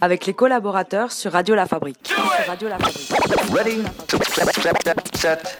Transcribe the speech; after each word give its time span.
Avec 0.00 0.26
les 0.26 0.34
collaborateurs 0.34 1.12
sur 1.12 1.32
Radio 1.32 1.54
La 1.54 1.66
Fabrique. 1.66 1.98
Sur 2.02 2.46
Radio 2.46 2.68
La 2.68 2.78
Fabrique. 2.78 3.12
Ready, 3.52 3.82
set, 5.14 5.58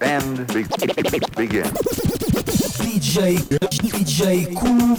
and 0.00 0.46
begin. 1.36 1.64
DJ, 2.82 3.38
DJ 3.70 4.54
Cool 4.54 4.96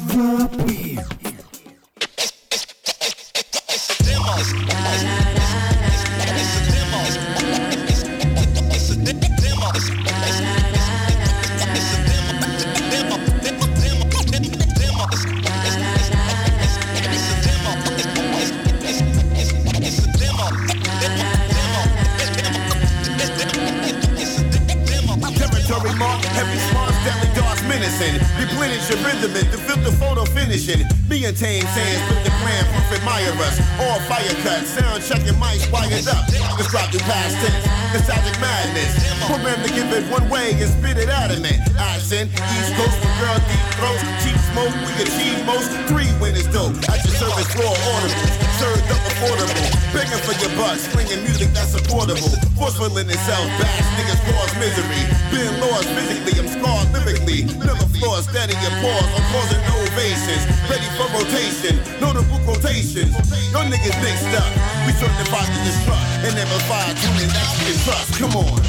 Your 28.93 29.09
rhythm 29.09 29.33
and 29.33 29.49
the 29.49 29.57
filter 29.57 29.89
photo 29.97 30.21
finishing. 30.38 30.85
Me 31.09 31.25
and 31.25 31.34
Tame 31.34 31.65
Sands 31.73 32.01
put 32.13 32.21
the 32.21 32.29
plan, 32.45 32.61
proof 32.70 33.01
admire 33.01 33.34
us. 33.41 33.57
All 33.81 33.97
fire 34.05 34.38
cuts, 34.45 34.70
sound 34.70 35.01
checking 35.01 35.34
mics 35.41 35.65
wired 35.73 36.05
up. 36.05 36.29
Let's 36.29 36.70
drop 36.70 36.93
the 36.93 37.01
past 37.01 37.34
tense. 37.41 37.65
Nostalgic 37.89 38.37
madness. 38.37 38.93
Program 39.25 39.57
to 39.65 39.70
give 39.73 39.89
it 39.98 40.05
one 40.13 40.29
way 40.29 40.53
and 40.61 40.70
spit 40.70 41.01
it 41.01 41.09
adamant. 41.09 41.57
Accent, 41.73 42.29
East 42.37 42.70
Coast 42.77 42.93
for 43.01 43.13
girl 43.17 43.34
deep 43.49 43.65
throats. 43.81 44.05
Cheap 44.21 44.37
smoke, 44.53 44.75
we 44.85 44.93
achieve 45.01 45.41
most. 45.49 45.73
Three 45.89 46.13
winners 46.21 46.45
dope. 46.53 46.77
At 46.85 47.01
your 47.01 47.17
service, 47.17 47.49
raw 47.57 47.73
ornaments. 47.98 48.29
Served 48.62 48.85
up 48.93 49.01
affordable. 49.09 49.73
Begging 49.90 50.21
for 50.21 50.37
your 50.37 50.53
butt, 50.53 50.77
slinging 50.77 51.25
music 51.25 51.49
that's 51.49 51.73
affordable. 51.73 52.29
Forceful 52.62 52.93
in 53.01 53.09
itself, 53.09 53.46
bash 53.57 53.81
niggas 53.98 54.21
cause 54.29 54.53
misery. 54.62 55.01
Been 55.34 55.49
lost 55.65 55.90
physically, 55.98 56.37
I'm 56.37 56.49
scarred 56.49 56.93
lyrically. 56.93 57.49
Never 57.57 57.90
floor, 58.03 58.21
steady 58.21 58.53
applause, 58.84 59.07
I'm 59.15 59.23
causing 59.31 59.63
ovations. 59.79 60.43
Ready 60.67 60.89
for 60.98 61.07
rotation, 61.15 61.79
notable 62.01 62.39
quotations. 62.43 63.15
Your 63.51 63.63
niggas 63.63 63.95
mixed 64.03 64.34
up. 64.36 64.52
We 64.86 64.92
certified 64.94 65.48
to 65.48 65.59
destruct 65.64 66.28
and 66.28 66.36
never 66.36 66.59
that 66.67 66.95
you 67.00 67.66
can 67.66 67.78
trust. 67.86 68.20
Come 68.20 68.36
on. 68.36 68.59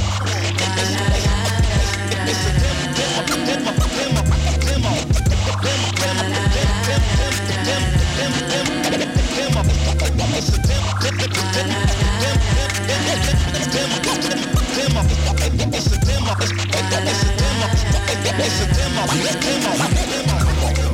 It's 15.77 15.93
a 15.93 15.99
demo, 16.01 16.35
It's 16.41 17.23
a 17.23 17.37
demo, 17.37 17.44
demo, 18.37 19.07
demo, 19.41 19.71
a 19.83 19.89
demo. 19.89 20.34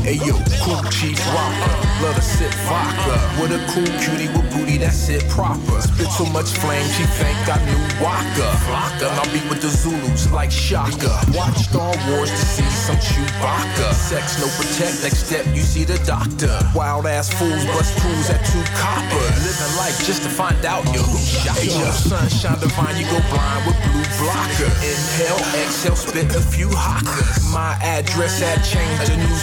Hey 0.03 0.17
yo, 0.27 0.33
cool 0.65 0.81
chief 0.91 1.21
rocker, 1.29 1.77
love 2.03 2.17
to 2.17 2.23
sip 2.23 2.51
vodka. 2.65 3.21
With 3.37 3.53
a 3.53 3.61
cool 3.71 3.85
cutie 4.01 4.33
with 4.33 4.49
booty, 4.51 4.79
that's 4.79 5.09
it 5.11 5.23
proper. 5.29 5.81
Spit 5.83 6.09
so 6.09 6.25
much 6.33 6.51
flame, 6.57 6.89
she 6.97 7.05
think 7.21 7.37
I 7.47 7.61
knew 7.69 7.79
Waka. 8.03 8.49
Flocka, 8.65 9.13
I'll 9.21 9.29
be 9.29 9.45
with 9.49 9.61
the 9.61 9.69
Zulus 9.69 10.33
like 10.33 10.51
Shaka. 10.51 11.21
Watch 11.37 11.69
Star 11.69 11.93
Wars 12.09 12.31
to 12.31 12.45
see 12.57 12.71
some 12.71 12.97
Chewbacca. 12.97 13.93
Sex, 13.93 14.41
no 14.41 14.49
protect, 14.57 15.05
next 15.05 15.29
step, 15.29 15.45
you 15.55 15.63
see 15.63 15.85
the 15.85 15.99
doctor. 16.09 16.59
Wild 16.75 17.07
ass 17.07 17.29
fools 17.29 17.65
bust 17.67 17.93
tools 18.01 18.31
at 18.31 18.41
two 18.49 18.65
coppers. 18.75 19.37
Living 19.45 19.77
life 19.77 20.01
just 20.07 20.23
to 20.23 20.31
find 20.31 20.65
out 20.65 20.83
your 20.95 21.05
who 21.05 21.19
shot 21.19 21.59
Hey 21.59 21.69
yo, 21.69 21.91
sunshine 21.93 22.59
divine, 22.59 22.97
you 22.97 23.05
go 23.05 23.21
blind 23.29 23.63
with 23.69 23.77
blue 23.85 24.07
blocker. 24.17 24.73
Inhale, 24.81 25.45
exhale, 25.61 25.95
spit 25.95 26.35
a 26.35 26.41
few 26.41 26.69
hockers. 26.73 27.53
My 27.53 27.77
address 27.85 28.41
had 28.41 28.65
changed, 28.65 29.13
a 29.13 29.17
new 29.17 29.37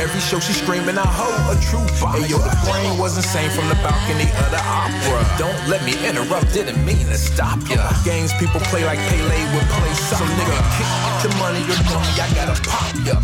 Every 0.00 0.20
show 0.20 0.38
she 0.40 0.52
screaming, 0.52 0.96
I 0.96 1.04
hoe 1.04 1.52
a 1.52 1.56
true 1.60 1.84
fire. 2.00 2.24
Yo, 2.24 2.38
the 2.38 2.56
brain 2.64 2.96
was 2.98 3.16
insane 3.16 3.50
from 3.50 3.68
the 3.68 3.74
balcony 3.84 4.24
of 4.24 4.48
the 4.48 4.60
opera. 4.64 5.20
Don't 5.36 5.68
let 5.68 5.84
me 5.84 5.92
interrupt, 6.08 6.54
didn't 6.54 6.82
mean 6.84 7.04
to 7.06 7.18
stop 7.18 7.58
ya. 7.68 7.92
Games 8.04 8.32
people 8.40 8.60
play 8.72 8.84
like 8.84 8.98
Pele 9.12 9.44
would 9.52 9.68
play 9.76 9.92
soccer. 10.08 10.24
So 10.24 10.30
nigga, 10.40 10.56
kick 10.76 10.88
the 11.24 11.30
money, 11.36 11.60
know 11.60 12.00
me, 12.00 12.12
I 12.16 12.32
gotta 12.32 12.56
pop 12.64 12.88
ya. 13.04 13.20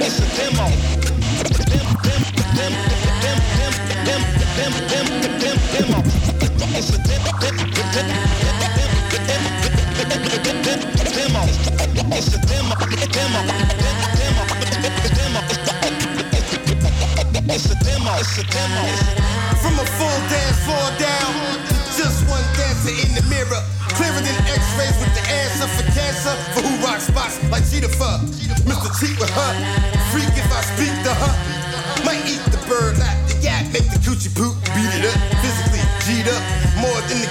It's 0.00 0.20
a 0.20 0.28
demo. 0.36 0.68
It's 4.44 4.60
a 4.60 4.62
demo. 5.72 6.04
It's 6.76 6.90
a 6.90 6.92
demo, 6.98 7.38
From 19.60 19.74
a 19.78 19.86
full 19.98 20.18
dance 20.32 20.58
floor 20.64 20.88
down, 20.96 21.32
just 21.98 22.24
one 22.30 22.42
dancer 22.56 22.94
in 22.94 23.12
the 23.14 23.24
mirror. 23.28 23.60
Clearer 23.92 24.22
than 24.22 24.36
x-rays 24.48 24.96
with 24.98 25.12
the 25.12 25.24
answer 25.28 25.68
for 25.68 25.84
cancer. 25.92 26.34
For 26.54 26.62
who 26.62 26.72
rock 26.86 27.00
spots 27.00 27.36
like 27.50 27.68
Cheetah 27.68 27.92
Fuck. 27.98 28.22
Mr. 28.64 28.88
Cheat 28.98 29.18
with 29.20 29.30
her. 29.30 29.52
Freak 30.10 30.32
if 30.38 30.48
I 30.50 30.62
speak 30.62 30.94
to 31.04 31.12
her. 31.12 31.34
Might 32.04 32.24
eat 32.24 32.42
the 32.50 32.60
bird, 32.68 32.96
the 33.26 33.36
yak, 33.42 33.66
make 33.72 33.90
the 33.90 33.98
coochie 34.00 34.32
poop, 34.34 34.54
beat 34.72 34.92
it 34.96 35.04
up. 35.04 35.18
Physically 35.42 35.82
G'd 36.06 36.28
up, 36.30 36.42
more 36.80 37.00
than 37.10 37.20
the 37.20 37.30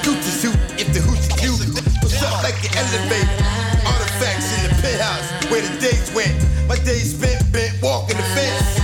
days 6.88 7.12
spent 7.12 7.44
bent 7.52 7.76
walking 7.84 8.16
the 8.16 8.24
fence. 8.32 8.80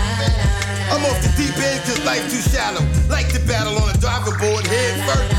I'm 0.91 0.99
off 1.07 1.23
the 1.23 1.31
deep 1.39 1.55
end 1.55 1.79
cause 1.87 2.03
life 2.03 2.27
too 2.27 2.43
shallow. 2.51 2.83
Like 3.07 3.31
to 3.31 3.39
battle 3.47 3.79
on 3.79 3.95
a 3.95 3.97
diving 3.97 4.35
board 4.43 4.67
head 4.67 4.93
first 5.07 5.31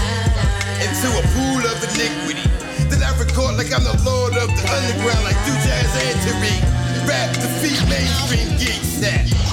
into 0.81 1.09
a 1.13 1.23
pool 1.37 1.61
of 1.61 1.77
iniquity. 1.93 2.49
Then 2.89 3.05
I 3.05 3.13
record 3.21 3.61
like 3.61 3.69
I'm 3.69 3.85
the 3.85 3.93
lord 4.09 4.33
of 4.41 4.49
the 4.49 4.65
underground, 4.65 5.25
like 5.29 5.37
do 5.45 5.53
jazz 5.61 5.93
and 6.09 6.17
Tariq. 6.25 6.65
Rap 7.05 7.37
defeat 7.37 7.85
mainstream 7.85 8.49
geek 8.57 8.81
set. 8.81 9.44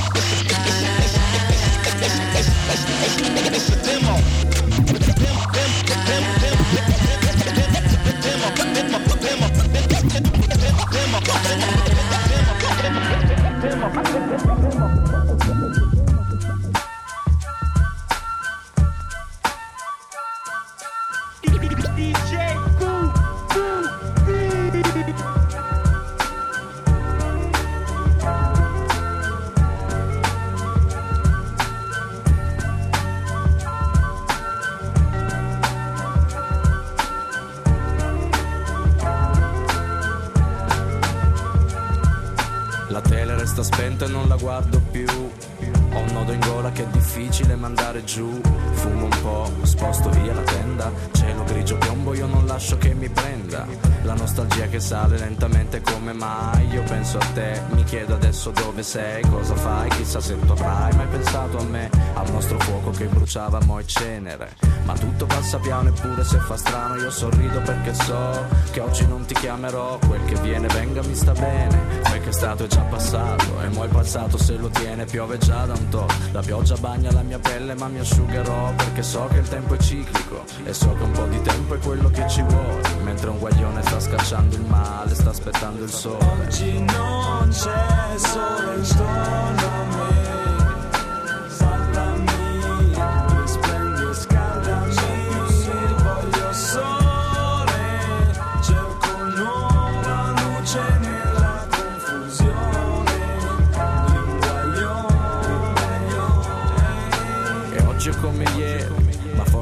Dove 58.81 58.83
sei, 58.83 59.21
cosa 59.29 59.55
fai, 59.55 59.89
chissà 59.89 60.19
se 60.19 60.37
tu 60.39 60.51
avrai 60.51 60.93
mai 60.95 61.07
pensato 61.07 61.57
a 61.57 61.63
me, 61.63 61.89
al 62.15 62.31
nostro 62.31 62.59
fuoco 62.59 62.89
che 62.89 63.05
bruciava 63.05 63.59
mo' 63.65 63.79
e 63.79 63.85
cenere, 63.85 64.55
ma 64.91 64.97
tutto 64.97 65.25
passa 65.25 65.57
piano 65.57 65.87
eppure 65.87 66.21
se 66.25 66.37
fa 66.39 66.57
strano 66.57 66.97
io 66.97 67.09
sorrido 67.09 67.61
perché 67.61 67.93
so 67.93 68.45
che 68.71 68.81
oggi 68.81 69.07
non 69.07 69.23
ti 69.23 69.33
chiamerò. 69.33 69.97
Quel 70.05 70.25
che 70.25 70.35
viene 70.41 70.67
venga 70.67 71.01
mi 71.01 71.15
sta 71.15 71.31
bene. 71.31 72.01
Quel 72.03 72.21
che 72.21 72.27
è 72.27 72.33
stato 72.33 72.65
è 72.65 72.67
già 72.67 72.81
passato 72.81 73.61
e 73.61 73.69
mo' 73.69 73.85
il 73.85 73.89
passato 73.89 74.37
se 74.37 74.57
lo 74.57 74.67
tiene. 74.67 75.05
Piove 75.05 75.37
già 75.37 75.65
da 75.65 75.73
un 75.75 75.87
po' 75.87 76.05
La 76.33 76.41
pioggia 76.41 76.75
bagna 76.75 77.09
la 77.13 77.21
mia 77.21 77.39
pelle 77.39 77.73
ma 77.75 77.87
mi 77.87 77.99
asciugherò 77.99 78.73
Perché 78.75 79.01
so 79.01 79.27
che 79.31 79.37
il 79.37 79.47
tempo 79.47 79.75
è 79.75 79.77
ciclico 79.77 80.43
e 80.65 80.73
so 80.73 80.93
che 80.93 81.03
un 81.03 81.11
po' 81.11 81.25
di 81.27 81.41
tempo 81.41 81.75
è 81.75 81.79
quello 81.79 82.09
che 82.09 82.27
ci 82.27 82.41
vuole. 82.41 82.81
Mentre 83.03 83.29
un 83.29 83.39
guaglione 83.39 83.81
sta 83.83 83.97
scacciando 83.97 84.57
il 84.57 84.65
male, 84.65 85.15
sta 85.15 85.29
aspettando 85.29 85.83
il 85.85 85.89
sole. 85.89 86.25
Oggi 86.43 86.79
non 86.79 87.47
c'è 87.49 88.17
sole 88.17 88.75
intorno 88.75 89.67
a 89.67 89.85
me 89.95 90.20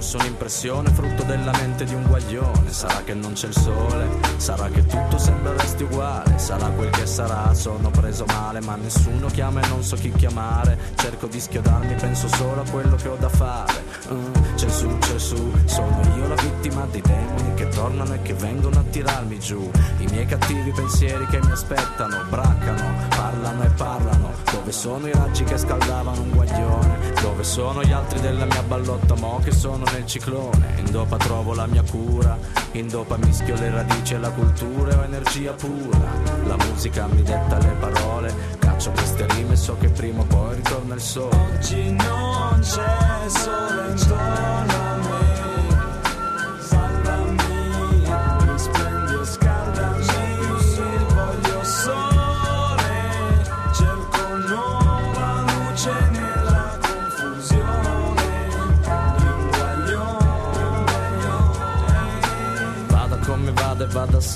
forse 0.09 0.17
un'impressione 0.17 0.89
frutto 0.91 1.23
della 1.23 1.51
mente 1.51 1.85
di 1.85 1.93
un 1.93 2.03
guaglione. 2.07 2.71
Sarà 2.71 3.03
che 3.03 3.13
non 3.13 3.33
c'è 3.33 3.47
il 3.47 3.55
sole, 3.55 4.07
sarà 4.37 4.67
che 4.69 4.83
tutto 4.85 5.19
sembra 5.19 5.53
resti 5.53 5.83
uguale, 5.83 6.39
sarà 6.39 6.69
quel 6.69 6.89
che 6.89 7.05
sarà, 7.05 7.53
sono 7.53 7.91
preso 7.91 8.25
male, 8.25 8.59
ma 8.61 8.75
nessuno 8.75 9.27
chiama 9.27 9.61
e 9.61 9.67
non 9.67 9.83
so 9.83 9.95
chi 9.95 10.11
chiamare. 10.11 10.77
Cerco 10.95 11.27
di 11.27 11.39
schiodarmi, 11.39 11.93
penso 11.95 12.27
solo 12.27 12.61
a 12.61 12.69
quello 12.69 12.95
che 12.95 13.07
ho 13.07 13.17
da 13.17 13.29
fare. 13.29 13.83
Uh, 14.07 14.31
c'è 14.55 14.69
su, 14.69 14.97
c'è 14.97 15.19
su, 15.19 15.53
sono 15.65 16.01
io 16.17 16.27
la 16.27 16.35
vittima 16.35 16.87
dei 16.89 17.01
demoni 17.01 17.53
che 17.53 17.67
tornano 17.67 18.13
e 18.13 18.21
che 18.23 18.33
vengono 18.33 18.79
a 18.79 18.83
tirarmi 18.89 19.39
giù. 19.39 19.69
I 19.99 20.05
miei 20.09 20.25
cattivi 20.25 20.71
pensieri 20.71 21.25
che 21.27 21.39
mi 21.39 21.51
aspettano, 21.51 22.23
braccano, 22.29 23.07
parlano 23.09 23.63
e 23.63 23.69
parlano. 23.69 24.38
Dove 24.51 24.71
sono 24.71 25.07
i 25.07 25.11
raggi 25.11 25.43
che 25.43 25.57
scaldavano 25.57 26.21
un 26.21 26.31
guaglione? 26.31 27.13
Dove 27.21 27.43
sono 27.43 27.83
gli 27.83 27.91
altri 27.91 28.19
della 28.19 28.45
mia 28.45 28.63
ballotta 28.63 29.15
mo 29.15 29.39
che 29.43 29.51
sono 29.51 29.83
nel 29.91 30.05
ciclone? 30.05 30.75
In 30.77 30.91
dopa 30.91 31.17
trovo 31.17 31.53
la 31.53 31.67
mia 31.67 31.83
cura, 31.83 32.37
in 32.71 32.87
dopa 32.87 33.17
mischio 33.17 33.55
le 33.55 33.69
radici 33.69 34.15
e 34.15 34.17
la 34.17 34.31
cultura 34.31 34.91
e 34.91 34.95
ho 34.95 35.03
energia 35.03 35.53
pura. 35.53 35.99
La 36.45 36.55
musica 36.65 37.07
mi 37.07 37.21
detta 37.21 37.57
le 37.57 37.75
parole, 37.79 38.33
caccio 38.57 38.91
queste 38.91 39.27
rime 39.35 39.53
e 39.53 39.57
so 39.57 39.77
che 39.77 39.89
prima 39.89 40.21
o 40.21 40.25
poi 40.25 40.55
ritorna 40.55 40.95
il 40.95 41.01
sole. 41.01 41.35
Oggi 41.53 41.91
non 41.91 42.59
c'è 42.61 43.27
sole 43.27 43.91
intorno 43.91 44.73
a 44.77 44.95
me, 44.97 45.08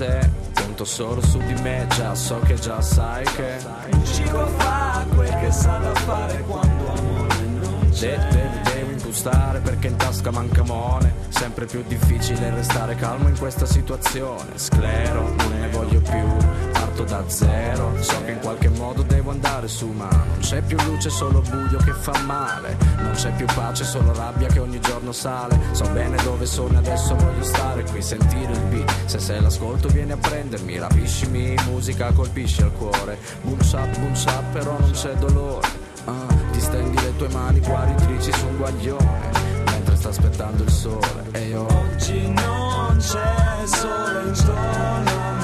sé, 0.03 0.29
conto 0.53 0.83
solo 0.85 1.21
su 1.21 1.37
di 1.39 1.53
me, 1.61 1.85
già 1.95 2.13
so 2.13 2.39
che 2.39 2.55
già 2.55 2.81
sai 2.81 3.23
che 3.23 3.57
Il 3.91 4.05
ciclo 4.05 4.45
fa 4.57 5.05
quel 5.15 5.29
che 5.39 5.51
sa 5.51 5.77
da 5.77 5.93
fare 5.93 6.39
quando 6.41 6.93
amore 6.93 7.45
non 7.45 7.89
c'è. 7.91 8.62
Impostare 9.13 9.59
perché 9.59 9.87
in 9.89 9.95
tasca 9.95 10.31
manca 10.31 10.63
mone 10.63 11.13
Sempre 11.29 11.65
più 11.65 11.83
difficile 11.85 12.49
restare 12.49 12.95
calmo 12.95 13.27
in 13.27 13.37
questa 13.37 13.65
situazione. 13.65 14.57
Sclero, 14.57 15.35
non 15.35 15.59
ne 15.59 15.69
voglio 15.69 15.99
più, 15.99 16.71
parto 16.71 17.03
da 17.03 17.23
zero. 17.27 17.91
So 18.01 18.23
che 18.23 18.31
in 18.31 18.39
qualche 18.39 18.69
modo 18.69 19.03
devo 19.03 19.29
andare 19.29 19.67
su 19.67 19.87
ma 19.89 20.09
non 20.09 20.37
c'è 20.39 20.61
più 20.61 20.77
luce, 20.85 21.09
solo 21.09 21.41
buio 21.41 21.77
che 21.77 21.93
fa 21.93 22.17
male. 22.19 22.75
Non 22.97 23.11
c'è 23.11 23.31
più 23.33 23.45
pace, 23.53 23.83
solo 23.83 24.13
rabbia 24.13 24.47
che 24.47 24.59
ogni 24.59 24.79
giorno 24.79 25.11
sale. 25.11 25.59
So 25.73 25.87
bene 25.89 26.15
dove 26.23 26.45
sono 26.45 26.73
e 26.73 26.77
adesso 26.77 27.15
voglio 27.15 27.43
stare 27.43 27.83
qui, 27.83 28.01
sentire 28.01 28.51
il 28.53 28.61
beat. 28.61 29.05
Se 29.05 29.19
sei 29.19 29.41
l'ascolto 29.41 29.89
vieni 29.89 30.13
a 30.13 30.17
prendermi, 30.17 30.77
rapiscimi, 30.77 31.55
musica 31.65 32.11
colpisce 32.13 32.63
al 32.63 32.71
cuore. 32.71 33.17
Boom 33.41 33.59
shap, 33.59 33.99
boom 33.99 34.13
shap, 34.13 34.43
però 34.53 34.75
non 34.79 34.91
c'è 34.91 35.13
dolore 35.15 35.72
stendi 36.63 37.01
le 37.01 37.15
tue 37.17 37.27
mani 37.29 37.59
guaritrici 37.59 38.31
su 38.31 38.47
un 38.47 38.57
guaglione 38.57 39.31
mentre 39.65 39.95
sta 39.95 40.09
aspettando 40.09 40.63
il 40.63 40.71
sole 40.71 41.23
e 41.33 41.47
io 41.47 41.65
Oggi 41.65 42.31
non 42.31 42.97
c'è 42.97 43.65
sole 43.65 44.27
intorno 44.27 45.09
a 45.09 45.31
me. 45.31 45.43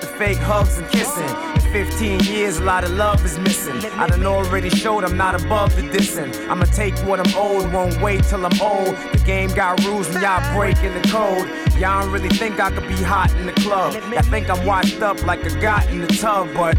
The 0.00 0.06
fake 0.06 0.38
hugs 0.38 0.78
and 0.78 0.88
kissing. 0.90 1.28
In 1.54 1.86
15 1.88 2.20
years, 2.20 2.58
a 2.58 2.64
lot 2.64 2.84
of 2.84 2.92
love 2.92 3.24
is 3.24 3.38
missing. 3.38 3.76
I 3.92 4.06
done 4.06 4.24
already 4.24 4.70
showed 4.70 5.04
I'm 5.04 5.16
not 5.16 5.34
above 5.34 5.74
the 5.76 5.82
dissing. 5.82 6.32
I'ma 6.48 6.64
take 6.64 6.96
what 7.06 7.20
I'm 7.20 7.34
owed, 7.36 7.72
won't 7.72 8.00
wait 8.00 8.24
till 8.24 8.44
I'm 8.44 8.60
old. 8.60 8.96
The 9.12 9.22
game 9.24 9.50
got 9.50 9.84
rules 9.84 10.08
and 10.08 10.22
y'all 10.22 10.56
breaking 10.56 10.94
the 10.94 11.08
code. 11.08 11.48
Y'all 11.78 12.02
don't 12.02 12.12
really 12.12 12.28
think 12.28 12.60
I 12.60 12.70
could 12.70 12.88
be 12.88 13.02
hot 13.02 13.30
in 13.36 13.46
the 13.46 13.52
club. 13.52 13.94
Y'all 14.12 14.22
think 14.22 14.48
I'm 14.48 14.64
washed 14.66 15.02
up 15.02 15.24
like 15.26 15.44
a 15.44 15.60
got 15.60 15.86
in 15.88 16.00
the 16.00 16.06
tub, 16.06 16.48
but 16.54 16.76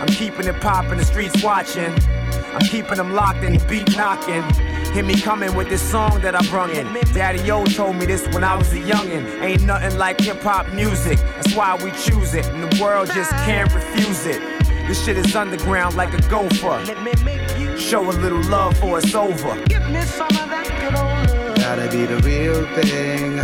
I'm 0.00 0.08
keeping 0.08 0.46
it 0.46 0.60
poppin', 0.60 0.98
the 0.98 1.04
streets 1.04 1.42
watching. 1.42 1.92
I'm 2.54 2.66
keeping 2.68 2.96
them 2.96 3.14
locked 3.14 3.42
and 3.44 3.58
the 3.58 3.66
beat 3.66 3.96
knocking. 3.96 4.42
Hear 4.94 5.02
me 5.02 5.20
coming 5.20 5.56
with 5.56 5.68
this 5.68 5.82
song 5.82 6.20
that 6.20 6.36
I 6.36 6.42
brung 6.46 6.70
in. 6.70 6.86
Daddy 7.12 7.50
O 7.50 7.64
told 7.64 7.96
me 7.96 8.06
this 8.06 8.28
when 8.28 8.44
I 8.44 8.54
was 8.54 8.72
a 8.72 8.76
youngin'. 8.76 9.42
Ain't 9.42 9.64
nothing 9.64 9.98
like 9.98 10.20
hip 10.20 10.40
hop 10.40 10.68
music. 10.72 11.18
That's 11.18 11.52
why 11.52 11.74
we 11.82 11.90
choose 11.90 12.32
it, 12.32 12.46
and 12.46 12.62
the 12.62 12.80
world 12.80 13.10
just 13.12 13.32
can't 13.44 13.74
refuse 13.74 14.24
it. 14.24 14.40
This 14.86 15.04
shit 15.04 15.16
is 15.16 15.34
underground 15.34 15.96
like 15.96 16.14
a 16.14 16.22
gopher. 16.28 16.80
Let 16.86 17.02
me 17.02 17.12
make 17.24 17.58
you. 17.58 17.76
Show 17.76 18.08
a 18.08 18.12
little 18.12 18.40
love 18.44 18.78
for 18.78 19.00
it's 19.00 19.12
over. 19.16 19.60
Give 19.64 19.82
me 19.90 20.00
some 20.02 20.28
of 20.28 20.48
that 20.54 20.68
good 20.78 20.94
old 20.94 21.48
love. 21.48 21.56
Gotta 21.56 21.90
be 21.90 22.06
the 22.06 22.18
real 22.22 22.64
thing, 22.76 23.40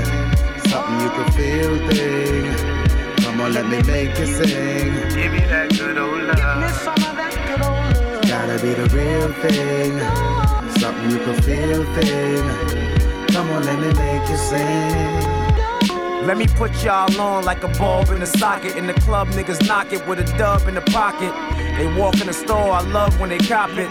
something 0.70 1.00
you 1.00 1.10
can 1.10 1.32
feel 1.32 1.88
thing. 1.90 3.24
Come 3.24 3.40
on, 3.40 3.52
let 3.54 3.66
me 3.66 3.82
make 3.82 4.16
you 4.20 4.26
sing. 4.26 4.92
Give 5.16 5.32
me 5.32 5.40
that 5.50 5.70
good 5.76 5.98
old 5.98 6.20
Give 6.20 6.58
me 6.62 6.68
some 6.78 6.94
of 6.94 7.16
that 7.16 7.34
good 7.48 7.60
old 7.60 8.14
love. 8.14 8.28
Gotta 8.28 8.62
be 8.62 8.72
the 8.72 8.88
real 8.94 9.32
thing, 9.42 9.98
something 10.80 11.10
you 11.10 11.18
can 11.18 11.42
feel 11.42 11.84
thing. 11.94 13.26
Come 13.28 13.50
on, 13.50 13.64
let 13.64 13.78
me 13.78 13.92
make 13.92 14.26
you 14.30 14.36
sing. 14.36 16.26
Let 16.26 16.38
me 16.38 16.46
put 16.46 16.72
y'all 16.82 17.20
on 17.20 17.44
like 17.44 17.62
a 17.64 17.68
bulb 17.78 18.08
in 18.08 18.22
a 18.22 18.26
socket. 18.26 18.76
In 18.76 18.86
the 18.86 18.94
club, 18.94 19.28
niggas 19.28 19.66
knock 19.68 19.92
it 19.92 20.06
with 20.06 20.20
a 20.20 20.38
dub 20.38 20.66
in 20.68 20.74
the 20.74 20.80
pocket. 20.80 21.34
They 21.76 21.86
walk 21.98 22.18
in 22.20 22.28
the 22.28 22.32
store, 22.32 22.72
I 22.72 22.80
love 22.80 23.20
when 23.20 23.28
they 23.28 23.38
cop 23.38 23.70
it. 23.72 23.90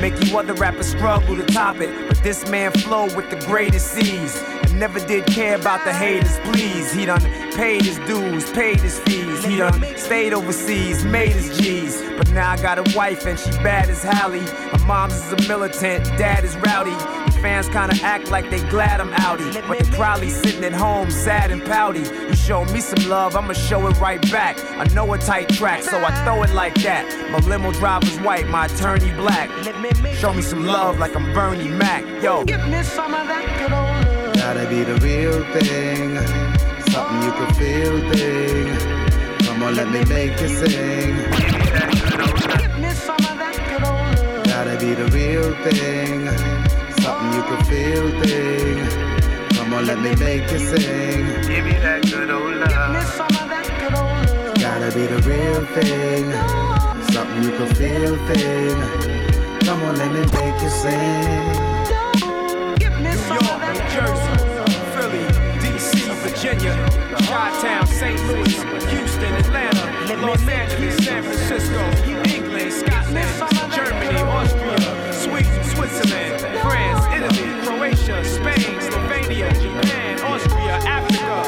Make 0.00 0.22
you 0.24 0.38
other 0.38 0.54
rappers 0.54 0.88
struggle 0.88 1.36
to 1.36 1.44
top 1.46 1.80
it. 1.80 2.08
But 2.08 2.22
this 2.22 2.46
man 2.50 2.70
flow 2.72 3.04
with 3.16 3.30
the 3.30 3.36
greatest 3.46 3.92
C's. 3.92 4.42
Never 4.76 5.00
did 5.00 5.24
care 5.24 5.56
about 5.56 5.82
the 5.84 5.92
haters, 5.92 6.38
please. 6.44 6.92
He 6.92 7.06
done 7.06 7.22
paid 7.52 7.82
his 7.82 7.96
dues, 8.00 8.50
paid 8.52 8.78
his 8.78 8.98
fees. 9.00 9.42
He 9.42 9.56
done 9.56 9.82
stayed 9.96 10.34
overseas, 10.34 11.02
made 11.02 11.32
his 11.32 11.56
G's. 11.58 12.02
But 12.18 12.30
now 12.32 12.50
I 12.50 12.60
got 12.60 12.78
a 12.78 12.96
wife 12.96 13.24
and 13.24 13.38
she 13.38 13.50
bad 13.62 13.88
as 13.88 14.02
Halle. 14.02 14.38
Her 14.38 14.86
mom's 14.86 15.14
is 15.14 15.32
a 15.32 15.48
militant, 15.48 16.04
dad 16.18 16.44
is 16.44 16.54
rowdy. 16.56 16.94
Fans 17.40 17.68
kinda 17.68 17.96
act 18.02 18.30
like 18.30 18.50
they 18.50 18.60
glad 18.68 19.00
I'm 19.00 19.12
outie. 19.12 19.66
But 19.66 19.78
they 19.78 19.96
probably 19.96 20.28
sitting 20.28 20.64
at 20.64 20.74
home 20.74 21.10
sad 21.10 21.50
and 21.50 21.64
pouty. 21.64 22.00
You 22.00 22.36
show 22.36 22.66
me 22.66 22.80
some 22.80 23.08
love, 23.08 23.34
I'ma 23.34 23.54
show 23.54 23.86
it 23.86 23.98
right 23.98 24.20
back. 24.30 24.62
I 24.76 24.84
know 24.94 25.10
a 25.14 25.18
tight 25.18 25.48
track, 25.48 25.84
so 25.84 26.04
I 26.04 26.12
throw 26.22 26.42
it 26.42 26.52
like 26.52 26.74
that. 26.82 27.30
My 27.30 27.38
limo 27.38 27.72
driver's 27.72 28.18
white, 28.20 28.46
my 28.48 28.66
attorney 28.66 29.10
black. 29.12 29.48
Show 30.16 30.34
me 30.34 30.42
some 30.42 30.66
love 30.66 30.98
like 30.98 31.16
I'm 31.16 31.32
Bernie 31.32 31.68
Mac. 31.68 32.04
Yo. 32.22 32.44
Give 32.44 32.66
me 32.68 32.82
some 32.82 33.14
of 33.14 33.26
that 33.26 33.58
good 33.58 33.72
old. 33.72 33.95
Gotta 34.56 34.70
be 34.70 34.84
the 34.84 34.94
real 35.04 35.44
thing. 35.52 36.16
Something 36.88 37.22
you 37.24 37.32
can 37.38 37.54
feel 37.56 37.96
thing. 38.10 38.66
Come 39.44 39.62
on, 39.62 39.76
let 39.76 39.90
me 39.90 40.02
make 40.06 40.40
you 40.40 40.48
sing. 40.48 41.16
Give 42.56 42.74
me 42.80 42.90
some 42.94 43.20
of 43.20 43.36
that 43.36 43.54
good 43.68 43.84
old 43.84 44.16
love. 44.16 44.46
Gotta 44.46 44.78
be 44.80 44.94
the 44.94 45.08
real 45.12 45.52
thing. 45.62 46.28
Something 47.02 47.32
you 47.36 47.42
can 47.50 47.64
feel 47.68 48.08
thing. 48.22 48.78
Come 49.58 49.74
on, 49.74 49.84
let 49.84 49.98
me 50.00 50.16
make 50.16 50.50
you 50.50 50.58
sing. 50.58 51.26
Give 51.42 51.62
me 51.66 51.76
that 51.84 52.00
good 52.10 52.30
old 52.30 52.56
love. 52.56 52.70
Give 52.70 52.90
me 52.96 53.02
some 53.12 53.36
of 53.36 53.50
that 53.52 53.68
good 53.78 53.92
old 53.92 54.24
love. 54.24 54.54
Gotta 54.56 54.90
be 54.96 55.04
the 55.06 55.20
real 55.28 55.66
thing. 55.76 56.32
Something 57.12 57.42
you 57.42 57.52
can 57.58 57.74
feel 57.74 58.16
thing. 58.26 58.76
Come 59.66 59.82
on, 59.82 59.96
let 59.98 60.10
me 60.10 60.20
make 60.20 60.62
you 60.62 60.70
sing. 60.70 61.76
Give 62.80 62.94
me 63.02 63.10
New 63.10 63.16
some 63.18 63.36
of 63.36 63.44
York, 63.44 63.60
that 63.60 63.76
New 63.76 63.84
good 63.84 64.08
old 64.08 64.16
Jersey, 64.16 64.24
love. 64.24 64.35
Philly, 64.35 64.35
DC, 66.46 66.54
Virginia, 66.54 66.88
Chi-Town, 67.26 67.86
St. 67.86 68.20
Louis, 68.28 68.62
Houston, 68.90 69.34
Atlanta, 69.34 70.16
Los 70.24 70.48
Angeles, 70.48 71.04
San 71.04 71.22
Francisco, 71.22 71.80
England, 72.24 72.72
Scotland, 72.72 73.72
Germany, 73.72 74.20
Austria, 74.20 75.12
Sweden, 75.12 75.64
Switzerland, 75.64 76.40
France, 76.62 77.04
Italy, 77.14 77.48
Croatia, 77.64 78.24
Spain, 78.24 78.80
Slovenia, 78.80 79.52
Japan, 79.60 80.20
Austria, 80.20 80.74
Africa. 80.86 81.44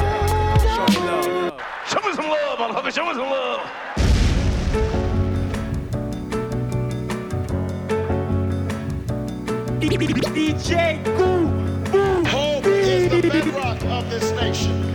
Show 0.75 1.01
me 1.01 1.07
love. 1.07 1.53
Show 1.87 2.01
me 2.09 2.15
some 2.15 2.29
love, 2.29 2.59
motherfucker. 2.59 2.93
Show 2.93 3.07
me 3.07 3.15
some 3.15 3.31
love. 3.31 3.61
DJ 10.39 11.03
Goo. 11.17 11.69
Hope 12.29 12.67
is 12.67 13.11
the 13.11 13.29
bedrock 13.29 13.83
of 13.85 14.11
this 14.11 14.31
nation. 14.33 14.88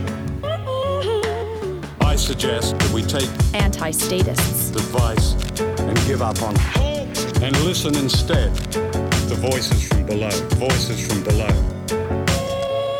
I 2.14 2.16
suggest 2.16 2.78
that 2.78 2.92
we 2.92 3.02
take 3.02 3.28
Anti-statists. 3.54 4.70
advice 4.70 5.32
and 5.80 5.96
give 6.06 6.22
up 6.22 6.40
on 6.42 6.54
Hope 6.54 7.08
and 7.42 7.60
listen 7.64 7.96
instead 7.96 8.54
to 8.70 9.34
voices 9.34 9.88
from 9.88 10.06
below. 10.06 10.30
Voices 10.54 11.08
from 11.08 11.24
below. 11.24 11.48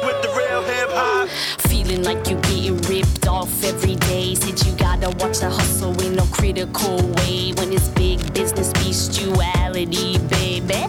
with 0.03 0.21
the 0.21 0.35
real 0.37 0.63
hip 0.65 0.91
hop. 0.91 1.29
Feeling 1.69 2.03
like 2.03 2.29
you 2.29 2.35
getting 2.39 2.77
ripped 2.89 3.29
off 3.29 3.63
every 3.63 3.95
day. 4.11 4.35
Said 4.35 4.61
you 4.67 4.73
gotta 4.73 5.11
watch 5.25 5.39
the 5.39 5.49
hustle 5.49 5.95
in 6.03 6.19
a 6.19 6.27
critical 6.33 6.97
way. 7.19 7.53
When 7.53 7.73
it's 7.73 7.87
big 7.91 8.19
business 8.35 8.73
bestiality, 8.73 10.19
baby. 10.27 10.89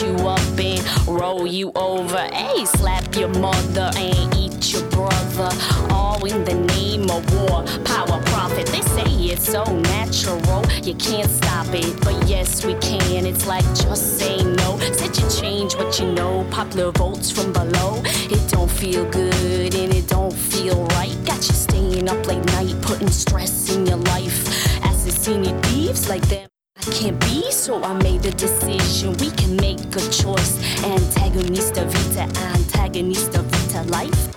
You 0.00 0.16
up 0.26 0.58
and 0.58 1.06
roll 1.06 1.46
you 1.46 1.72
over. 1.74 2.16
Hey, 2.32 2.64
slap 2.64 3.14
your 3.16 3.28
mother 3.28 3.90
and 3.96 4.34
eat 4.34 4.72
your 4.72 4.88
brother. 4.88 5.50
All 5.90 6.24
in 6.24 6.42
the 6.42 6.54
name 6.54 7.10
of 7.10 7.22
war, 7.34 7.64
power, 7.84 8.22
profit. 8.24 8.66
They 8.68 8.80
say 8.80 9.04
it's 9.30 9.44
so 9.44 9.62
natural, 9.64 10.64
you 10.82 10.94
can't 10.94 11.30
stop 11.30 11.66
it. 11.74 12.00
But 12.00 12.26
yes, 12.26 12.64
we 12.64 12.76
can. 12.76 13.26
It's 13.26 13.46
like 13.46 13.64
just 13.74 14.18
say 14.18 14.42
no. 14.42 14.78
Said 14.92 15.14
you 15.18 15.28
change 15.38 15.76
what 15.76 16.00
you 16.00 16.10
know. 16.12 16.46
Popular 16.50 16.92
votes 16.92 17.30
from 17.30 17.52
below. 17.52 18.00
It 18.04 18.50
don't 18.50 18.70
feel 18.70 19.04
good 19.10 19.74
and 19.74 19.94
it 19.94 20.08
don't 20.08 20.32
feel 20.32 20.82
right. 20.96 21.14
Got 21.26 21.46
you 21.46 21.54
staying 21.54 22.08
up 22.08 22.26
late 22.26 22.44
night, 22.46 22.74
putting 22.80 23.10
stress 23.10 23.76
in 23.76 23.84
your 23.84 23.98
life. 23.98 24.48
As 24.82 25.04
the 25.04 25.12
senior 25.12 25.60
thieves 25.60 26.08
like 26.08 26.26
them. 26.28 26.48
I 26.80 26.92
can't 26.92 27.20
be, 27.20 27.52
so 27.52 27.82
I 27.84 27.92
made 27.92 28.24
a 28.24 28.30
decision. 28.30 29.12
We 29.18 29.30
can 29.32 29.54
make 29.56 29.80
a 29.80 30.00
choice. 30.10 30.56
Antagonista 30.82 31.84
vita, 31.84 32.26
antagonista 32.54 33.42
vita 33.42 33.82
life. 33.90 34.30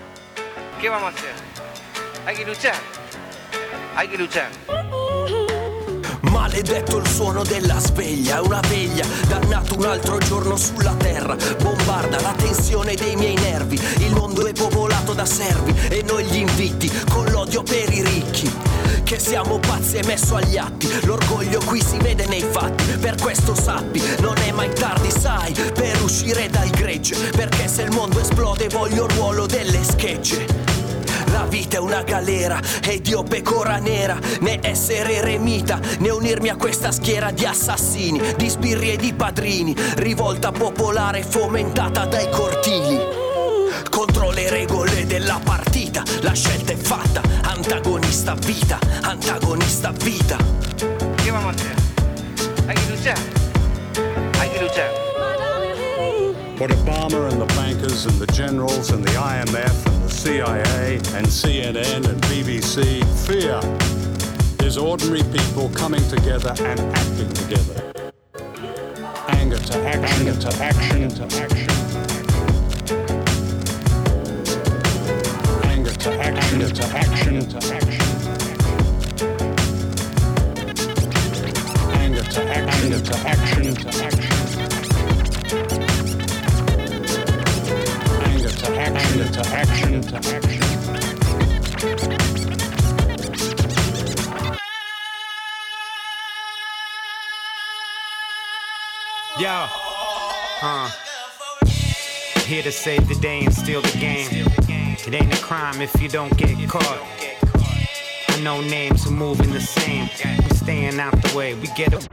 ¿Qué 0.82 0.90
vamos 0.90 1.14
a 1.14 1.18
hacer? 1.18 1.34
Hay 2.26 2.36
que 2.36 2.46
luchar. 2.46 2.76
Hay 3.96 4.10
que 4.10 4.18
luchar. 4.18 4.50
Maledetto 6.30 6.98
il 6.98 7.08
suono 7.08 7.44
della 7.44 7.80
sveglia, 7.80 8.38
è 8.38 8.40
una 8.40 8.62
veglia, 8.70 9.06
dannato 9.28 9.76
un 9.78 9.86
altro 9.86 10.18
giorno 10.20 10.56
sulla 10.56 10.94
terra, 10.96 11.36
bombarda 11.62 12.22
la 12.22 12.34
tensione 12.38 12.96
dei 12.96 13.16
miei 13.16 13.36
nervi, 13.36 13.80
il 13.98 14.14
mondo 14.14 14.46
è 14.46 14.54
popolato 14.54 15.14
da 15.14 15.26
servi 15.26 15.76
e 15.90 16.02
noi 16.04 16.24
gli 16.26 16.38
invitti 16.38 16.90
con 17.10 17.26
l'odio 17.26 17.62
per 17.62 17.92
i 17.92 18.04
ricchi. 18.04 18.52
Che 19.04 19.20
siamo 19.20 19.60
pazzi 19.60 19.98
e 19.98 20.06
messo 20.06 20.36
agli 20.36 20.58
atti, 20.58 20.88
l'orgoglio 21.06 21.60
qui 21.66 21.82
si 21.82 21.98
vede 21.98 22.26
nei 22.28 22.42
fatti, 22.42 22.98
per 22.98 23.16
questo 23.22 23.54
sappi, 23.54 24.02
non 24.20 24.38
è 24.38 24.52
mai 24.52 24.74
tardi, 24.74 25.12
sai, 25.12 25.54
per 25.74 26.02
uscire 26.02 26.50
dal 26.50 26.70
gregge, 26.70 27.16
perché 27.32 27.68
se 27.68 27.82
il 27.82 27.92
mondo 27.92 28.20
esplode 28.20 28.70
voglio 28.70 29.06
il 29.06 29.12
ruolo 29.12 29.46
delle 29.46 29.84
schegge. 29.84 30.63
Vita 31.54 31.78
è 31.78 31.80
una 31.80 32.02
galera 32.02 32.60
ed 32.84 33.06
io 33.06 33.22
pecora 33.22 33.78
nera, 33.78 34.18
né 34.40 34.58
essere 34.64 35.18
eremita, 35.18 35.80
né 36.00 36.10
unirmi 36.10 36.50
a 36.50 36.56
questa 36.56 36.92
schiera 36.92 37.30
di 37.30 37.46
assassini, 37.46 38.20
di 38.36 38.50
sbirri 38.50 38.94
e 38.94 38.96
di 38.96 39.14
padrini, 39.14 39.76
rivolta 39.98 40.52
popolare 40.52 41.22
fomentata 41.22 42.06
dai 42.06 42.28
cortili. 42.32 42.98
Contro 43.88 44.32
le 44.32 44.50
regole 44.50 45.06
della 45.06 45.40
partita, 45.44 46.02
la 46.22 46.34
scelta 46.34 46.72
è 46.72 46.76
fatta, 46.76 47.22
antagonista 47.44 48.34
vita, 48.34 48.80
antagonista 49.02 49.92
vita. 49.92 50.38
¿Qué 51.24 51.30
vamos 51.30 51.54
a 51.54 51.56
hacer? 51.56 53.16
Hay 54.40 54.50
que 54.50 55.03
luchar. 56.68 56.70
Hay 56.70 56.70
que. 56.70 56.70
What 56.70 56.72
Obama 56.72 57.32
and 57.32 57.42
the 57.42 57.46
bankers 57.56 58.06
and 58.06 58.16
the 58.20 58.28
generals 58.28 58.92
and 58.92 59.04
the 59.04 59.12
IMF 59.12 59.86
and 59.86 60.04
the 60.04 60.10
CIA 60.10 60.96
and 61.18 61.28
CNN 61.28 62.08
and 62.08 62.22
BBC 62.24 63.04
fear 63.26 63.60
is 64.66 64.78
ordinary 64.78 65.24
people 65.32 65.70
coming 65.70 66.08
together 66.08 66.54
and 66.60 66.80
acting 66.80 67.34
together. 67.34 67.92
Anger 69.30 69.58
to 69.58 69.78
action, 69.88 70.28
anger 70.28 70.40
to 70.40 70.50
action, 70.64 71.10
to 71.10 71.24
action. 71.42 71.70
Anger 75.66 75.94
to 75.94 76.12
action, 76.22 76.62
anger 76.62 76.74
to 76.74 76.86
action, 76.96 77.50
to 77.50 77.58
action. 77.74 78.02
Anger 82.00 82.24
to 82.24 82.42
action, 82.44 83.04
to 83.04 83.16
action, 83.28 83.76
to 83.76 83.90
action. 84.06 86.03
To 88.60 88.80
action, 88.80 89.32
to 89.34 89.42
action, 89.48 90.02
to 90.02 90.16
action. 90.16 90.64
Yo. 99.40 99.68
Uh. 100.62 100.90
Here 102.46 102.64
to 102.64 102.72
save 102.72 103.08
the 103.08 103.16
day 103.16 103.44
and 103.44 103.54
steal 103.54 103.82
the 103.82 103.98
game. 103.98 104.28
It 105.06 105.14
ain't 105.14 105.34
a 105.34 105.42
crime 105.42 105.82
if 105.82 106.02
you 106.02 106.08
don't 106.08 106.36
get 106.38 106.70
caught. 106.70 107.02
I 108.30 108.40
know 108.42 108.62
names 108.62 109.04
who 109.04 109.12
moving 109.12 109.52
the 109.52 109.60
same. 109.60 110.10
We 110.44 110.56
staying 110.56 111.00
out 111.00 111.22
the 111.22 111.38
way. 111.38 111.56
We 111.56 111.68
get 111.76 111.94
it. 111.94 112.08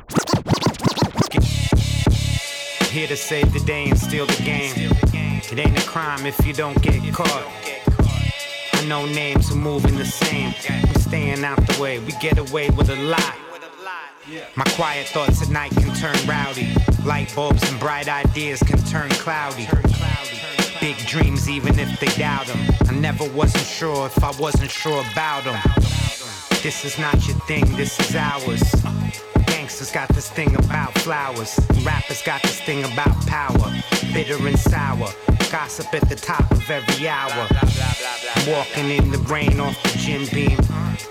Here 2.90 3.06
to 3.06 3.16
save 3.16 3.52
the 3.52 3.60
day 3.60 3.88
and 3.88 3.98
steal 3.98 4.26
the 4.26 4.42
game. 4.42 4.90
It 5.52 5.58
ain't 5.58 5.76
a 5.76 5.86
crime 5.86 6.26
if 6.26 6.46
you 6.46 6.52
don't 6.52 6.80
get 6.80 7.02
caught. 7.12 7.44
I 8.74 8.84
know 8.86 9.04
names 9.06 9.50
are 9.50 9.56
moving 9.56 9.96
the 9.96 10.04
same. 10.04 10.54
We 10.94 11.00
staying 11.00 11.44
out 11.44 11.58
the 11.66 11.82
way. 11.82 11.98
We 11.98 12.12
get 12.20 12.38
away 12.38 12.70
with 12.70 12.88
a 12.88 12.94
lot. 12.94 13.34
My 14.54 14.62
quiet 14.76 15.08
thoughts 15.08 15.42
at 15.42 15.48
night 15.48 15.72
can 15.72 15.92
turn 15.96 16.14
rowdy. 16.28 16.72
Light 17.04 17.34
bulbs 17.34 17.68
and 17.68 17.80
bright 17.80 18.08
ideas 18.08 18.60
can 18.60 18.78
turn 18.84 19.10
cloudy. 19.10 19.66
Big 20.80 20.96
dreams, 20.98 21.50
even 21.50 21.76
if 21.80 21.98
they 21.98 22.06
doubt 22.16 22.46
them. 22.46 22.60
I 22.88 22.94
never 22.94 23.28
wasn't 23.30 23.66
sure 23.66 24.06
if 24.06 24.22
I 24.22 24.30
wasn't 24.40 24.70
sure 24.70 25.02
about 25.12 25.42
them. 25.42 25.60
This 26.62 26.84
is 26.84 26.96
not 26.96 27.26
your 27.26 27.36
thing, 27.40 27.64
this 27.76 27.98
is 27.98 28.14
ours. 28.14 28.62
Gangsters 29.70 29.92
got 29.92 30.08
this 30.08 30.28
thing 30.28 30.56
about 30.56 30.92
flowers. 30.98 31.56
Rappers 31.84 32.22
got 32.22 32.42
this 32.42 32.60
thing 32.60 32.82
about 32.82 33.14
power. 33.28 33.72
Bitter 34.12 34.34
and 34.44 34.58
sour. 34.58 35.08
Gossip 35.48 35.94
at 35.94 36.08
the 36.08 36.16
top 36.16 36.50
of 36.50 36.68
every 36.68 37.06
hour. 37.06 37.46
Walking 38.48 38.90
in 38.90 39.12
the 39.12 39.18
rain 39.30 39.60
off 39.60 39.80
the 39.84 39.96
gym 39.96 40.26
beam. 40.34 40.58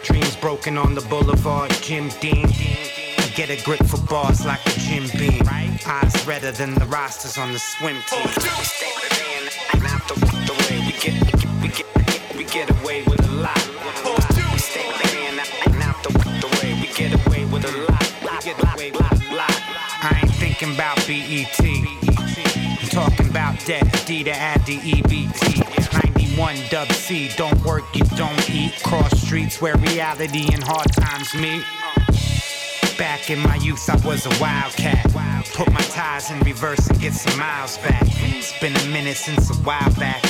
Dreams 0.03 0.35
broken 0.35 0.77
on 0.77 0.93
the 0.93 0.99
boulevard, 1.03 1.71
Jim 1.81 2.09
Dean. 2.19 2.47
I 2.47 3.31
get 3.33 3.49
a 3.49 3.63
grip 3.63 3.81
for 3.85 4.01
bars 4.07 4.45
like 4.45 4.65
a 4.65 4.77
Jim 4.77 5.07
Beam. 5.17 5.41
Eyes 5.47 6.27
redder 6.27 6.51
than 6.51 6.75
the 6.75 6.85
rosters 6.87 7.37
on 7.37 7.53
the 7.53 7.59
swim 7.59 7.95
team. 8.09 8.25
We 8.25 8.63
stay 8.65 8.91
playing 9.07 9.85
out 9.85 10.05
the, 10.09 10.15
the 10.19 10.53
way 10.67 10.85
we 10.85 10.91
get, 10.99 11.15
we 11.61 11.69
get, 11.69 12.35
we 12.35 12.43
get 12.43 12.69
away 12.81 13.03
with 13.03 13.25
a 13.25 13.31
lot. 13.31 13.88
Thinking 20.59 20.75
about 20.75 20.97
BET. 21.07 21.57
I'm 21.61 22.89
talking 22.89 23.29
about 23.29 23.65
debt, 23.65 24.03
D 24.05 24.25
to 24.25 24.31
add 24.31 24.65
the 24.65 24.77
EBT. 24.79 26.03
91 26.03 26.57
dub 26.69 26.91
C, 26.91 27.29
don't 27.37 27.63
work, 27.63 27.85
you 27.93 28.03
don't 28.17 28.49
eat. 28.49 28.73
Cross 28.83 29.21
streets 29.21 29.61
where 29.61 29.77
reality 29.77 30.49
and 30.51 30.61
hard 30.61 30.91
times 30.91 31.33
meet. 31.33 31.63
Back 32.97 33.29
in 33.29 33.39
my 33.39 33.55
youth, 33.55 33.89
I 33.89 34.05
was 34.05 34.25
a 34.25 34.41
wildcat. 34.41 35.05
Put 35.53 35.71
my 35.71 35.79
tires 35.79 36.29
in 36.29 36.39
reverse 36.41 36.89
and 36.89 36.99
get 36.99 37.13
some 37.13 37.39
miles 37.39 37.77
back. 37.77 38.03
It's 38.05 38.59
been 38.59 38.75
a 38.75 38.85
minute 38.87 39.15
since 39.15 39.49
a 39.49 39.53
while 39.63 39.93
back. 39.95 40.21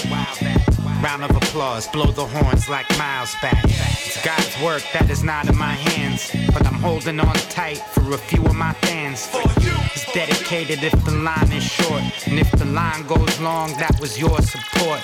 Round 1.02 1.24
of 1.24 1.34
applause, 1.36 1.88
blow 1.88 2.12
the 2.12 2.26
horns 2.26 2.68
like 2.68 2.86
miles 2.98 3.34
back. 3.42 3.64
It's 3.64 4.22
God's 4.24 4.62
work 4.62 4.84
that 4.92 5.10
is 5.10 5.24
not 5.24 5.48
in 5.48 5.58
my 5.58 5.72
hands, 5.72 6.30
but 6.54 6.68
I'm 6.68 6.74
holding 6.74 7.22
on 7.22 7.34
tight 7.50 7.78
for 7.78 8.14
a 8.14 8.18
few 8.18 8.44
of 8.44 8.56
my 8.56 8.74
fans. 8.74 9.30
It's 9.96 10.12
dedicated 10.12 10.84
if 10.84 10.92
the 11.06 11.12
line 11.12 11.52
is 11.54 11.64
short, 11.64 12.04
and 12.28 12.38
if 12.38 12.52
the 12.52 12.66
line 12.66 13.08
goes 13.08 13.40
long, 13.40 13.72
that 13.78 13.98
was 14.02 14.20
your 14.20 14.42
support. 14.42 15.00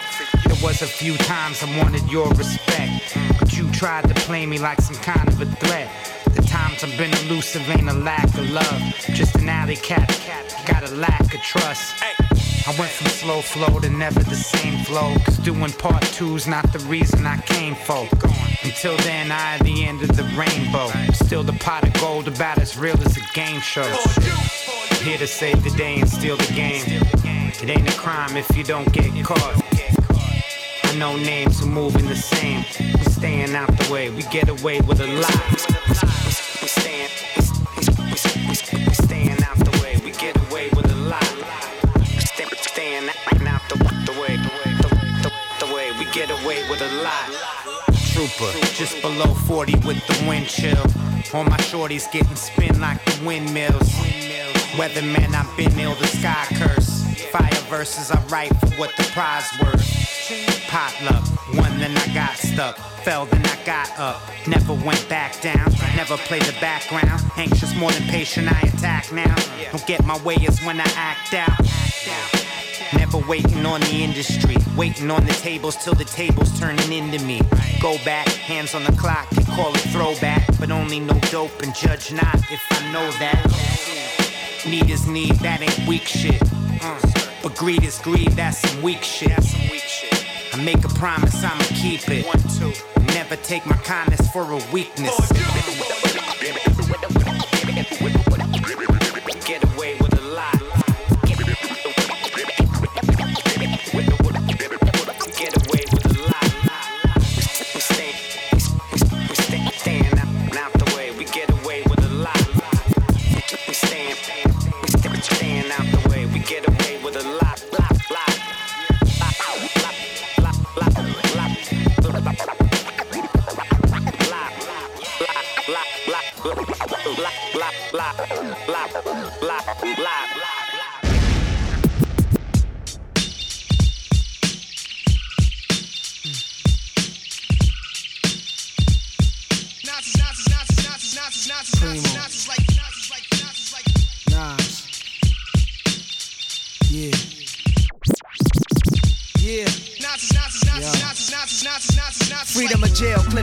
There 0.45 0.61
was 0.61 0.81
a 0.81 0.87
few 0.87 1.15
times 1.15 1.63
I 1.63 1.77
wanted 1.77 2.03
your 2.11 2.27
respect, 2.33 3.17
but 3.39 3.55
you 3.55 3.71
tried 3.71 4.09
to 4.09 4.13
play 4.25 4.45
me 4.45 4.59
like 4.59 4.81
some 4.81 4.97
kind 4.97 5.27
of 5.29 5.41
a 5.41 5.45
threat. 5.45 5.89
The 6.35 6.41
times 6.41 6.83
I've 6.83 6.97
been 6.97 7.13
elusive 7.25 7.69
ain't 7.69 7.89
a 7.89 7.93
lack 7.93 8.25
of 8.25 8.49
love, 8.51 8.81
just 9.13 9.35
an 9.37 9.47
alley 9.47 9.77
cat. 9.77 10.11
Got 10.67 10.91
a 10.91 10.93
lack 10.95 11.33
of 11.33 11.41
trust. 11.41 12.03
I 12.67 12.73
went 12.79 12.91
from 12.91 13.05
slow 13.07 13.41
flow 13.41 13.79
to 13.79 13.89
never 13.91 14.23
the 14.23 14.35
same 14.35 14.83
flow. 14.85 15.13
Cause 15.23 15.37
doing 15.37 15.71
part 15.73 16.01
two's 16.01 16.47
not 16.47 16.73
the 16.73 16.79
reason 16.79 17.23
I 17.23 17.37
came 17.41 17.75
for. 17.75 18.07
Until 18.63 18.97
then, 18.97 19.31
I 19.31 19.59
the 19.59 19.85
end 19.85 20.01
of 20.01 20.15
the 20.17 20.23
rainbow. 20.35 20.89
Still 21.13 21.43
the 21.43 21.53
pot 21.53 21.87
of 21.87 21.93
gold 22.01 22.27
about 22.27 22.57
as 22.57 22.75
real 22.75 22.99
as 23.05 23.17
a 23.17 23.21
game 23.33 23.61
show. 23.61 23.87
Here 25.03 25.19
to 25.19 25.27
save 25.27 25.63
the 25.63 25.69
day 25.77 25.99
and 25.99 26.09
steal 26.09 26.37
the 26.37 26.53
game. 26.53 26.81
It 27.61 27.69
ain't 27.69 27.87
a 27.87 27.97
crime 27.99 28.35
if 28.35 28.57
you 28.57 28.63
don't 28.63 28.91
get 28.91 29.13
caught. 29.23 29.61
I 30.85 30.95
know 30.97 31.17
names 31.17 31.59
who 31.59 31.67
moving 31.67 32.07
the 32.07 32.15
same. 32.15 32.65
We 32.79 33.03
staying 33.03 33.53
out 33.53 33.77
the 33.77 33.93
way, 33.93 34.09
we 34.09 34.23
get 34.23 34.49
away 34.49 34.81
with 34.81 35.01
a 35.01 35.07
lot. 35.07 35.75
We 36.61 37.34
Just 48.73 49.01
below 49.01 49.33
40 49.33 49.75
with 49.87 50.05
the 50.07 50.25
wind 50.27 50.47
chill. 50.47 50.77
All 51.33 51.45
my 51.45 51.57
shorties 51.57 52.11
getting 52.11 52.35
spin 52.35 52.81
like 52.81 53.03
the 53.05 53.25
windmills. 53.25 53.89
Weatherman, 54.75 55.33
I've 55.33 55.55
been 55.55 55.79
ill, 55.79 55.95
the 55.95 56.07
sky 56.07 56.45
curse. 56.55 57.05
Fire 57.31 57.61
verses, 57.69 58.11
I 58.11 58.21
write 58.27 58.53
for 58.59 58.67
what 58.75 58.91
the 58.97 59.03
prize 59.13 59.49
worth. 59.61 60.67
Potluck, 60.67 61.23
one 61.55 61.79
then 61.79 61.95
I 61.95 62.13
got 62.13 62.35
stuck. 62.35 62.77
Fell 63.05 63.25
then 63.25 63.45
I 63.45 63.57
got 63.65 63.97
up. 63.97 64.21
Never 64.47 64.73
went 64.73 65.07
back 65.07 65.39
down. 65.41 65.71
Never 65.95 66.17
played 66.17 66.41
the 66.41 66.59
background. 66.59 67.21
Anxious 67.37 67.73
more 67.75 67.91
than 67.91 68.03
patient, 68.09 68.51
I 68.51 68.59
attack 68.67 69.13
now. 69.13 69.35
Don't 69.71 69.87
get 69.87 70.03
my 70.05 70.21
way 70.23 70.35
is 70.35 70.61
when 70.63 70.81
I 70.81 70.91
act 70.97 71.33
out. 71.33 72.44
Never 72.97 73.17
waiting 73.27 73.65
on 73.65 73.81
the 73.81 74.03
industry. 74.03 74.55
Waiting 74.75 75.11
on 75.11 75.25
the 75.25 75.33
tables 75.33 75.75
till 75.77 75.93
the 75.93 76.05
table's 76.05 76.57
turning 76.59 76.91
into 76.91 77.23
me. 77.25 77.41
Go 77.81 77.97
back, 78.03 78.27
hands 78.27 78.73
on 78.73 78.83
the 78.83 78.91
clock, 78.93 79.27
and 79.35 79.45
call 79.47 79.73
it 79.73 79.81
throwback. 79.91 80.45
But 80.59 80.71
only 80.71 80.99
no 80.99 81.19
dope 81.31 81.61
and 81.61 81.73
judge 81.75 82.11
not 82.11 82.35
if 82.51 82.61
I 82.71 82.91
know 82.91 83.09
that. 83.19 83.45
Need 84.67 84.89
is 84.89 85.07
need, 85.07 85.35
that 85.41 85.61
ain't 85.61 85.87
weak 85.87 86.07
shit. 86.07 86.41
Uh, 86.81 86.99
but 87.43 87.55
greed 87.55 87.83
is 87.83 87.99
greed, 87.99 88.31
that's 88.31 88.57
some 88.57 88.81
weak 88.81 89.03
shit. 89.03 89.31
I 90.53 90.63
make 90.63 90.83
a 90.85 90.89
promise, 90.89 91.43
I'ma 91.43 91.63
keep 91.75 92.07
it. 92.09 92.25
One, 92.25 92.41
two. 92.57 92.73
Never 93.13 93.35
take 93.35 93.65
my 93.65 93.77
kindness 93.77 94.31
for 94.31 94.51
a 94.51 94.59
weakness. 94.71 95.15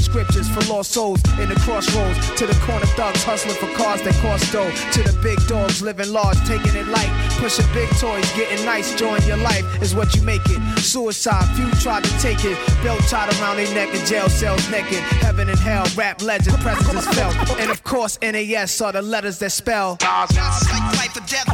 scriptures 0.00 0.48
for 0.48 0.60
lost 0.72 0.92
souls 0.92 1.20
in 1.38 1.48
the 1.48 1.56
crossroads. 1.60 2.18
To 2.36 2.46
the 2.46 2.58
corner 2.66 2.86
thugs 2.98 3.22
hustling 3.22 3.56
for 3.56 3.68
cars 3.76 4.02
that 4.02 4.14
cost 4.22 4.52
dough. 4.52 4.70
To 4.92 5.02
the 5.02 5.16
big 5.22 5.38
dogs 5.46 5.82
living 5.82 6.12
large, 6.12 6.38
taking 6.46 6.74
it 6.74 6.88
light. 6.88 7.10
Pushing 7.38 7.66
big 7.72 7.88
toys, 7.98 8.28
getting 8.32 8.64
nice, 8.64 8.94
join 8.94 9.22
your 9.26 9.36
life 9.38 9.64
is 9.82 9.94
what 9.94 10.14
you 10.14 10.22
make 10.22 10.42
it. 10.46 10.60
Suicide, 10.78 11.44
few 11.56 11.70
tried 11.80 12.04
to 12.04 12.18
take 12.18 12.44
it. 12.44 12.56
Belt 12.82 13.00
tied 13.08 13.32
around 13.40 13.56
their 13.56 13.72
neck 13.74 13.94
in 13.94 14.04
jail 14.06 14.28
cells 14.28 14.68
naked. 14.70 15.00
Heaven 15.24 15.48
and 15.48 15.58
hell, 15.58 15.86
rap 15.96 16.22
legend, 16.22 16.56
presence 16.58 17.06
is 17.06 17.08
felt. 17.14 17.34
And 17.60 17.70
of 17.70 17.82
course, 17.84 18.18
NAS 18.22 18.80
are 18.80 18.92
the 18.92 19.02
letters 19.02 19.38
that 19.38 19.50
spell. 19.50 19.98
Life 20.00 21.16
or 21.16 21.26
death. 21.26 21.48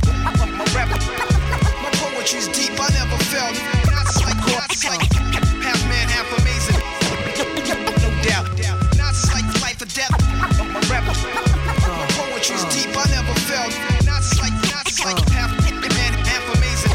My 0.57 0.65
rap, 0.75 0.89
my 1.83 1.91
poetry's 1.93 2.49
deep. 2.49 2.73
I 2.79 2.89
never 2.95 3.19
felt. 3.25 3.57
Is 4.07 4.23
like, 4.23 4.73
is 4.73 4.85
like 4.85 5.46
poetry's 12.47 12.75
deep. 12.75 12.97
I 12.97 13.05
never 13.11 13.35
felt. 13.41 13.73
Nas 14.05 14.09
uh. 14.09 14.21
is 14.21 14.41
like, 14.41 14.53
Nas 14.53 14.93
is 14.93 15.05
like 15.05 15.29
half 15.31 15.51
man, 15.71 16.13
half 16.25 16.45
amazing. 16.57 16.93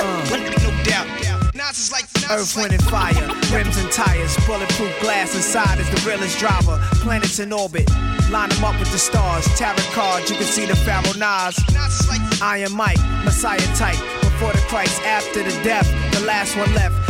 Uh. 0.00 0.26
No 0.62 0.84
doubt. 0.84 1.54
Nas 1.54 1.78
is 1.78 1.92
like. 1.92 2.06
Earth, 2.30 2.56
wind, 2.56 2.72
and 2.72 2.82
fire, 2.84 3.26
rims 3.52 3.76
and 3.76 3.90
tires, 3.90 4.36
bulletproof 4.46 5.00
glass 5.00 5.34
inside 5.34 5.80
is 5.80 5.90
the 5.90 6.08
realest 6.08 6.38
driver. 6.38 6.78
Planets 7.02 7.40
in 7.40 7.52
orbit, 7.52 7.90
line 8.30 8.48
them 8.50 8.62
up 8.62 8.78
with 8.78 8.90
the 8.92 8.98
stars. 8.98 9.44
Tarot 9.58 9.76
cards, 9.90 10.30
you 10.30 10.36
can 10.36 10.46
see 10.46 10.64
the 10.64 10.76
Pharaoh 10.76 11.18
Nas. 11.18 11.58
Iron 12.40 12.72
Mike, 12.72 13.00
Messiah 13.24 13.58
type. 13.74 13.98
Before 14.20 14.52
the 14.52 14.62
Christ, 14.68 15.02
after 15.02 15.42
the 15.42 15.50
death, 15.64 15.90
the 16.12 16.24
last 16.24 16.56
one 16.56 16.72
left. 16.72 17.09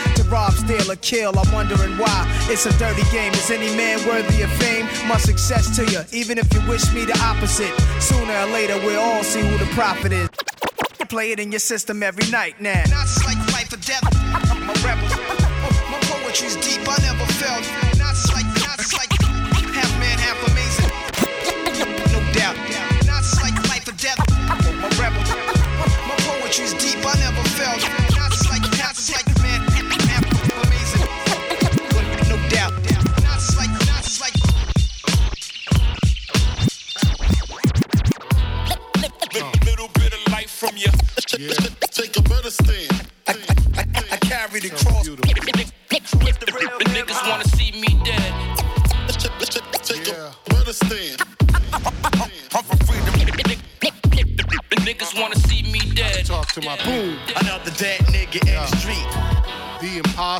to 0.15 0.23
rob, 0.23 0.53
steal, 0.53 0.91
or 0.91 0.95
kill. 0.97 1.37
I'm 1.37 1.51
wondering 1.51 1.97
why. 1.97 2.25
It's 2.49 2.65
a 2.65 2.77
dirty 2.77 3.03
game. 3.11 3.33
Is 3.33 3.51
any 3.51 3.75
man 3.75 4.05
worthy 4.07 4.41
of 4.41 4.51
fame? 4.53 4.85
My 5.07 5.17
success 5.17 5.75
to 5.77 5.85
you, 5.91 6.01
even 6.11 6.37
if 6.37 6.51
you 6.53 6.61
wish 6.67 6.91
me 6.93 7.05
the 7.05 7.17
opposite. 7.23 7.73
Sooner 8.01 8.33
or 8.33 8.47
later, 8.47 8.77
we'll 8.85 8.99
all 8.99 9.23
see 9.23 9.41
who 9.41 9.57
the 9.57 9.69
prophet 9.73 10.11
is. 10.11 10.29
Play 11.09 11.33
it 11.33 11.39
in 11.41 11.51
your 11.51 11.59
system 11.59 12.03
every 12.03 12.29
night 12.31 12.61
now. 12.61 12.83
Not 12.87 13.05
like 13.25 13.37
life 13.51 13.73
or 13.73 13.81
death. 13.83 13.99
I'm 14.49 14.69
a 14.69 14.73
rebel. 14.79 15.07
My 15.91 15.99
poetry's 16.07 16.55
deep. 16.55 16.87
I 16.87 16.95
never 17.03 17.25
felt. 17.33 17.67
Not 17.99 18.15
just 18.15 18.31
like, 18.31 18.45
not 18.63 18.77
just 18.77 18.93
like 18.93 19.11
half 19.75 19.91
man, 19.99 20.17
half 20.17 20.39
amazing. 20.47 20.87
No 22.13 22.19
doubt. 22.31 22.55
Not 23.05 23.23
just 23.23 23.41
like 23.41 23.55
life 23.67 23.85
or 23.89 23.95
death. 23.99 24.19
I'm 24.47 24.83
a 24.83 24.89
rebel. 24.95 25.21
My 26.07 26.15
poetry's 26.19 26.73
deep. 26.75 27.03
I 27.05 27.13
never 27.19 27.43
felt. 27.59 28.00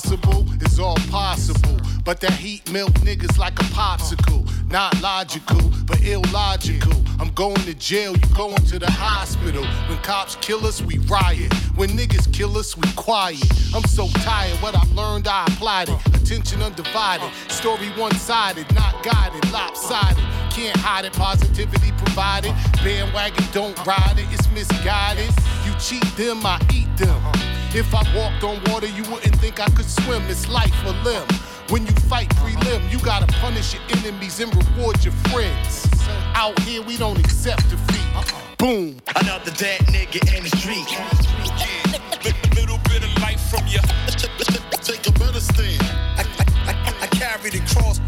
Impossible 0.05 0.45
is 0.61 0.79
all 0.79 0.95
possible. 1.09 1.77
But 2.03 2.19
that 2.21 2.33
heat 2.33 2.71
milk 2.71 2.91
niggas 3.01 3.37
like 3.37 3.59
a 3.59 3.63
popsicle. 3.65 4.50
Not 4.71 5.01
logical, 5.01 5.59
but 5.85 6.01
illogical. 6.01 6.93
I'm 7.19 7.27
going 7.33 7.55
to 7.55 7.73
jail, 7.73 8.13
you 8.15 8.35
going 8.35 8.55
to 8.67 8.79
the 8.79 8.89
hospital. 8.89 9.65
When 9.89 9.97
cops 9.97 10.37
kill 10.37 10.65
us, 10.65 10.81
we 10.81 10.97
riot. 10.99 11.53
When 11.75 11.89
niggas 11.89 12.31
kill 12.33 12.57
us, 12.57 12.77
we 12.77 12.89
quiet. 12.93 13.43
I'm 13.75 13.83
so 13.83 14.07
tired, 14.23 14.57
what 14.61 14.73
I 14.73 14.83
learned, 14.93 15.27
I 15.27 15.43
applied 15.47 15.89
it. 15.89 15.99
Attention 16.15 16.61
undivided, 16.61 17.29
story 17.49 17.89
one 17.97 18.15
sided, 18.15 18.73
not 18.73 19.03
guided, 19.03 19.51
lopsided. 19.51 20.23
Can't 20.51 20.77
hide 20.77 21.03
it, 21.03 21.11
positivity 21.13 21.91
provided. 21.97 22.53
Bandwagon, 22.81 23.43
don't 23.51 23.77
ride 23.85 24.15
it, 24.17 24.27
it's 24.31 24.49
misguided. 24.51 25.29
You 25.65 25.73
cheat 25.79 26.05
them, 26.15 26.45
I 26.45 26.61
eat 26.73 26.95
them. 26.95 27.21
If 27.75 27.93
I 27.93 28.03
walked 28.15 28.45
on 28.45 28.63
water, 28.71 28.87
you 28.87 29.03
wouldn't 29.11 29.35
think 29.35 29.59
I 29.59 29.69
could 29.71 29.89
swim. 29.89 30.23
It's 30.29 30.47
life 30.47 30.73
or 30.85 30.93
limb. 31.03 31.27
When 31.71 31.85
you 31.87 31.93
fight 32.11 32.27
prelim, 32.35 32.91
you 32.91 32.99
gotta 32.99 33.25
punish 33.39 33.73
your 33.73 33.81
enemies 33.97 34.41
and 34.41 34.53
reward 34.53 35.01
your 35.05 35.13
friends. 35.31 35.87
Out 36.35 36.59
here, 36.63 36.81
we 36.81 36.97
don't 36.97 37.17
accept 37.17 37.63
defeat. 37.69 38.57
Boom. 38.57 38.97
Another 39.15 39.51
dead 39.51 39.79
nigga 39.87 40.19
in 40.35 40.43
the 40.43 40.49
street. 40.57 40.85
Little 42.55 42.77
bit 42.89 43.05
of 43.05 43.21
life 43.21 43.39
from 43.49 43.65
you. 43.67 43.79
Take 44.83 45.07
a 45.07 45.11
better 45.13 45.39
stand. 45.39 45.81
I, 46.17 46.25
I, 46.39 46.73
I, 46.73 46.95
I 47.03 47.07
carry 47.07 47.49
the 47.55 47.59
cross. 47.73 47.99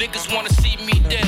Niggas 0.00 0.34
wanna 0.34 0.50
see 0.50 0.76
me 0.84 0.98
dead. 1.08 1.25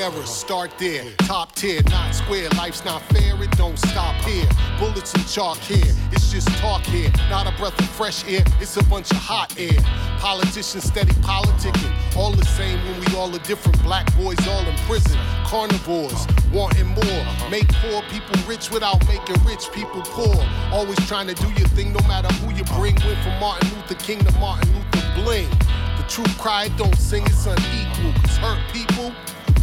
Era, 0.00 0.26
start 0.26 0.72
there. 0.78 1.04
Top 1.18 1.54
tier, 1.54 1.80
not 1.88 2.14
square. 2.14 2.48
Life's 2.56 2.84
not 2.84 3.00
fair, 3.12 3.40
it 3.42 3.50
don't 3.52 3.78
stop 3.78 4.14
here. 4.22 4.48
Bullets 4.78 5.14
and 5.14 5.26
chalk 5.28 5.58
here. 5.58 5.94
It's 6.10 6.32
just 6.32 6.48
talk 6.58 6.82
here. 6.82 7.10
Not 7.30 7.46
a 7.46 7.56
breath 7.56 7.78
of 7.78 7.88
fresh 7.90 8.24
air, 8.26 8.42
it's 8.60 8.76
a 8.76 8.84
bunch 8.84 9.10
of 9.10 9.18
hot 9.18 9.54
air. 9.58 9.78
Politicians 10.18 10.84
steady 10.84 11.12
politicking. 11.22 12.16
All 12.16 12.32
the 12.32 12.44
same 12.44 12.78
when 12.84 13.00
we 13.00 13.16
all 13.16 13.34
are 13.34 13.44
different. 13.44 13.80
Black 13.82 14.06
boys 14.16 14.36
all 14.48 14.66
in 14.66 14.74
prison. 14.88 15.18
Carnivores 15.44 16.26
wanting 16.52 16.88
more. 16.88 17.50
Make 17.50 17.68
poor 17.74 18.02
people 18.10 18.34
rich 18.48 18.70
without 18.70 19.06
making 19.06 19.36
rich 19.44 19.70
people 19.72 20.02
poor. 20.02 20.36
Always 20.72 20.98
trying 21.06 21.28
to 21.28 21.34
do 21.34 21.48
your 21.58 21.68
thing 21.68 21.92
no 21.92 22.06
matter 22.08 22.32
who 22.34 22.52
you 22.54 22.64
bring. 22.76 22.96
Went 23.06 23.18
from 23.22 23.38
Martin 23.38 23.68
Luther 23.70 23.94
King 23.94 24.18
to 24.24 24.32
Martin 24.38 24.72
Luther 24.74 25.22
Bling. 25.22 25.50
The 25.96 26.04
true 26.08 26.24
cry 26.38 26.68
don't 26.76 26.96
sing, 26.96 27.22
it's 27.26 27.46
unequal. 27.46 28.12
Cause 28.22 28.36
hurt 28.38 28.60
people 28.72 29.14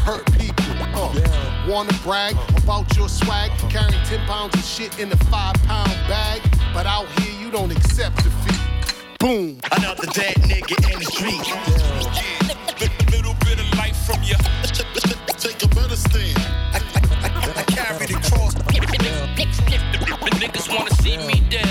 hurt 0.02 0.26
people. 0.34 0.66
Uh, 0.94 1.14
Wanna 1.68 1.94
brag 2.04 2.36
about 2.58 2.96
your 2.98 3.08
swag? 3.08 3.52
Carrying 3.70 4.04
10 4.06 4.26
pounds 4.28 4.56
of 4.56 4.64
shit 4.64 5.00
in 5.00 5.12
a 5.12 5.18
five 5.30 5.56
pound 5.64 5.92
bag. 6.10 6.42
But 6.74 6.86
out 6.86 7.08
here, 7.20 7.40
you 7.40 7.52
don't 7.52 7.72
accept 7.72 8.18
defeat. 8.24 8.60
Boom. 9.20 9.60
Another 9.78 10.08
dead 10.14 10.36
nigga 10.50 10.76
in 10.92 11.00
the 11.00 11.06
street. 11.06 11.46
Little 13.12 13.36
bit 13.46 13.60
of 13.60 13.78
life 13.78 13.98
from 14.06 14.24
you. 14.24 14.36
Take 15.38 15.62
a 15.64 15.68
better 15.76 15.96
stand. 15.96 16.38
I, 16.74 16.82
I, 16.96 17.28
I, 17.28 17.60
I 17.62 17.64
carry 17.64 18.08
the 18.08 18.20
cross. 18.30 18.56
Niggas 20.42 20.76
wanna 20.76 20.90
see 20.96 21.18
me 21.18 21.44
dead. 21.50 21.71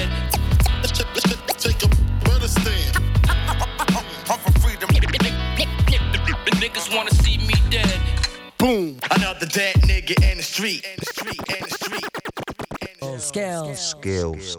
Boom. 8.60 8.98
Another 9.10 9.46
dead 9.46 9.74
nigga 9.76 10.30
in 10.30 10.36
the 10.36 10.42
street. 10.42 10.84
In 10.84 10.96
the 10.98 11.06
street. 11.06 11.40
In 11.48 11.64
the 11.64 11.70
street. 11.70 12.04
Skills. 13.18 13.80
Skills. 13.80 14.58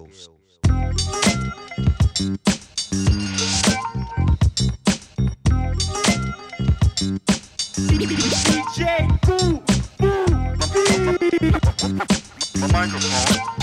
DJ 8.48 9.08
Boo 9.22 9.62
My 12.60 12.68
microphone. 12.72 13.61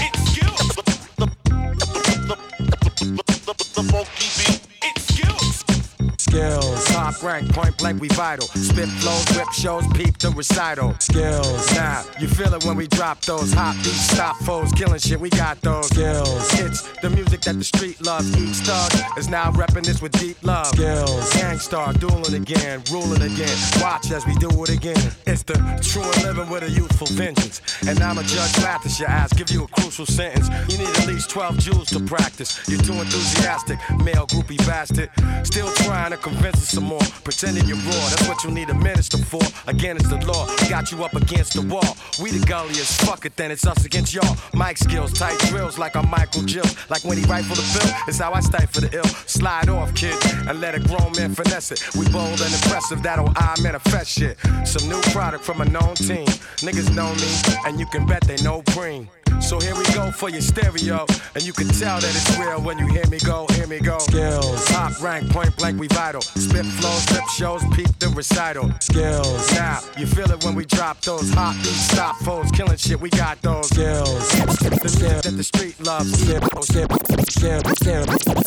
Top 7.08 7.22
rank, 7.22 7.50
point 7.54 7.78
blank, 7.78 8.02
we 8.02 8.08
vital. 8.08 8.46
Spit 8.48 8.86
flows, 9.00 9.24
whip 9.34 9.48
shows, 9.50 9.86
peep 9.94 10.18
the 10.18 10.28
recital. 10.36 10.94
Skills, 10.98 11.74
now 11.74 12.04
you 12.20 12.28
feel 12.28 12.52
it 12.52 12.62
when 12.66 12.76
we 12.76 12.86
drop 12.86 13.22
those 13.22 13.50
hot 13.50 13.76
beats, 13.76 14.10
stop 14.10 14.36
foes, 14.40 14.70
killing 14.72 14.98
shit. 14.98 15.18
We 15.18 15.30
got 15.30 15.58
those 15.62 15.86
skills. 15.86 16.60
It's 16.60 16.82
the 17.00 17.08
music 17.08 17.40
that 17.42 17.54
the 17.54 17.64
street 17.64 18.04
loves. 18.04 18.28
Each 18.36 18.56
thug 18.56 19.18
is 19.18 19.26
now 19.30 19.50
repping 19.52 19.86
this 19.86 20.02
with 20.02 20.12
deep 20.20 20.36
love. 20.42 20.66
Skills, 20.66 21.32
Gang 21.32 21.58
Starr, 21.58 21.94
dueling 21.94 22.34
again, 22.34 22.82
ruling 22.92 23.22
again. 23.22 23.56
Watch 23.80 24.10
as 24.10 24.26
we 24.26 24.34
do 24.34 24.50
it 24.64 24.68
again. 24.68 25.10
It's 25.26 25.42
the 25.44 25.54
true 25.80 26.02
and 26.02 26.22
living 26.24 26.50
with 26.50 26.62
a 26.62 26.70
youthful 26.70 27.06
vengeance. 27.06 27.62
And 27.88 27.98
I'm 28.00 28.18
a 28.18 28.22
judge, 28.22 28.54
Mathis 28.58 29.00
your 29.00 29.08
ass, 29.08 29.32
give 29.32 29.48
you 29.50 29.64
a 29.64 29.68
crucial 29.68 30.04
sentence. 30.04 30.50
You 30.68 30.76
need 30.76 30.94
at 30.98 31.06
least 31.06 31.30
12 31.30 31.58
jewels 31.58 31.88
to 31.88 32.00
practice. 32.00 32.68
You're 32.68 32.82
too 32.82 32.92
enthusiastic, 32.92 33.78
male 34.04 34.26
groupie 34.26 34.58
bastard. 34.66 35.08
Still 35.46 35.72
trying 35.86 36.10
to 36.10 36.18
convince 36.18 36.56
us 36.56 36.68
some 36.68 36.84
more. 36.84 36.97
Pretending 37.24 37.66
you're 37.66 37.76
raw. 37.78 38.08
That's 38.10 38.28
what 38.28 38.44
you 38.44 38.50
need 38.50 38.70
a 38.70 38.74
minister 38.74 39.18
for. 39.18 39.40
Again, 39.66 39.96
it's 39.96 40.08
the 40.08 40.18
law. 40.26 40.46
Got 40.68 40.90
you 40.92 41.04
up 41.04 41.14
against 41.14 41.54
the 41.54 41.62
wall. 41.62 41.96
We 42.22 42.30
the 42.30 42.44
gulliest. 42.46 43.02
Fuck 43.02 43.26
it, 43.26 43.36
then 43.36 43.50
it's 43.50 43.66
us 43.66 43.84
against 43.84 44.14
y'all. 44.14 44.36
Mic 44.54 44.78
skills, 44.78 45.12
tight 45.12 45.38
drills 45.48 45.78
like 45.78 45.96
I'm 45.96 46.08
Michael 46.10 46.42
Jill. 46.42 46.64
Like 46.88 47.04
when 47.04 47.18
he 47.18 47.24
rifle 47.24 47.56
the 47.56 47.66
bill, 47.78 47.92
it's 48.08 48.18
how 48.18 48.32
I 48.32 48.40
stifle 48.40 48.82
the 48.82 48.96
ill. 48.96 49.04
Slide 49.26 49.68
off, 49.68 49.94
kid, 49.94 50.16
and 50.48 50.60
let 50.60 50.74
a 50.74 50.80
grown 50.80 51.12
man 51.16 51.34
finesse 51.34 51.72
it. 51.72 51.96
We 51.96 52.08
bold 52.10 52.40
and 52.40 52.52
impressive, 52.52 53.02
that'll 53.02 53.32
I 53.36 53.54
manifest 53.62 54.10
shit. 54.10 54.38
Some 54.64 54.88
new 54.88 55.00
product 55.12 55.44
from 55.44 55.60
a 55.60 55.64
known 55.64 55.94
team. 55.94 56.26
Niggas 56.64 56.94
know 56.94 57.12
me, 57.14 57.60
and 57.66 57.78
you 57.78 57.86
can 57.86 58.06
bet 58.06 58.22
they 58.22 58.36
know 58.42 58.62
Preem. 58.62 59.08
So 59.40 59.58
here 59.58 59.74
we 59.76 59.84
go 59.94 60.10
for 60.10 60.28
your 60.28 60.40
stereo, 60.40 61.06
and 61.34 61.44
you 61.46 61.52
can 61.52 61.68
tell 61.68 62.00
that 62.00 62.10
it's 62.10 62.38
real 62.38 62.60
when 62.60 62.78
you 62.78 62.86
hear 62.88 63.06
me 63.06 63.18
go, 63.18 63.46
hear 63.52 63.66
me 63.66 63.80
go. 63.80 63.98
Skills, 63.98 64.64
top 64.66 65.00
rank, 65.02 65.30
point 65.30 65.56
blank, 65.56 65.80
we 65.80 65.88
vital. 65.88 66.20
Spit 66.20 66.66
flows, 66.66 67.10
rip 67.12 67.24
shows, 67.28 67.62
peep 67.74 67.88
the 67.98 68.08
recital. 68.14 68.70
Skills, 68.80 69.52
now 69.54 69.80
you 69.96 70.06
feel 70.06 70.30
it 70.30 70.44
when 70.44 70.54
we 70.54 70.64
drop 70.64 71.00
those 71.00 71.30
hot 71.32 71.54
beats, 71.56 71.90
stop 71.90 72.16
foes, 72.16 72.50
killing 72.50 72.76
shit. 72.76 73.00
We 73.00 73.10
got 73.10 73.40
those 73.42 73.68
skills. 73.68 74.28
The 74.28 74.88
skills 74.88 75.22
that 75.22 75.36
the 75.36 75.44
street 75.44 75.80
loves. 75.84 76.12
Skills, 76.18 77.78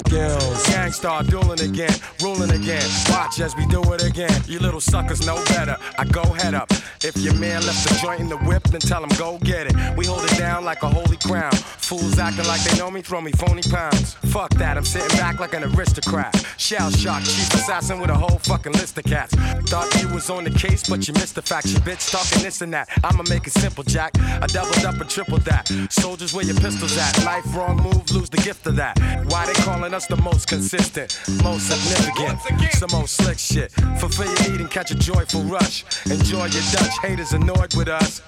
skills. 0.06 0.68
Gang 0.68 0.92
Starr 0.92 1.24
dueling 1.24 1.62
again, 1.62 1.94
ruling 2.22 2.52
again. 2.52 2.84
Watch 3.10 3.40
as 3.40 3.56
we 3.56 3.66
do 3.68 3.82
it 3.94 4.04
again. 4.04 4.42
You 4.48 4.60
little 4.60 4.82
suckers 4.82 5.26
know 5.26 5.44
better. 5.46 5.78
I 5.98 6.06
go 6.06 6.24
head 6.34 6.54
up. 6.54 6.72
If 7.04 7.18
your 7.18 7.34
man 7.36 7.66
left 7.66 7.90
the 7.90 7.96
joint 8.02 8.20
in 8.20 8.30
the 8.30 8.38
whip, 8.38 8.64
then 8.64 8.82
tell 8.82 9.04
him 9.04 9.10
go 9.18 9.40
get 9.40 9.68
it. 9.68 9.98
We 9.98 10.06
hold 10.06 10.24
it 10.24 10.38
down 10.38 10.64
like 10.66 10.71
a 10.84 10.88
holy 10.88 11.18
crown. 11.18 11.52
Fools 11.52 12.18
acting 12.18 12.46
like 12.46 12.64
they 12.64 12.78
know 12.78 12.90
me, 12.90 13.02
throw 13.02 13.20
me 13.20 13.32
phony 13.34 13.62
pounds. 13.64 14.14
Fuck 14.32 14.52
that, 14.52 14.78
I'm 14.78 14.86
sitting 14.86 15.16
back 15.18 15.40
like 15.40 15.54
an 15.54 15.64
aristocrat. 15.64 16.34
Shell 16.58 16.92
shock, 16.92 17.24
chief 17.24 17.54
assassin 17.54 18.00
with 18.00 18.10
a 18.10 18.16
whole 18.16 18.40
fucking 18.40 18.74
list 18.74 18.98
of 18.98 19.04
cats. 19.04 19.36
Thought 19.70 19.94
you 20.02 20.08
was 20.10 20.30
on 20.30 20.44
the 20.44 20.52
case, 20.52 20.88
but 20.88 21.08
you 21.08 21.14
missed 21.16 21.36
the 21.36 21.42
fact. 21.42 21.68
You 21.68 21.80
bitch 21.80 22.12
talking 22.12 22.44
this 22.44 22.62
and 22.62 22.74
that. 22.74 22.90
I'ma 23.04 23.24
make 23.30 23.48
it 23.48 23.54
simple, 23.54 23.84
Jack. 23.84 24.12
I 24.20 24.48
doubled 24.48 24.86
up 24.86 25.00
and 25.02 25.10
tripled 25.10 25.42
that. 25.42 25.68
Soldiers, 25.90 26.34
where 26.34 26.46
your 26.46 26.56
pistols 26.56 26.98
at? 26.98 27.24
Life 27.26 27.46
wrong 27.56 27.78
move, 27.78 28.10
lose 28.12 28.30
the 28.30 28.38
gift 28.38 28.66
of 28.68 28.76
that. 28.78 28.98
Why 29.28 29.46
they 29.46 29.54
calling 29.64 29.94
us 29.94 30.08
the 30.08 30.18
most 30.18 30.48
consistent, 30.48 31.20
most 31.44 31.68
significant, 31.68 32.40
some 32.74 32.90
old 32.94 33.10
slick 33.10 33.38
shit. 33.38 33.72
Fulfill 34.00 34.28
your 34.28 34.52
need 34.52 34.62
and 34.62 34.72
catch 34.72 34.92
a 34.92 34.96
joyful 34.96 35.42
rush. 35.44 35.84
Enjoy 36.10 36.46
your 36.46 36.64
Dutch 36.72 36.98
haters 37.02 37.34
annoyed 37.34 37.76
with 37.76 37.88
us. 37.88 38.22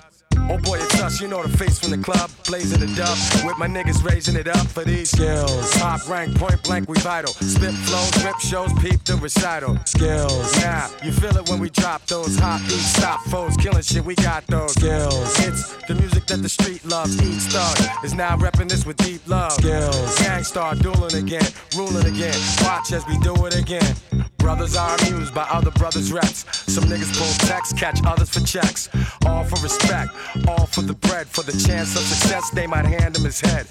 Oh 0.49 0.57
boy, 0.57 0.77
it's 0.77 1.01
us, 1.01 1.21
you 1.21 1.27
know 1.27 1.41
the 1.43 1.57
face 1.57 1.79
from 1.79 1.91
the 1.91 1.97
club, 1.97 2.29
blazing 2.47 2.79
the 2.79 2.87
dub. 2.95 3.17
With 3.45 3.57
my 3.57 3.67
niggas 3.67 4.03
raising 4.03 4.35
it 4.35 4.47
up 4.47 4.67
for 4.67 4.83
these 4.83 5.09
skills. 5.09 5.71
Top 5.71 6.07
rank, 6.07 6.35
point 6.37 6.61
blank, 6.63 6.89
we 6.89 6.97
vital. 6.99 7.33
Spit 7.33 7.73
flows, 7.73 8.23
rip 8.23 8.39
shows, 8.39 8.71
peep 8.81 9.03
the 9.03 9.15
recital. 9.15 9.77
Skills. 9.85 10.55
Now, 10.57 10.89
you 11.03 11.11
feel 11.11 11.35
it 11.37 11.49
when 11.49 11.59
we 11.59 11.69
drop 11.69 12.05
those 12.07 12.37
hot 12.37 12.61
beats, 12.61 12.95
stop 12.95 13.21
foes, 13.25 13.55
killing 13.57 13.81
shit, 13.81 14.03
we 14.03 14.15
got 14.15 14.45
those 14.47 14.73
skills. 14.73 15.39
It's 15.39 15.73
the 15.87 15.95
music 15.95 16.25
that 16.27 16.41
the 16.41 16.49
street 16.49 16.83
loves. 16.85 17.21
Each 17.21 17.43
thug 17.51 18.03
is 18.03 18.13
now 18.13 18.35
repping 18.37 18.69
this 18.69 18.85
with 18.85 18.97
deep 18.97 19.27
love. 19.27 19.53
Skills. 19.53 20.19
Gang 20.19 20.43
Starr 20.43 20.75
dueling 20.75 21.15
again, 21.15 21.47
ruling 21.75 22.05
again. 22.05 22.35
Watch 22.61 22.91
as 22.91 23.05
we 23.07 23.17
do 23.19 23.33
it 23.45 23.55
again. 23.55 24.32
Brothers 24.43 24.75
are 24.75 24.97
amused 24.97 25.33
by 25.33 25.43
other 25.43 25.71
brothers' 25.71 26.11
reps. 26.11 26.43
Some 26.69 26.83
niggas 26.83 27.17
pull 27.17 27.47
text, 27.47 27.77
catch 27.77 28.01
others 28.05 28.29
for 28.29 28.41
checks. 28.41 28.89
All 29.25 29.45
for 29.45 29.55
respect, 29.63 30.11
all 30.49 30.65
for 30.65 30.81
the 30.81 30.95
bread. 30.95 31.27
For 31.27 31.43
the 31.43 31.53
chance 31.53 31.95
of 31.95 32.01
success, 32.01 32.49
they 32.49 32.67
might 32.67 32.83
hand 32.83 33.15
him 33.15 33.23
his 33.23 33.39
head. 33.39 33.67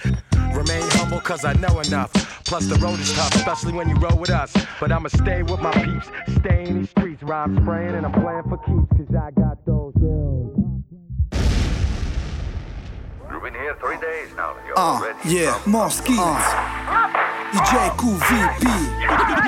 Remain 0.55 0.83
humble, 0.93 1.21
cause 1.21 1.45
I 1.45 1.53
know 1.53 1.79
enough. 1.81 2.11
Plus, 2.47 2.65
the 2.69 2.77
road 2.77 2.99
is 3.01 3.13
tough, 3.13 3.35
especially 3.35 3.75
when 3.75 3.87
you 3.91 3.97
roll 3.97 4.17
with 4.17 4.31
us. 4.31 4.51
But 4.81 4.93
I'ma 4.93 5.09
stay 5.09 5.43
with 5.43 5.61
my 5.61 5.73
peeps, 5.73 6.09
stay 6.41 6.65
in 6.65 6.79
these 6.79 6.91
streets. 6.91 7.23
Rhyme 7.23 7.55
spraying, 7.61 7.95
and 7.95 8.07
I'm 8.07 8.13
playing 8.13 8.45
for 8.45 8.57
keeps, 8.57 8.97
cause 8.97 9.15
I 9.15 9.31
got 9.39 9.67
those 9.67 9.93
skills. 9.93 10.42
Been 13.43 13.55
here 13.55 13.75
three 13.81 13.99
days 13.99 14.31
now. 14.37 14.55
You're 14.65 14.79
already 14.79 15.19
yeah, 15.25 15.59
more 15.67 15.91
skills. 15.91 16.45
DJ 17.51 17.91
QVP, 17.99 18.65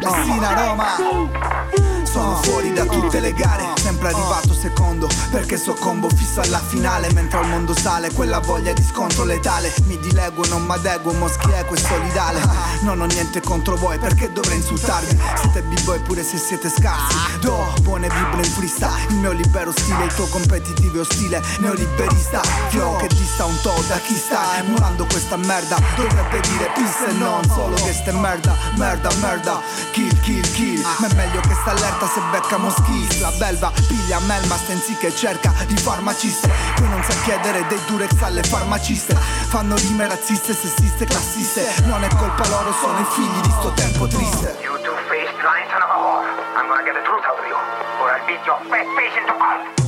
Messina 0.03 0.53
Roma. 0.67 1.95
Sono 2.03 2.37
fuori 2.43 2.73
da 2.73 2.85
tutte 2.85 3.19
le 3.19 3.33
gare, 3.33 3.73
sempre 3.75 4.11
arrivato 4.11 4.53
secondo 4.53 5.09
Perché 5.33 5.57
soccombo 5.57 6.09
fisso 6.09 6.41
alla 6.41 6.61
finale 6.61 7.13
Mentre 7.13 7.41
al 7.41 7.49
mondo 7.49 7.75
sale 7.77 8.13
quella 8.13 8.39
voglia 8.39 8.73
di 8.73 8.85
scontro 8.85 9.25
letale. 9.25 9.75
Mi 9.87 9.99
dileguo, 9.99 10.47
non 10.47 10.65
m'adeguo, 10.65 11.13
moschi 11.15 11.51
equo 11.51 11.75
e 11.75 11.79
solidale. 11.79 12.41
Non 12.83 13.01
ho 13.01 13.07
niente 13.07 13.41
contro 13.41 13.75
voi 13.77 13.99
perché 13.99 14.33
dovrei 14.33 14.59
insultarvi? 14.59 15.19
Siete 15.35 15.63
b-boy 15.63 16.01
pure 16.03 16.23
se 16.23 16.37
siete 16.37 16.69
scarsi. 16.69 17.17
Do 17.41 17.73
buone 17.83 18.09
vibre 18.09 18.47
in 18.47 18.53
freestyle. 18.53 19.07
Il 19.09 19.17
mio 19.17 19.33
libero 19.33 19.73
stile, 19.73 20.05
il 20.05 20.15
tuo 20.15 20.27
competitivo 20.27 20.99
e 20.99 21.01
ostile 21.01 21.43
Neoliberista, 21.59 22.41
flow 22.69 22.97
che 22.99 23.09
dista 23.09 23.45
un 23.45 23.61
to' 23.61 23.84
da 23.87 23.99
chi 23.99 24.15
sta 24.15 24.57
emulando 24.59 25.05
questa 25.07 25.37
merda. 25.37 25.77
Dovrebbe 25.97 26.41
dire 26.41 26.71
peace 26.75 27.09
e 27.09 27.13
non 27.13 27.45
solo 27.51 27.75
che 27.77 27.93
ste 27.93 28.13
merda 28.13 28.55
Merda, 28.77 29.11
merda, 29.21 29.61
kill, 29.93 30.21
kill, 30.21 30.43
kill. 30.53 30.83
Ma 30.99 31.07
è 31.07 31.15
meglio 31.15 31.41
che 31.41 31.55
sta 31.55 31.71
allerta 31.71 32.07
se 32.07 32.21
becca 32.31 32.57
moschis. 32.57 33.21
La 33.21 33.31
belva 33.39 33.71
piglia 33.89 34.19
melma 34.21 34.57
stenzi 34.57 34.97
che 34.97 35.15
cerca 35.15 35.53
di 35.67 35.77
farmaciste. 35.77 36.51
Qui 36.77 36.89
non 36.89 37.03
sa 37.03 37.15
chiedere 37.23 37.67
dei 37.69 37.81
durex 37.87 38.21
alle 38.23 38.43
farmaciste. 38.43 39.15
Fanno 39.15 39.77
rime 39.77 40.09
razziste, 40.09 40.55
sessiste, 40.55 41.05
classiste. 41.05 41.73
Non 41.85 42.03
è 42.03 42.09
colpa 42.17 42.47
loro, 42.49 42.73
sono 42.73 42.99
i 42.99 43.07
figli 43.11 43.41
di 43.41 43.51
sto 43.51 43.73
tempo 43.75 44.07
triste. 44.07 44.57
You 44.63 44.77
two-faced 44.83 45.43
lying 45.43 45.71
son 45.71 45.83
of 45.83 45.91
a 45.91 45.99
whore. 45.99 46.27
I'm 46.57 46.69
gonna 46.69 46.83
get 46.83 46.95
the 46.95 47.05
truth 47.05 47.25
out 47.25 47.39
of 47.39 47.47
you, 47.47 47.57
or 48.01 48.11
I'll 48.11 48.27
beat 48.27 48.45
your 48.45 48.59
fat 48.69 48.87
face 48.97 49.17
into 49.19 49.35
pulp. 49.35 49.84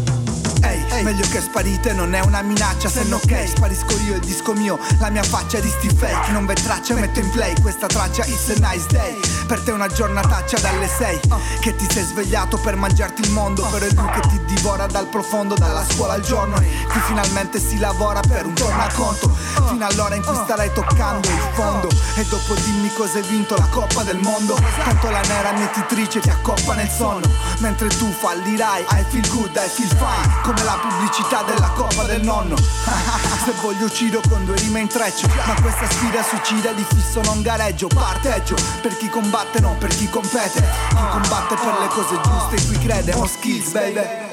Meglio 1.06 1.24
che 1.28 1.40
sparite, 1.40 1.92
non 1.92 2.16
è 2.16 2.20
una 2.20 2.42
minaccia 2.42 2.88
Se 2.88 3.04
no 3.04 3.20
ok, 3.22 3.46
sparisco 3.46 3.96
io 4.00 4.14
il 4.14 4.20
disco 4.20 4.54
mio 4.54 4.76
La 4.98 5.08
mia 5.08 5.22
faccia 5.22 5.60
di 5.60 5.68
Steve 5.68 5.94
Fake. 5.94 6.32
Non 6.32 6.46
ve 6.46 6.54
traccia, 6.54 6.94
metto 6.94 7.20
in 7.20 7.30
play 7.30 7.54
Questa 7.62 7.86
traccia, 7.86 8.24
it's 8.24 8.48
a 8.48 8.54
nice 8.58 8.86
day. 8.88 9.16
Per 9.46 9.60
te 9.60 9.70
una 9.70 9.86
giornataccia 9.86 10.58
dalle 10.58 10.88
6 10.88 11.20
Che 11.60 11.76
ti 11.76 11.86
sei 11.88 12.02
svegliato 12.02 12.56
per 12.58 12.74
mangiarti 12.74 13.22
il 13.22 13.30
mondo. 13.30 13.62
Però 13.66 13.86
è 13.86 13.90
lui 13.92 14.10
che 14.10 14.20
ti 14.30 14.44
divora 14.46 14.86
dal 14.86 15.06
profondo 15.06 15.54
Dalla 15.54 15.84
scuola 15.88 16.14
al 16.14 16.22
giorno. 16.22 16.56
Qui 16.56 17.00
finalmente 17.06 17.60
si 17.60 17.78
lavora 17.78 18.18
per 18.18 18.44
un 18.44 18.54
tornaconto. 18.54 19.32
Fino 19.68 19.86
all'ora 19.86 20.16
in 20.16 20.24
cui 20.24 20.34
starai 20.34 20.72
toccando 20.72 21.28
il 21.28 21.48
fondo. 21.52 21.88
E 22.16 22.24
dopo 22.24 22.54
dimmi 22.54 22.92
cosa 22.92 23.18
hai 23.18 23.28
vinto 23.28 23.54
la 23.54 23.68
Coppa 23.70 24.02
del 24.02 24.18
Mondo. 24.18 24.58
Tanto 24.82 25.08
la 25.10 25.20
nera 25.20 25.52
mettitrice 25.52 26.18
ti 26.18 26.30
accoppa 26.30 26.74
nel 26.74 26.88
sonno. 26.90 27.30
Mentre 27.58 27.86
tu 27.90 28.10
fallirai 28.10 28.82
I 28.82 29.04
feel 29.08 29.28
good, 29.28 29.54
I 29.54 29.68
feel 29.68 29.88
fine. 29.88 30.40
Come 30.42 30.64
la 30.64 30.72
pubblicità 30.72 30.95
della 31.46 31.68
Coppa 31.70 32.04
del 32.04 32.22
nonno. 32.22 32.56
Se 33.44 33.52
voglio 33.60 33.86
uccido 33.86 34.20
con 34.28 34.44
due 34.44 34.56
rime 34.56 34.80
in 34.80 34.88
treccio 34.88 35.28
Ma 35.46 35.54
questa 35.60 35.88
sfida 35.88 36.22
suicida 36.22 36.72
di 36.72 36.84
fisso 36.88 37.20
non 37.22 37.42
gareggio 37.42 37.86
Parteggio. 37.88 38.56
Per 38.80 38.96
chi 38.96 39.08
combatte 39.08 39.60
non 39.60 39.76
per 39.78 39.94
chi 39.94 40.08
compete. 40.08 40.64
Chi 40.88 41.08
combatte 41.10 41.54
per 41.54 41.78
le 41.80 41.88
cose 41.88 42.20
giuste 42.22 42.56
in 42.56 42.66
cui 42.66 42.86
crede 42.86 43.14
More 43.14 43.28
skills 43.28 43.70
baby 43.70 44.25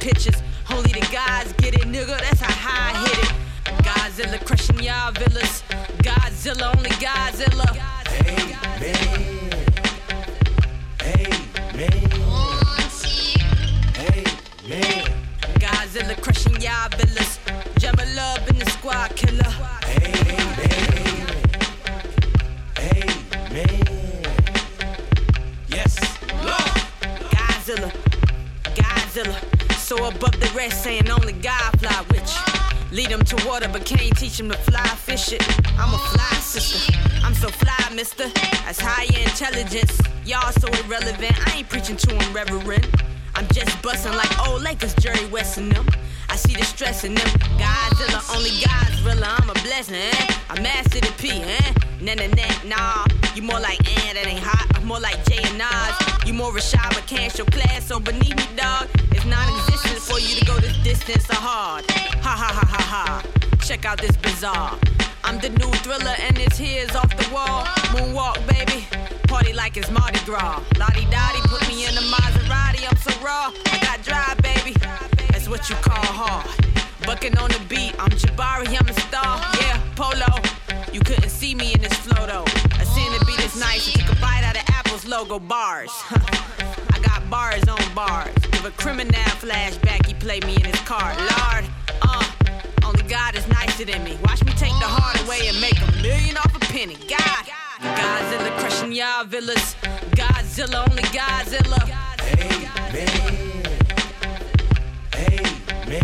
Derek 0.00 0.39
so 37.90 37.96
mister. 37.96 38.28
That's 38.64 38.80
high 38.80 39.04
intelligence. 39.04 40.00
Y'all 40.24 40.52
so 40.52 40.68
irrelevant. 40.84 41.34
I 41.48 41.58
ain't 41.58 41.68
preaching 41.68 41.96
to 41.96 42.06
them, 42.06 42.32
reverend. 42.32 42.86
I'm 43.34 43.46
just 43.48 43.80
busting 43.82 44.12
like 44.12 44.48
old 44.48 44.62
Lakers, 44.62 44.94
Jerry 44.94 45.26
West 45.26 45.58
and 45.58 45.70
them. 45.72 45.86
I 46.28 46.36
see 46.36 46.54
the 46.54 46.64
stress 46.64 47.04
in 47.04 47.14
them. 47.14 47.28
Godzilla, 47.58 48.36
only 48.36 48.50
Godzilla, 48.50 49.40
I'm 49.40 49.50
a 49.50 49.54
blessing, 49.64 49.96
eh? 49.96 50.34
I 50.48 50.60
mastered 50.60 51.04
the 51.04 51.12
P, 51.18 51.30
eh? 51.30 51.72
Nah, 52.00 52.14
nah, 52.14 52.26
nah, 52.34 52.76
nah. 52.76 53.06
You 53.34 53.42
more 53.42 53.60
like, 53.60 53.80
eh, 53.80 54.12
that 54.14 54.26
ain't 54.26 54.40
hot. 54.40 54.66
I'm 54.76 54.86
more 54.86 55.00
like 55.00 55.24
Jay 55.24 55.42
and 55.42 55.58
Nas. 55.58 56.26
You 56.26 56.34
more 56.34 56.52
can't 57.06 57.32
show 57.32 57.44
class, 57.46 57.86
so 57.86 57.98
beneath 57.98 58.36
me, 58.36 58.46
dog. 58.56 58.88
It's 59.10 59.24
non 59.24 59.48
existent 59.58 59.98
for 59.98 60.18
you 60.20 60.38
to 60.38 60.44
go 60.44 60.56
this 60.58 60.76
distance 60.84 61.28
or 61.30 61.34
hard. 61.34 61.84
Ha 61.90 62.34
ha 62.42 62.52
ha 62.54 62.66
ha 62.66 62.82
ha. 62.82 63.22
Check 63.64 63.84
out 63.84 64.00
this 64.00 64.16
bizarre. 64.16 64.78
I'm 65.24 65.38
the 65.38 65.50
new 65.50 65.70
thriller, 65.84 66.14
and 66.18 66.36
this 66.36 66.58
here's 66.58 66.94
off 66.94 67.10
the 67.16 67.34
wall. 67.34 67.64
Moonwalk, 67.92 68.38
baby. 68.48 68.86
Party 69.28 69.52
like 69.52 69.76
it's 69.76 69.90
Mardi 69.90 70.18
Gras. 70.24 70.62
Lottie 70.78 71.06
Dottie 71.10 71.40
put 71.44 71.66
me 71.68 71.86
in 71.86 71.94
the 71.94 72.00
Maserati. 72.00 72.84
I'm 72.88 72.96
so 72.96 73.12
raw. 73.24 73.52
I 73.72 73.78
got 73.80 74.02
drive, 74.02 74.38
baby. 74.42 74.74
That's 75.30 75.48
what 75.48 75.68
you 75.68 75.76
call 75.76 76.04
hard. 76.04 76.46
Bucking 77.06 77.36
on 77.38 77.50
the 77.50 77.60
beat. 77.68 77.94
I'm 77.98 78.10
Jabari, 78.10 78.68
I'm 78.78 78.88
a 78.88 78.92
star. 78.92 79.40
Yeah, 79.60 79.80
Polo. 79.94 80.32
You 80.92 81.00
couldn't 81.00 81.30
see 81.30 81.54
me 81.54 81.74
in 81.74 81.80
this 81.80 81.94
flow 81.94 82.26
though. 82.26 82.44
I 82.78 82.84
seen 82.84 83.12
the 83.12 83.24
beat 83.24 83.40
is 83.44 83.58
nice. 83.58 83.88
I 83.88 84.00
took 84.00 84.16
a 84.16 84.20
bite 84.20 84.42
out 84.44 84.56
of 84.56 84.64
Apple's 84.68 85.06
logo 85.06 85.38
bars. 85.38 85.90
I 86.10 86.98
got 87.02 87.28
bars 87.30 87.66
on 87.68 87.82
bars. 87.94 88.34
Give 88.50 88.64
a 88.64 88.70
criminal 88.72 89.14
flashback. 89.42 90.06
He 90.06 90.14
played 90.14 90.46
me 90.46 90.56
in 90.56 90.64
his 90.64 90.80
car. 90.80 91.14
Lord. 91.16 91.64
Only 92.90 93.04
God 93.04 93.36
is 93.36 93.46
nicer 93.46 93.84
than 93.84 94.02
me. 94.02 94.18
Watch 94.24 94.42
me 94.44 94.50
take 94.54 94.74
the 94.80 94.90
heart 94.90 95.14
away 95.24 95.46
and 95.46 95.60
make 95.60 95.78
a 95.80 96.02
million 96.02 96.36
off 96.36 96.52
a 96.56 96.58
penny. 96.58 96.96
God, 97.08 97.46
Godzilla 97.78 98.50
crushing 98.58 98.90
y'all 98.90 99.24
villas. 99.24 99.76
Godzilla, 100.18 100.88
only 100.90 101.04
Godzilla. 101.14 101.78
Man. 105.86 106.02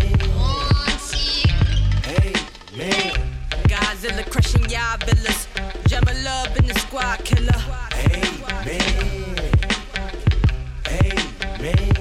Hey, 2.04 2.32
man. 2.78 3.14
Godzilla 3.66 4.30
crushing 4.30 4.70
y'all 4.70 4.96
villas. 4.98 5.48
Gemma 5.88 6.12
Love 6.22 6.56
in 6.56 6.66
the 6.66 6.74
squad 6.78 7.24
killer. 7.24 7.58
Hey, 10.84 11.16
man. 11.60 11.95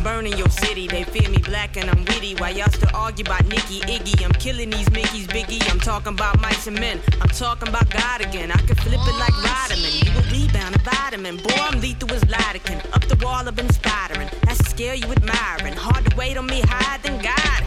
I'm 0.00 0.04
burning 0.04 0.38
your 0.38 0.48
city, 0.48 0.88
they 0.88 1.04
fear 1.04 1.28
me 1.28 1.36
black 1.36 1.76
and 1.76 1.90
I'm 1.90 2.02
witty. 2.06 2.34
Why 2.36 2.50
y'all 2.50 2.70
still 2.70 2.88
argue 2.94 3.22
about 3.22 3.44
Nicky 3.44 3.80
Iggy, 3.80 4.24
I'm 4.24 4.32
killing 4.32 4.70
these 4.70 4.88
Mickeys 4.88 5.26
Biggie. 5.26 5.60
I'm 5.70 5.78
talking 5.78 6.14
about 6.14 6.40
mice 6.40 6.66
and 6.66 6.80
men, 6.80 6.98
I'm 7.20 7.28
talking 7.28 7.68
about 7.68 7.90
God 7.90 8.22
again. 8.22 8.50
I 8.50 8.56
can 8.56 8.76
flip 8.76 8.98
it 8.98 9.18
like 9.18 9.36
Rodman, 9.44 9.92
you 9.92 10.10
a 10.16 10.22
rebound, 10.32 10.76
a 10.76 10.78
vitamin. 10.78 11.36
Boy, 11.36 11.52
I'm 11.54 11.82
lethal 11.82 12.10
as 12.14 12.24
Lidocaine. 12.24 12.82
Up 12.94 13.04
the 13.08 13.16
wall, 13.22 13.46
I've 13.46 13.54
been 13.54 13.68
spiring. 13.68 14.30
That's 14.44 14.60
a 14.60 14.64
scale 14.64 14.94
you 14.94 15.04
admiring. 15.04 15.74
Hard 15.74 16.08
to 16.08 16.16
wait 16.16 16.38
on 16.38 16.46
me 16.46 16.62
higher 16.64 16.98
than 17.02 17.20
God. 17.20 17.64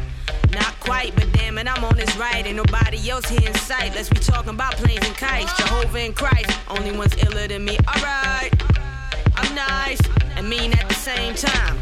Not 0.56 0.80
quite, 0.80 1.14
but 1.14 1.32
damn 1.34 1.60
it, 1.60 1.68
I'm 1.68 1.84
on 1.84 1.98
this 1.98 2.18
right. 2.18 2.44
Ain't 2.48 2.56
nobody 2.56 3.12
else 3.12 3.30
here 3.30 3.48
in 3.48 3.54
sight. 3.54 3.94
Let's 3.94 4.10
be 4.10 4.18
talking 4.18 4.56
about 4.56 4.74
planes 4.78 5.06
and 5.06 5.16
kites. 5.18 5.56
Jehovah 5.56 6.00
and 6.00 6.16
Christ, 6.16 6.50
only 6.68 6.98
one's 6.98 7.16
iller 7.18 7.48
than 7.48 7.64
me. 7.64 7.78
Alright. 7.96 8.60
I'm 9.36 9.54
nice 9.54 10.02
and 10.36 10.50
mean 10.50 10.74
at 10.74 10.90
the 10.90 10.96
same 10.96 11.36
time. 11.36 11.73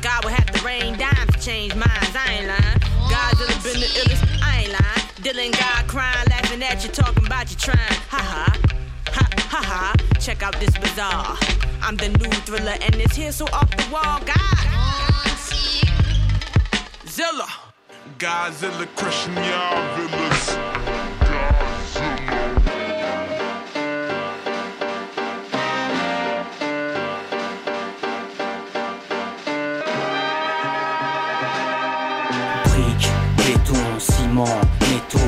Change 1.42 1.74
minds. 1.74 2.16
I 2.16 2.38
ain't 2.38 2.48
lying. 2.48 2.80
God's 3.10 3.64
been 3.64 3.80
the 3.80 3.88
illest. 3.88 4.24
I 4.44 4.62
ain't 4.62 4.72
lying. 4.72 5.06
Dylan 5.24 5.52
God 5.60 5.88
crying, 5.88 6.28
laughing 6.30 6.62
at 6.62 6.84
you, 6.84 6.92
talking 6.92 7.26
about 7.26 7.50
you 7.50 7.58
trying. 7.58 7.78
Ha 8.10 8.22
ha. 8.22 8.58
Ha 9.08 9.28
ha 9.50 9.62
ha. 9.64 9.96
Check 10.20 10.44
out 10.44 10.60
this 10.60 10.78
bazaar. 10.78 11.38
I'm 11.82 11.98
the 11.98 12.10
new 12.10 12.30
thriller 12.46 12.78
and 12.82 12.96
it's 12.96 13.16
here 13.16 13.32
so 13.32 13.46
off 13.46 13.70
the 13.72 13.84
wall. 13.92 14.20
God. 14.24 14.38
Zilla. 17.08 17.48
Godzilla 18.20 18.88
crushing 18.96 19.36
y'all 19.36 19.98
villas. 19.98 20.71
Métaux, 35.14 35.20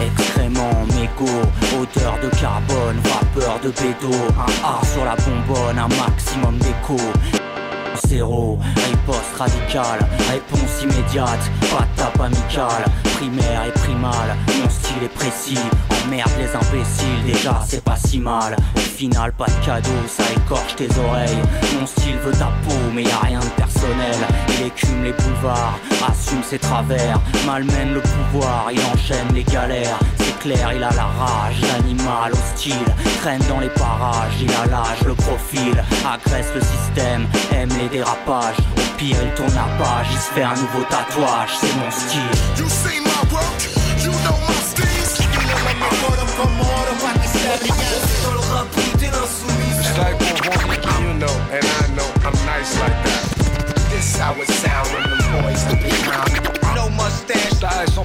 excréments, 0.00 0.86
mégots, 0.94 1.42
odeur 1.80 2.18
de 2.22 2.28
carbone, 2.36 2.96
vapeur 3.02 3.60
de 3.60 3.70
bédo, 3.70 4.14
un 4.38 4.66
A 4.66 4.84
sur 4.86 5.04
la 5.04 5.16
bonbonne, 5.16 5.78
un 5.78 5.88
maximum 5.88 6.58
d'écho. 6.58 6.96
Zéro, 8.06 8.58
riposte 8.76 9.36
radicale, 9.36 10.06
réponse 10.30 10.82
immédiate, 10.82 11.50
pas 11.70 11.86
tape 11.96 12.20
amicale, 12.20 12.84
primaire 13.16 13.64
et 13.66 13.72
primale, 13.72 14.36
mon 14.60 14.68
style 14.96 15.04
est 15.04 15.08
précis, 15.08 15.58
emmerde 16.06 16.30
les 16.38 16.54
imbéciles, 16.54 17.24
déjà 17.26 17.62
c'est 17.66 17.82
pas 17.82 17.96
si 17.96 18.18
mal, 18.18 18.56
au 18.76 18.80
final 18.80 19.32
pas 19.32 19.46
de 19.46 19.66
cadeau, 19.66 19.90
ça 20.06 20.22
écorche 20.34 20.76
tes 20.76 20.88
oreilles, 20.98 21.42
mon 21.78 21.86
style 21.86 22.16
veut 22.24 22.32
ta 22.32 22.50
peau, 22.64 22.74
mais 22.94 23.02
y 23.02 23.10
a 23.10 23.18
rien 23.18 23.40
de 23.40 23.46
personnel, 23.56 24.16
il 24.48 24.66
écume 24.66 25.04
les 25.04 25.12
boulevards, 25.12 25.78
assume 26.08 26.42
ses 26.42 26.58
travers, 26.58 27.20
malmène 27.46 27.94
le 27.94 28.00
pouvoir, 28.00 28.68
il 28.72 28.80
enchaîne 28.80 29.28
les 29.34 29.44
galères, 29.44 29.98
c'est 30.18 30.38
clair, 30.38 30.72
il 30.74 30.82
a 30.82 30.90
la 30.90 31.04
rage, 31.04 31.60
l'animal 31.72 32.32
hostile, 32.32 32.74
traîne 33.20 33.42
dans 33.48 33.60
les 33.60 33.70
parages, 33.70 34.34
il 34.40 34.50
a 34.50 34.66
l'âge, 34.66 35.02
le 35.06 35.14
profil, 35.14 35.84
agresse 36.06 36.52
le 36.54 36.60
système, 36.60 37.26
aime 37.52 37.70
les 37.80 37.88
dérapages, 37.88 38.58
au 38.76 38.96
pire 38.96 39.16
il 39.22 39.34
tourne 39.34 39.54
la 39.54 39.84
page, 39.84 40.06
il 40.10 40.18
se 40.18 40.32
fait 40.32 40.42
un 40.42 40.54
nouveau 40.54 40.84
tatouage, 40.88 41.50
c'est 41.60 41.76
mon 41.76 41.90
style. 41.90 43.05
It's 46.38 46.44
like 49.96 50.18
pour 50.18 51.00
you 51.00 51.14
know, 51.14 51.32
and 51.50 51.64
I 51.64 51.88
know 51.96 52.08
I'm 52.26 52.36
nice 52.44 52.78
like 52.78 52.92
that. 52.92 53.22
This 53.88 54.18
how 54.18 54.34
it 54.34 54.48
the 55.08 55.16
boys 55.40 55.64
to 55.64 55.76
be. 55.80 55.88
No 56.74 56.90
mustache. 56.90 57.56
Style 57.56 57.86
100%. 57.86 58.04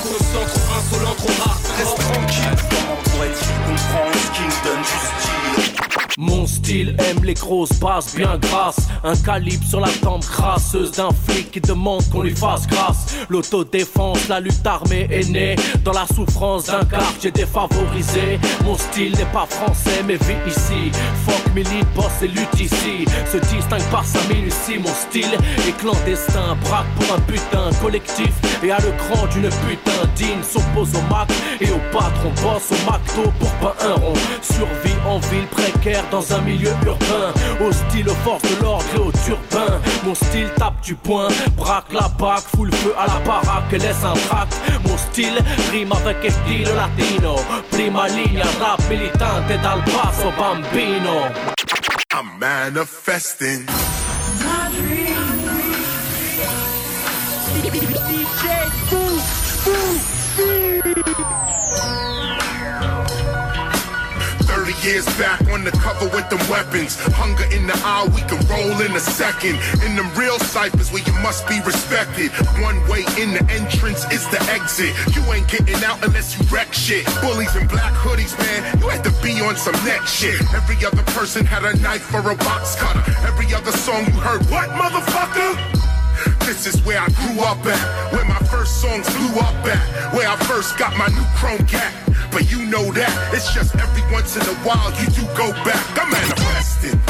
Conscient, 0.00 0.48
trop 0.54 0.72
insolent, 0.72 1.16
trop 1.16 1.36
rare. 1.44 1.58
Reste 1.76 1.98
tranquille. 1.98 2.56
Comment 2.70 2.96
pourrais-tu 3.04 3.52
comprendre 3.66 4.14
ce 4.14 4.30
qui 4.32 4.42
me 4.42 4.56
donne 4.64 4.80
du 4.80 4.88
style? 4.88 5.23
Mon 6.16 6.46
style 6.46 6.94
aime 7.10 7.24
les 7.24 7.34
grosses 7.34 7.72
basses 7.80 8.14
bien 8.14 8.38
grasses. 8.38 8.86
Un 9.02 9.16
calibre 9.16 9.66
sur 9.66 9.80
la 9.80 9.88
tempe 9.88 10.24
crasseuse 10.24 10.92
d'un 10.92 11.08
flic 11.10 11.50
qui 11.50 11.60
demande 11.60 12.08
qu'on 12.08 12.22
lui 12.22 12.36
fasse 12.36 12.68
grâce. 12.68 13.16
L'autodéfense, 13.28 14.28
la 14.28 14.38
lutte 14.38 14.64
armée 14.64 15.08
est 15.10 15.28
née 15.28 15.56
Dans 15.82 15.92
la 15.92 16.06
souffrance 16.06 16.66
d'un 16.66 16.84
quartier 16.84 17.32
défavorisé. 17.32 18.38
Mon 18.64 18.78
style 18.78 19.16
n'est 19.16 19.32
pas 19.32 19.46
français 19.46 20.04
mais 20.06 20.14
vit 20.14 20.36
ici. 20.46 20.92
Fuck 21.26 21.52
milite, 21.52 21.92
boss 21.96 22.22
et 22.22 22.28
lutte 22.28 22.60
ici. 22.60 23.06
Se 23.32 23.38
distingue 23.38 23.90
par 23.90 24.04
sa 24.04 24.20
minutie 24.32 24.78
Mon 24.78 24.94
style 24.94 25.34
est 25.66 25.76
clandestin 25.78 26.56
Braque 26.62 26.86
pour 26.94 27.16
un 27.16 27.20
putain 27.22 27.70
collectif. 27.82 28.32
Et 28.62 28.70
à 28.70 28.78
le 28.78 28.92
cran 28.92 29.26
d'une 29.32 29.50
putain 29.68 30.06
digne 30.14 30.42
S'oppose 30.44 30.94
au 30.94 31.12
Mac 31.12 31.28
et 31.60 31.72
au 31.72 31.80
patron. 31.92 32.30
Boss 32.40 32.70
au 32.70 32.88
McDo 32.88 33.32
pour 33.40 33.50
pas 33.54 33.74
un 33.84 33.94
rond. 33.94 34.14
Survie 34.42 34.94
en 35.08 35.18
ville 35.18 35.46
précaire 35.48 36.03
dans 36.10 36.32
un 36.32 36.40
milieu 36.40 36.70
urbain. 36.86 37.32
Hostile 37.60 38.08
aux 38.08 38.14
forces 38.24 38.42
de 38.42 38.62
l'ordre 38.62 38.84
et 38.94 38.98
aux 38.98 39.12
turbins 39.12 39.80
Mon 40.04 40.14
style 40.14 40.50
tape 40.56 40.80
du 40.82 40.94
poing, 40.94 41.28
braque 41.56 41.92
la 41.92 42.08
bague 42.08 42.42
Fout 42.54 42.66
le 42.70 42.72
feu 42.76 42.94
à 42.98 43.06
la 43.06 43.20
baraque 43.20 43.72
et 43.72 43.78
laisse 43.78 44.04
un 44.04 44.14
tract 44.28 44.54
Mon 44.86 44.96
style 44.96 45.38
rime 45.70 45.92
avec 45.92 46.24
estilo 46.24 46.74
latino. 46.74 47.36
Prima 47.70 48.06
linea 48.08 48.46
rap 48.60 48.80
militante 48.88 49.58
dal 49.62 49.82
basso 49.82 50.32
bambino. 50.36 51.30
I'm 52.12 52.38
manifesting. 52.38 53.66
Years 64.84 65.06
back 65.16 65.40
on 65.48 65.64
the 65.64 65.70
cover 65.72 66.04
with 66.14 66.28
them 66.28 66.38
weapons. 66.48 67.00
Hunger 67.16 67.44
in 67.56 67.66
the 67.66 67.74
eye, 67.82 68.04
we 68.14 68.20
can 68.28 68.38
roll 68.52 68.76
in 68.84 68.92
a 68.94 69.00
second. 69.00 69.56
In 69.80 69.96
them 69.96 70.12
real 70.14 70.38
ciphers 70.38 70.92
where 70.92 71.02
you 71.02 71.12
must 71.24 71.48
be 71.48 71.58
respected. 71.64 72.30
One 72.60 72.76
way 72.86 73.00
in 73.16 73.32
the 73.32 73.44
entrance 73.48 74.04
is 74.12 74.28
the 74.28 74.40
exit. 74.52 74.92
You 75.16 75.22
ain't 75.32 75.48
getting 75.48 75.82
out 75.82 76.04
unless 76.04 76.36
you 76.36 76.44
wreck 76.52 76.72
shit. 76.72 77.06
Bullies 77.20 77.56
in 77.56 77.66
black 77.66 77.94
hoodies, 77.94 78.36
man, 78.38 78.78
you 78.78 78.88
had 78.88 79.02
to 79.04 79.12
be 79.22 79.40
on 79.40 79.56
some 79.56 79.76
next 79.84 80.12
shit. 80.12 80.40
Every 80.52 80.76
other 80.84 81.02
person 81.16 81.46
had 81.46 81.64
a 81.64 81.74
knife 81.80 82.12
or 82.12 82.20
a 82.30 82.36
box 82.36 82.76
cutter. 82.76 83.02
Every 83.26 83.52
other 83.54 83.72
song 83.72 84.04
you 84.06 84.20
heard, 84.20 84.44
what 84.50 84.68
motherfucker? 84.70 85.93
This 86.44 86.66
is 86.66 86.84
where 86.84 87.00
I 87.00 87.08
grew 87.08 87.40
up 87.42 87.64
at, 87.64 88.12
where 88.12 88.24
my 88.26 88.38
first 88.50 88.82
songs 88.82 89.08
blew 89.16 89.40
up 89.40 89.54
at, 89.64 90.14
where 90.14 90.28
I 90.28 90.36
first 90.44 90.76
got 90.76 90.94
my 90.96 91.08
new 91.08 91.24
chrome 91.36 91.66
cat. 91.66 91.92
But 92.30 92.50
you 92.50 92.66
know 92.66 92.92
that, 92.92 93.34
it's 93.34 93.52
just 93.54 93.74
every 93.76 94.02
once 94.12 94.36
in 94.36 94.42
a 94.42 94.54
while 94.60 94.90
you 95.00 95.06
do 95.06 95.22
go 95.36 95.50
back. 95.64 95.98
I'm 95.98 96.10
manifesting. 96.10 97.00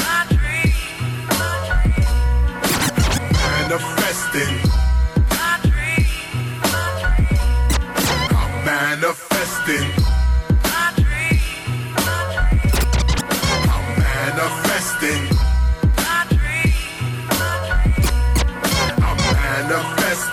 Manifesting. 3.32 4.03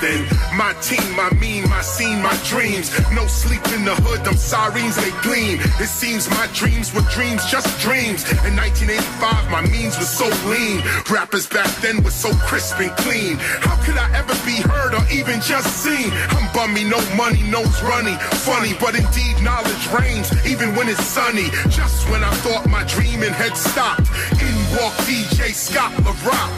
My 0.02 0.74
team, 0.82 1.16
my 1.16 1.30
mean, 1.38 1.70
my 1.70 1.82
scene, 1.82 2.24
my 2.24 2.36
dreams. 2.50 2.90
No 3.14 3.28
sleep 3.28 3.62
in 3.70 3.86
the 3.86 3.94
hood, 4.02 4.26
them 4.26 4.34
sirens 4.34 4.96
they 4.96 5.12
gleam. 5.22 5.60
It 5.78 5.94
seems 5.94 6.28
my 6.28 6.50
dreams 6.56 6.92
were 6.92 7.06
dreams, 7.14 7.46
just 7.46 7.70
dreams. 7.78 8.26
In 8.42 8.58
1985, 8.58 9.52
my 9.52 9.62
means 9.70 10.00
were 10.02 10.10
so 10.10 10.26
lean. 10.50 10.82
Rappers 11.06 11.46
back 11.46 11.70
then 11.86 12.02
were 12.02 12.10
so 12.10 12.34
crisp 12.50 12.80
and 12.80 12.90
clean. 13.06 13.38
How 13.62 13.78
could 13.86 13.94
I 13.94 14.10
ever 14.18 14.34
be 14.42 14.58
heard 14.58 14.98
or 14.98 15.06
even 15.14 15.40
just 15.40 15.70
seen? 15.86 16.10
I'm 16.34 16.50
bummy, 16.50 16.84
no 16.84 16.98
money, 17.14 17.44
nose 17.46 17.78
runny. 17.86 18.18
Funny, 18.42 18.74
but 18.82 18.98
indeed 18.98 19.38
knowledge 19.46 19.86
reigns, 19.94 20.34
even 20.50 20.74
when 20.74 20.90
it's 20.90 21.06
sunny. 21.06 21.54
Just 21.70 22.10
when 22.10 22.24
I 22.24 22.34
thought 22.42 22.66
my 22.66 22.84
dreaming 22.90 23.38
had 23.38 23.54
stopped, 23.54 24.10
in 24.42 24.61
walked 24.78 24.98
DJ 25.02 25.54
Scott 25.54 25.92
LaRock. 26.04 26.52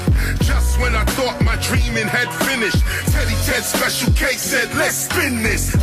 Just 0.43 0.79
when 0.79 0.95
I 0.95 1.03
thought 1.05 1.41
my 1.41 1.55
dreaming 1.57 2.07
had 2.07 2.29
finished, 2.45 2.83
Teddy 3.11 3.35
Ted 3.45 3.63
Special 3.63 4.13
K 4.13 4.33
said, 4.33 4.73
let's 4.75 4.95
spin 4.95 5.41
this. 5.41 5.75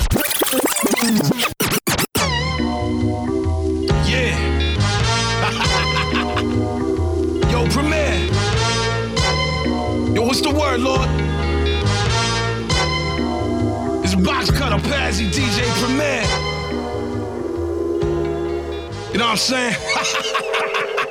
Yeah. 4.09 4.37
Yo, 7.51 7.66
Premier. 7.68 8.14
Yo, 10.14 10.22
what's 10.22 10.41
the 10.41 10.51
word, 10.51 10.81
Lord? 10.81 11.09
It's 14.05 14.14
box 14.14 14.51
cutter, 14.51 14.83
Pazzy, 14.89 15.31
DJ 15.31 15.64
Premier. 15.83 16.22
You 19.12 19.18
know 19.18 19.24
what 19.24 19.33
I'm 19.33 19.37
saying? 19.37 21.07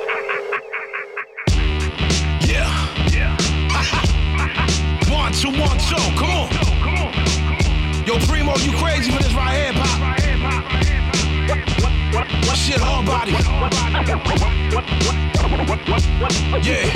two, 5.40 5.48
one, 5.58 5.78
two. 5.78 5.96
Come 6.18 6.30
on. 6.30 6.48
Yo, 8.06 8.18
Primo, 8.26 8.54
you 8.58 8.72
crazy 8.76 9.10
for 9.10 9.22
this 9.22 9.32
right 9.32 9.56
here, 9.56 9.72
pop. 9.72 10.00
Shit, 12.60 12.80
hard 12.80 13.06
body. 13.06 13.32
Yeah. 16.62 16.86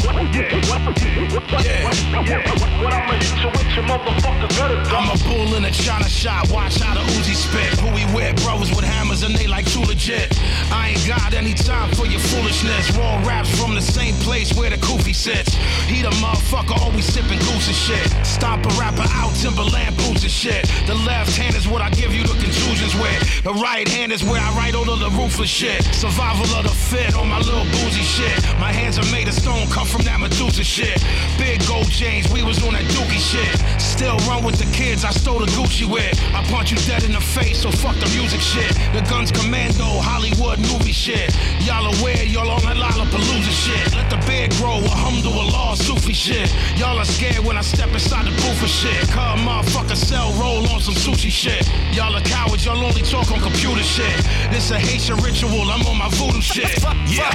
I'm 4.95 5.11
a 5.11 5.17
bull 5.25 5.57
in 5.57 5.65
a 5.65 5.71
China 5.71 6.09
shop. 6.09 6.51
Watch 6.51 6.79
how 6.81 6.95
the 6.95 7.01
Uzi 7.13 7.35
spit. 7.35 7.79
Who 7.81 7.89
we 7.95 8.05
with? 8.15 8.43
Brothers 8.45 8.71
with 8.71 8.85
hammers 8.85 9.23
and 9.23 9.35
they 9.35 9.47
like 9.47 9.67
too 9.67 9.81
legit. 9.81 10.37
I 10.71 10.91
ain't 10.91 11.07
got 11.07 11.35
any 11.35 11.55
time 11.55 11.91
for 11.93 12.07
your 12.07 12.21
foolishness. 12.21 12.97
Raw 12.97 13.23
raps 13.27 13.51
from 13.59 13.75
the 13.75 13.83
same 13.83 14.15
place 14.17 14.53
where 14.55 14.71
the 14.71 14.77
kufi 14.77 15.15
sits. 15.15 15.55
He 15.87 16.03
the 16.03 16.11
motherfucker 16.23 16.79
always 16.81 17.05
sipping 17.05 17.39
goose 17.39 17.67
and 17.67 17.77
shit. 17.77 18.07
Stomp 18.25 18.67
a 18.67 18.69
rapper 18.81 19.07
out, 19.11 19.35
Timberland 19.37 19.97
boots 19.97 20.23
and 20.23 20.31
shit. 20.31 20.69
The 20.87 20.95
left 20.95 21.37
hand 21.37 21.57
is 21.57 21.67
what 21.67 21.83
I 21.83 21.91
give 21.91 22.15
you 22.15 22.23
the 22.23 22.35
contusions 22.39 22.95
with. 22.95 23.43
The 23.43 23.55
right 23.55 23.89
hand 23.89 24.13
is 24.13 24.23
where 24.23 24.41
I 24.41 24.55
write 24.57 24.75
all 24.75 24.89
of 24.89 25.01
the 25.01 25.11
ruthless 25.35 25.51
shit. 25.51 25.83
Survival 25.95 26.47
of 26.57 26.65
the 26.65 26.71
fit 26.71 27.15
on 27.17 27.29
my 27.29 27.39
little 27.39 27.65
boozy 27.65 28.03
shit. 28.03 28.43
My 28.61 28.73
hands 28.73 28.99
are 28.99 29.11
made 29.11 29.27
of 29.27 29.35
stone, 29.35 29.67
come 29.69 29.87
from 29.87 30.03
that 30.03 30.21
Medusa 30.21 30.63
shit. 30.63 31.03
Big 31.39 31.59
gold 31.67 31.91
chains, 31.91 32.31
we 32.31 32.43
was 32.43 32.63
on 32.63 32.75
that 32.75 32.85
dookie 32.95 33.19
shit. 33.19 33.51
Still 33.81 34.17
run 34.31 34.45
with 34.45 34.59
the 34.59 34.67
kids, 34.77 35.05
I 35.05 35.11
stole 35.11 35.41
the 35.41 35.51
Gucci 35.59 35.87
with. 35.91 36.15
I 36.35 36.45
punch 36.47 36.71
you 36.71 36.79
dead 36.87 37.03
in 37.05 37.13
the 37.13 37.21
face, 37.21 37.63
so 37.63 37.71
fuck 37.71 37.97
the 37.97 38.09
music 38.15 38.41
shit. 38.41 38.71
The 38.95 39.03
guns 39.11 39.33
commando, 39.33 39.99
Hollywood 39.99 40.59
movie 40.71 40.93
shit. 40.93 41.35
Y'all 41.67 41.87
aware, 41.99 42.23
y'all 42.25 42.51
on 42.51 42.63
that 42.63 42.77
Lollapalooza 42.77 43.51
shit. 43.51 43.95
Let 43.95 44.11
the 44.11 44.19
beard 44.27 44.53
grow, 44.63 44.79
a 44.79 44.95
alhamdulillah, 44.95 45.77
Sufi 45.77 46.13
shit. 46.13 46.47
Y'all 46.79 46.99
are 46.99 47.05
scared 47.05 47.45
when 47.45 47.57
I 47.57 47.63
step 47.63 47.91
inside 47.91 48.27
the 48.27 48.35
booth 48.43 48.59
for 48.61 48.69
shit. 48.69 49.03
Cause 49.11 49.39
motherfucker 49.41 49.97
sell, 49.97 50.31
roll 50.39 50.63
on 50.71 50.81
some 50.81 50.95
sushi 50.95 51.31
shit. 51.31 51.67
Y'all 51.93 52.15
are 52.15 52.23
cowards, 52.23 52.65
y'all 52.65 52.79
only 52.79 53.03
talk 53.03 53.31
on 53.33 53.41
computer 53.41 53.83
shit. 53.83 54.15
This 54.51 54.71
a 54.71 54.79
Haitian 54.79 55.24
ritual, 55.25 55.71
I'm 55.71 55.87
on 55.87 55.97
my 55.99 56.09
voodoo 56.11 56.41
shit. 56.41 56.83
Yeah. 57.09 57.31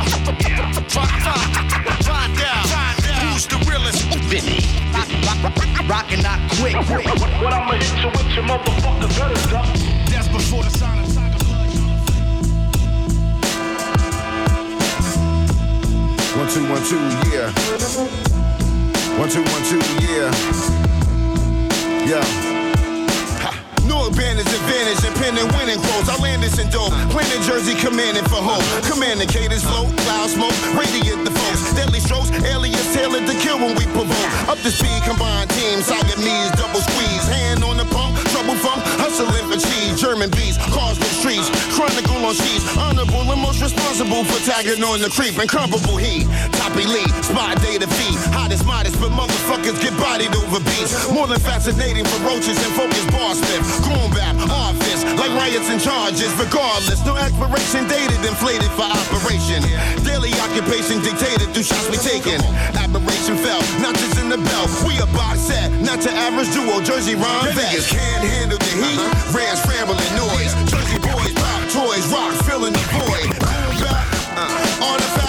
Find 0.94 1.26
out. 1.26 1.46
Who's 3.26 3.48
the 3.48 3.58
realest? 3.68 4.04
Vinny. 4.30 4.62
Rockin' 5.90 6.22
not 6.22 6.40
quick. 6.52 6.76
What 6.76 7.54
I'ma 7.54 7.72
hit 7.74 7.98
you 8.04 8.10
with 8.10 8.30
your 8.36 8.44
motherfucker 8.46 9.10
better 9.18 9.50
duck. 9.50 9.66
That's 10.10 10.28
before 10.28 10.64
the 10.64 10.70
sign 10.70 11.00
of 11.00 11.14
Tiger 11.14 11.46
One 16.38 16.48
two 16.48 16.64
one 16.70 16.84
two, 16.86 17.00
yeah. 17.34 17.50
One 19.18 19.30
two 19.30 19.42
one 19.42 19.64
two, 19.66 19.82
yeah. 20.06 20.32
Yeah. 22.06 22.49
No 24.10 24.16
advantage, 24.16 24.48
advantage, 24.48 25.06
and 25.06 25.16
pen 25.22 25.38
and 25.38 25.52
winning 25.54 25.78
quotes. 25.78 26.10
I 26.10 26.18
land 26.18 26.42
this 26.42 26.58
in 26.58 26.68
dope. 26.70 26.90
Planet 27.14 27.42
Jersey, 27.46 27.76
commanding 27.78 28.26
for 28.26 28.42
hope. 28.42 28.66
Cadence, 29.30 29.62
flow, 29.62 29.86
cloud 30.08 30.30
smoke, 30.30 30.56
radiate 30.74 31.22
the 31.22 31.30
foes. 31.30 31.74
Deadly 31.78 32.00
strokes, 32.00 32.32
alias 32.42 32.94
tailored 32.96 33.28
to 33.28 33.36
kill 33.46 33.60
when 33.60 33.78
we 33.78 33.86
provoke. 33.94 34.30
Up 34.50 34.58
to 34.66 34.72
speed, 34.72 35.04
combined 35.06 35.50
teams, 35.52 35.86
Siamese, 35.86 36.50
double 36.58 36.82
squeeze. 36.82 37.26
Hand 37.30 37.64
on 37.64 37.78
the 37.78 37.86
pump, 37.86 38.09
trouble 38.50 38.82
funk, 38.82 38.82
hustling 38.98 39.46
for 39.46 39.60
cheese. 39.60 40.00
German 40.00 40.30
beats, 40.32 40.58
cars 40.74 40.98
with 40.98 41.12
streets, 41.12 41.50
chronicle 41.76 42.18
on 42.26 42.34
sheets. 42.34 42.66
Honorable 42.78 43.30
and 43.30 43.42
most 43.42 43.62
responsible 43.62 44.24
for 44.26 44.40
tagging 44.46 44.82
on 44.84 45.02
the 45.02 45.10
creep. 45.10 45.38
Incomparable 45.38 45.98
heat, 45.98 46.26
top 46.58 46.74
elite, 46.74 47.12
spot 47.22 47.62
day 47.62 47.78
defeat. 47.78 48.18
Hottest, 48.34 48.66
modest, 48.66 48.98
but 49.00 49.12
motherfuckers 49.12 49.78
get 49.82 49.94
bodied 49.98 50.34
over 50.36 50.60
beats. 50.66 51.10
More 51.12 51.28
than 51.28 51.40
fascinating 51.40 52.06
for 52.06 52.18
roaches 52.26 52.58
and 52.58 52.74
focus 52.74 53.06
bar 53.14 53.36
smith. 53.36 53.66
Goon 53.86 54.10
office, 54.50 55.04
like 55.18 55.32
riots 55.38 55.70
and 55.70 55.82
charges. 55.82 56.32
Regardless, 56.38 57.04
no 57.06 57.16
expiration 57.16 57.86
dated, 57.88 58.20
inflated 58.26 58.72
for 58.74 58.88
operation. 58.88 59.62
Daily 60.04 60.34
occupation 60.42 61.02
dictated 61.02 61.50
through 61.54 61.68
shots 61.68 61.90
we 61.90 61.98
taken. 61.98 62.42
Aberration 62.78 63.38
fell, 63.38 63.62
not 63.82 63.96
just 63.96 64.19
in 64.32 64.40
the 64.40 64.50
belt. 64.50 64.70
We 64.86 64.98
a 65.00 65.06
box 65.18 65.40
set, 65.40 65.72
not 65.82 66.02
to 66.02 66.12
average 66.12 66.52
duo. 66.54 66.82
Jersey 66.82 67.16
Ron 67.16 67.48
Niggas 67.48 67.90
can't 67.90 68.24
handle 68.24 68.58
the 68.58 68.66
heat. 68.66 69.00
Rams 69.34 69.62
rambling 69.66 69.98
noise. 70.18 70.54
Jersey 70.70 71.00
boys 71.00 71.34
pop 71.34 71.62
toys, 71.70 72.06
rock 72.14 72.34
filling 72.46 72.74
the 72.74 72.86
void. 72.94 73.30
Goon 73.40 73.82
bap, 73.82 74.08
uh, 74.38 74.86
artifacts. 74.86 75.29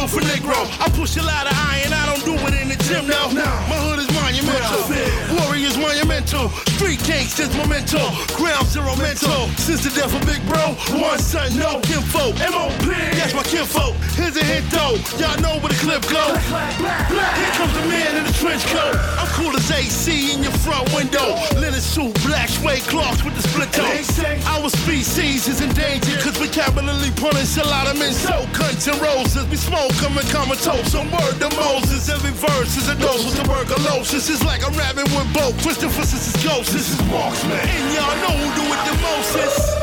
Lufa 0.00 0.20
Negro. 0.20 0.56
I 0.80 0.88
push 0.96 1.18
a 1.18 1.22
lot 1.22 1.46
of 1.46 1.52
iron, 1.52 1.92
I 1.92 2.06
don't 2.06 2.24
do 2.24 2.32
it 2.32 2.54
in 2.62 2.68
the 2.68 2.76
gym 2.84 3.06
now. 3.06 3.28
My 3.68 3.76
hood 3.76 3.98
is 3.98 4.08
monumental. 4.16 5.44
Warriors 5.44 5.76
monumental. 5.76 6.69
Street 6.80 7.04
gangsters 7.04 7.52
memento. 7.60 8.00
Ground 8.40 8.66
zero 8.68 8.96
mental. 8.96 9.52
Since 9.60 9.84
the 9.84 9.92
death 9.92 10.16
of 10.16 10.24
Big 10.24 10.40
Bro, 10.48 10.80
one 10.96 11.18
son, 11.18 11.52
no 11.60 11.76
kinfolk. 11.84 12.32
MOP, 12.40 12.72
that's 13.20 13.36
my 13.36 13.44
kinfolk. 13.44 13.92
Here's 14.16 14.32
a 14.40 14.44
hint 14.44 14.64
though. 14.72 14.96
Y'all 15.20 15.36
know 15.44 15.60
where 15.60 15.68
the 15.68 15.76
clip 15.76 16.00
go. 16.08 16.24
Here 16.40 17.52
comes 17.60 17.74
the 17.76 17.84
man 17.84 18.16
in 18.16 18.24
the 18.24 18.32
trench 18.32 18.64
coat. 18.72 18.96
I'm 19.20 19.28
cool 19.36 19.52
as 19.52 19.68
AC 19.68 20.32
in 20.32 20.40
your 20.40 20.56
front 20.64 20.88
window. 20.96 21.36
Linen 21.60 21.84
suit, 21.84 22.16
black 22.24 22.48
suede 22.48 22.80
cloths 22.88 23.28
with 23.28 23.36
the 23.36 23.44
split 23.44 23.68
toe. 23.76 23.84
Our 24.48 24.72
species 24.72 25.52
is 25.52 25.60
endangered 25.60 26.16
cause 26.24 26.40
we 26.40 26.48
capitally 26.48 27.12
punish 27.20 27.60
a 27.60 27.66
lot 27.68 27.92
of 27.92 28.00
men. 28.00 28.16
So 28.16 28.48
cunts 28.56 28.88
and 28.88 28.96
roses. 29.04 29.44
We 29.52 29.60
smoke 29.60 29.92
them 30.00 30.16
and 30.16 30.28
comatose. 30.32 30.96
Some 30.96 31.12
word 31.12 31.44
to 31.44 31.52
Moses. 31.60 32.08
Every 32.08 32.32
verse 32.32 32.72
is 32.80 32.88
a 32.88 32.96
dose 32.96 33.28
with 33.28 33.36
tuberculosis. 33.36 34.32
It's 34.32 34.40
like 34.48 34.64
I'm 34.64 34.72
rapping 34.80 35.12
with 35.12 35.28
both. 35.36 35.60
Christopher, 35.60 36.08
this 36.08 36.24
is 36.24 36.40
ghost. 36.40 36.69
This 36.72 37.00
is 37.00 37.04
marksman. 37.08 37.50
And 37.50 37.94
y'all 37.94 38.14
know 38.22 38.46
who 38.46 38.54
do 38.54 38.72
it 38.72 38.80
the 38.86 39.02
most. 39.02 39.79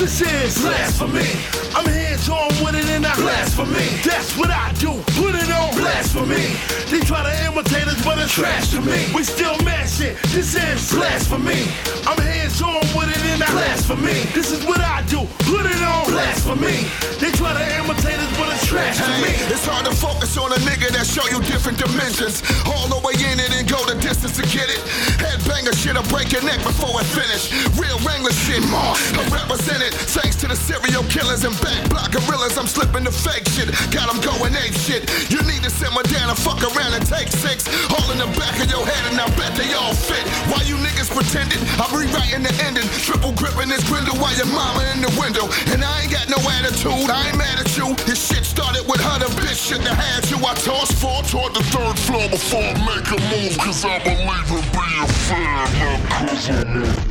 This 0.00 0.22
is 0.22 0.62
blasphemy. 0.62 1.28
I'm 1.76 1.84
hands 1.84 2.26
on 2.30 2.48
with 2.64 2.74
it 2.74 2.88
and 2.88 3.04
I 3.04 3.14
blasphemy. 3.16 4.00
That's 4.00 4.34
what 4.34 4.48
I 4.48 4.72
do. 4.80 4.96
Put 5.20 5.36
it 5.36 5.52
on 5.52 5.76
blasphemy. 5.76 6.56
They 6.88 7.04
try 7.04 7.20
to 7.20 7.34
imitate 7.44 7.84
us, 7.84 8.02
but 8.02 8.16
it's 8.16 8.32
trash 8.32 8.70
to 8.70 8.80
me. 8.80 9.12
We 9.12 9.22
still 9.24 9.60
mash 9.60 10.00
it. 10.00 10.16
This 10.32 10.56
is 10.56 10.88
blasphemy. 10.90 11.68
I'm 12.08 12.16
hands 12.16 12.62
on 12.62 12.80
with 12.96 13.12
it 13.12 13.20
and 13.28 13.44
I 13.44 13.50
blasphemy. 13.52 14.24
This 14.32 14.50
is 14.50 14.64
what 14.64 14.80
I 14.80 15.04
do. 15.04 15.20
Put 15.44 15.68
it 15.68 15.82
on 15.84 16.08
blasphemy. 16.08 16.88
They 17.20 17.30
try 17.36 17.52
to 17.52 17.64
imitate 17.76 18.16
us, 18.16 18.32
but 18.40 18.48
it's 18.56 18.64
trash 18.64 18.96
to 19.04 19.12
me. 19.20 19.36
It's 19.52 19.68
hard 19.68 19.84
to 19.84 19.92
focus 19.92 20.32
on 20.40 20.50
a 20.50 20.60
nigga 20.64 20.88
that 20.96 21.04
show 21.04 21.28
you 21.28 21.44
different 21.44 21.76
dimensions. 21.76 22.40
All 22.64 22.88
the 22.88 22.96
way 23.04 23.20
in 23.20 23.36
it 23.36 23.52
and 23.52 23.68
go 23.68 23.76
the 23.84 24.00
distance 24.00 24.40
to 24.40 24.44
get 24.48 24.72
it. 24.72 24.80
Headbanger 25.20 25.76
shit, 25.76 25.92
I 25.92 26.02
break 26.08 26.32
your 26.32 26.42
neck 26.42 26.64
before 26.64 26.96
it 26.96 27.08
finish. 27.12 27.52
Real 27.76 28.00
Wrangler 28.00 28.32
shit, 28.32 28.64
I 28.64 29.28
represent 29.28 29.84
it. 29.84 29.89
Thanks 29.90 30.36
to 30.42 30.48
the 30.48 30.56
serial 30.56 31.04
killers 31.10 31.44
and 31.44 31.54
back 31.60 31.88
block 31.90 32.10
gorillas, 32.12 32.58
I'm 32.58 32.66
slipping 32.66 33.04
the 33.04 33.12
fake 33.12 33.46
shit. 33.54 33.70
Got 33.90 34.10
them 34.10 34.20
going 34.22 34.54
ape 34.54 34.74
shit. 34.74 35.06
You 35.30 35.42
need 35.46 35.62
to 35.62 35.70
simmer 35.70 36.02
down 36.10 36.30
and 36.30 36.38
fuck 36.38 36.62
around 36.62 36.94
and 36.94 37.04
take 37.06 37.28
six. 37.28 37.66
All 37.90 38.06
in 38.10 38.18
the 38.18 38.30
back 38.38 38.56
of 38.60 38.68
your 38.70 38.84
head, 38.84 39.02
and 39.10 39.20
I 39.20 39.26
bet 39.38 39.54
they 39.56 39.72
all 39.74 39.94
fit. 39.94 40.22
Why 40.50 40.62
you 40.66 40.76
niggas 40.78 41.10
pretending? 41.10 41.62
I'm 41.78 41.90
rewriting 41.94 42.42
the 42.42 42.54
ending. 42.66 42.86
Triple 43.02 43.32
gripping 43.32 43.68
this 43.68 43.86
grindle 43.88 44.16
while 44.18 44.34
your 44.36 44.50
mama 44.50 44.82
in 44.94 45.02
the 45.02 45.12
window. 45.18 45.46
And 45.72 45.82
I 45.84 46.06
ain't 46.06 46.12
got 46.12 46.28
no 46.28 46.38
attitude, 46.58 47.10
I 47.10 47.28
ain't 47.28 47.38
mad 47.38 47.60
at 47.60 47.70
you. 47.76 47.94
This 48.06 48.18
shit 48.18 48.44
started 48.44 48.86
with 48.86 49.00
her, 49.00 49.18
the 49.18 49.30
bitch 49.40 49.70
shit 49.70 49.82
that 49.82 49.96
had 49.96 50.28
you. 50.30 50.38
I 50.42 50.54
tossed 50.54 50.94
four 50.98 51.22
toward 51.24 51.54
the 51.54 51.64
third 51.70 51.98
floor 51.98 52.28
before 52.28 52.62
I 52.62 52.74
make 52.86 53.08
a 53.10 53.18
move, 53.30 53.58
cause 53.58 53.84
I 53.84 53.98
believe 54.02 54.50
in 54.50 54.64
being 54.74 55.08
fair, 55.26 55.66
not 55.78 56.00
cause 56.10 56.50
I'm 56.50 57.10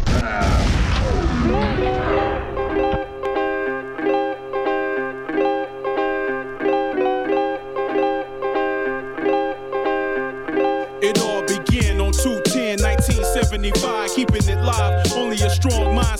It 1.81 2.28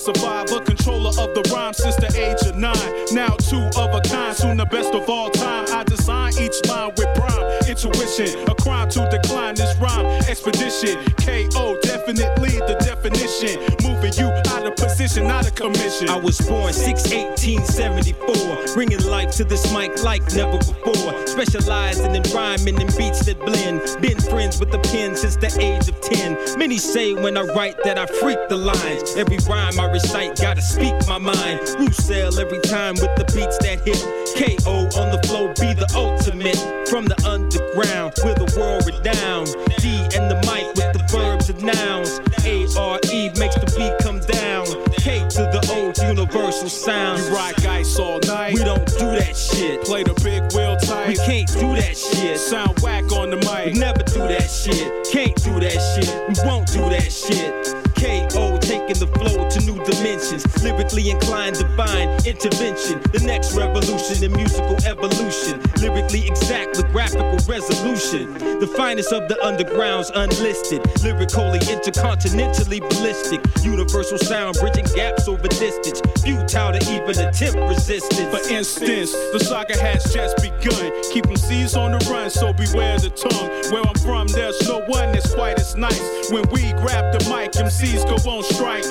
A 0.10 0.60
controller 0.62 1.10
of 1.10 1.36
the 1.36 1.48
rhyme 1.54 1.72
since 1.74 1.96
the 1.98 2.10
age 2.18 2.42
of 2.50 2.56
nine. 2.56 2.74
Now 3.14 3.36
two 3.38 3.62
of 3.78 3.94
a 3.94 4.02
kind, 4.02 4.36
soon 4.36 4.58
the 4.58 4.66
best 4.66 4.92
of 4.96 5.08
all 5.08 5.30
time. 5.30 5.68
I 5.70 5.84
design 5.84 6.34
each 6.42 6.66
line 6.68 6.94
with 6.98 7.14
prime 7.16 7.70
intuition. 7.70 8.44
Crime 8.62 8.90
to 8.90 9.08
decline 9.10 9.56
this 9.56 9.76
rhyme 9.78 10.06
expedition. 10.28 10.98
KO, 11.18 11.80
definitely 11.82 12.58
the 12.68 12.76
definition. 12.84 13.60
Moving 13.88 14.14
you 14.14 14.28
out 14.52 14.66
of 14.66 14.76
position, 14.76 15.28
out 15.28 15.48
of 15.48 15.56
commission. 15.56 16.10
I 16.10 16.18
was 16.18 16.40
born 16.42 16.74
6 16.74 17.14
1874, 17.14 18.74
bringing 18.74 19.04
life 19.06 19.32
to 19.38 19.44
this 19.44 19.72
mic 19.74 20.04
like 20.04 20.24
never 20.34 20.58
before. 20.58 21.28
Specializing 21.28 22.16
in 22.16 22.24
rhyming 22.34 22.82
and 22.82 22.96
beats 22.98 23.26
that 23.26 23.40
blend. 23.40 23.82
Been 24.02 24.20
friends 24.20 24.60
with 24.60 24.72
the 24.72 24.80
pen 24.80 25.16
since 25.16 25.36
the 25.36 25.52
age 25.60 25.88
of 25.88 26.00
10. 26.02 26.58
Many 26.58 26.78
say 26.78 27.14
when 27.14 27.38
I 27.38 27.44
write 27.44 27.78
that 27.84 27.98
I 27.98 28.06
freak 28.06 28.40
the 28.50 28.58
lines. 28.58 29.16
Every 29.16 29.38
rhyme 29.48 29.80
I 29.80 29.86
recite, 29.86 30.40
gotta 30.42 30.62
speak 30.62 30.96
my 31.08 31.18
mind. 31.18 31.60
Roussel 31.80 32.40
every 32.40 32.60
time 32.62 32.96
with 32.96 33.16
the 33.16 33.26
beats 33.34 33.58
that 33.60 33.80
hit. 33.88 34.04
KO 34.36 34.90
on 35.00 35.12
the 35.12 35.22
flow, 35.28 35.48
be 35.60 35.74
the 35.74 35.88
ultimate. 35.96 36.58
From 36.90 37.06
the 37.06 37.18
underground, 37.28 38.14
with 38.24 38.38
the 38.38 38.50
world 38.60 38.86
renowned. 38.86 39.56
D 39.80 40.04
and 40.16 40.30
the 40.30 40.38
mic 40.46 40.68
with 40.76 40.92
the 40.94 41.04
verbs 41.10 41.50
and 41.50 41.64
nouns. 41.64 42.20
A 42.46 42.68
R 42.78 43.00
E 43.12 43.32
makes 43.40 43.56
the 43.56 43.70
beat 43.78 43.96
come 44.04 44.20
down. 44.20 44.66
K 45.00 45.20
to 45.36 45.44
the 45.56 45.62
old 45.74 45.98
universal 45.98 46.70
sound. 46.70 47.24
You 47.24 47.34
rock 47.34 47.66
ice 47.66 47.98
all 47.98 48.20
night. 48.28 48.54
We 48.54 48.64
don't 48.64 48.86
do 48.86 49.08
that 49.18 49.36
shit. 49.36 49.84
Play 49.86 50.04
the 50.04 50.14
big 50.22 50.44
wheel 50.54 50.76
tight. 50.78 51.08
We 51.08 51.16
can't 51.16 51.48
do 51.48 51.76
that 51.76 51.96
shit. 51.98 52.38
Sound 52.38 52.80
whack 52.80 53.12
on 53.12 53.30
the 53.30 53.38
mic. 53.38 53.74
We 53.74 53.80
never 53.80 54.04
do 54.04 54.20
that 54.28 54.50
shit. 54.50 55.08
Can't 55.12 55.36
do 55.44 55.60
that 55.60 55.80
shit. 55.92 56.12
We 56.28 56.36
won't 56.48 56.68
do 56.68 56.84
that 56.90 57.12
shit. 57.12 57.54
KO 57.96 58.59
taking 58.70 59.02
the 59.02 59.10
flow 59.18 59.50
to 59.50 59.60
new 59.66 59.82
dimensions. 59.84 60.46
Lyrically 60.62 61.10
inclined, 61.10 61.58
divine 61.58 62.10
intervention. 62.22 63.02
The 63.10 63.22
next 63.26 63.58
revolution 63.58 64.24
in 64.24 64.32
musical 64.32 64.78
evolution. 64.86 65.58
Lyrically 65.82 66.28
exact 66.30 66.78
with 66.78 66.86
graphical 66.94 67.42
resolution. 67.50 68.38
The 68.62 68.70
finest 68.78 69.12
of 69.12 69.28
the 69.28 69.42
undergrounds 69.42 70.12
unlisted. 70.14 70.86
Lyrically 71.02 71.58
intercontinentally 71.66 72.80
ballistic. 72.94 73.42
Universal 73.66 74.20
sound 74.20 74.56
bridging 74.62 74.86
gaps 74.94 75.28
over 75.28 75.48
distance. 75.48 76.02
Futile 76.22 76.78
to 76.78 76.82
even 76.94 77.18
attempt 77.26 77.58
resistance. 77.66 78.30
For 78.30 78.54
instance, 78.54 79.12
the 79.34 79.40
saga 79.40 79.82
has 79.82 80.14
just 80.14 80.38
begun. 80.38 80.94
Keep 81.10 81.26
them 81.26 81.38
C's 81.38 81.76
on 81.76 81.98
the 81.98 82.02
run, 82.06 82.30
so 82.30 82.54
beware 82.54 83.00
the 83.00 83.10
tongue. 83.10 83.50
Where 83.74 83.82
I'm 83.82 83.98
from, 84.06 84.28
there's 84.28 84.62
no 84.68 84.86
one 84.86 85.12
that's 85.12 85.34
quite 85.34 85.58
as 85.58 85.76
nice. 85.76 86.30
When 86.30 86.46
we 86.54 86.70
grab 86.86 87.18
the 87.18 87.26
mic, 87.34 87.54
MCs 87.54 88.06
go 88.06 88.18
on 88.30 88.44
strike. 88.60 88.84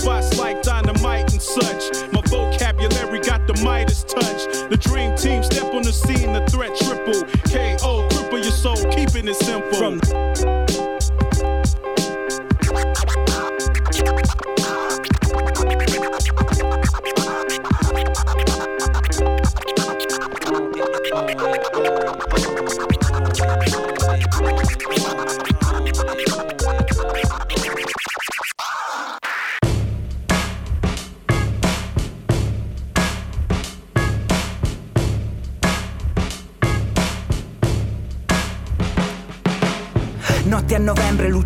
Spots 0.00 0.38
like 0.38 0.62
dynamite 0.62 1.32
and 1.32 1.42
such. 1.42 2.12
My 2.12 2.22
vocabulary 2.26 3.20
got 3.20 3.46
the 3.46 3.54
Midas 3.62 4.04
touch. 4.04 4.46
The 4.70 4.76
dream 4.76 5.14
team 5.16 5.42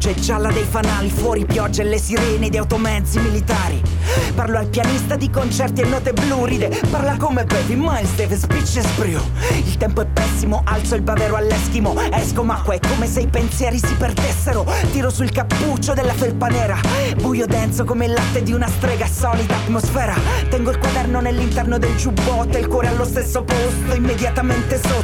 luce 0.04 0.20
gialla 0.20 0.50
dei 0.50 0.64
fanali, 0.64 1.08
fuori 1.08 1.46
pioggia 1.46 1.80
e 1.80 1.86
le 1.86 1.98
sirene 1.98 2.50
di 2.50 2.58
automezzi 2.58 3.18
militari. 3.20 3.80
Parlo 4.34 4.58
al 4.58 4.66
pianista 4.66 5.16
di 5.16 5.30
concerti 5.30 5.80
e 5.80 5.86
note 5.86 6.12
blu, 6.12 6.44
ride, 6.44 6.68
parla 6.90 7.16
come 7.16 7.44
Baby 7.44 7.74
Miles 7.74 8.14
Davis, 8.14 8.44
bitch 8.46 8.76
e 8.76 8.82
sbrio. 8.82 9.22
Il 9.64 9.76
tempo 9.78 10.02
è 10.02 10.06
pessimo, 10.06 10.60
alzo 10.64 10.94
il 10.94 11.00
bavero 11.00 11.36
all'eschimo, 11.36 11.94
esco 12.10 12.42
ma 12.42 12.60
qua 12.60 12.74
è 12.74 12.80
come 12.80 13.06
se 13.06 13.20
i 13.20 13.26
pensieri 13.28 13.78
si 13.78 13.94
perdessero. 13.94 14.66
Tiro 14.92 15.08
sul 15.08 15.30
cappuccio 15.30 15.94
della 15.94 16.12
felpa 16.12 16.48
nera, 16.48 16.78
buio 17.16 17.46
denso 17.46 17.84
come 17.84 18.04
il 18.04 18.12
latte 18.12 18.42
di 18.42 18.52
una 18.52 18.68
strega, 18.68 19.06
solita 19.06 19.54
atmosfera. 19.54 20.14
Tengo 20.50 20.70
il 20.70 20.78
quaderno 20.78 21.20
nell'interno 21.20 21.78
del 21.78 21.96
giubbotto 21.96 22.58
e 22.58 22.60
il 22.60 22.66
cuore 22.66 22.88
allo 22.88 23.06
stesso 23.06 23.42
posto, 23.42 23.94
immediatamente 23.94 24.76
sotto. 24.76 25.03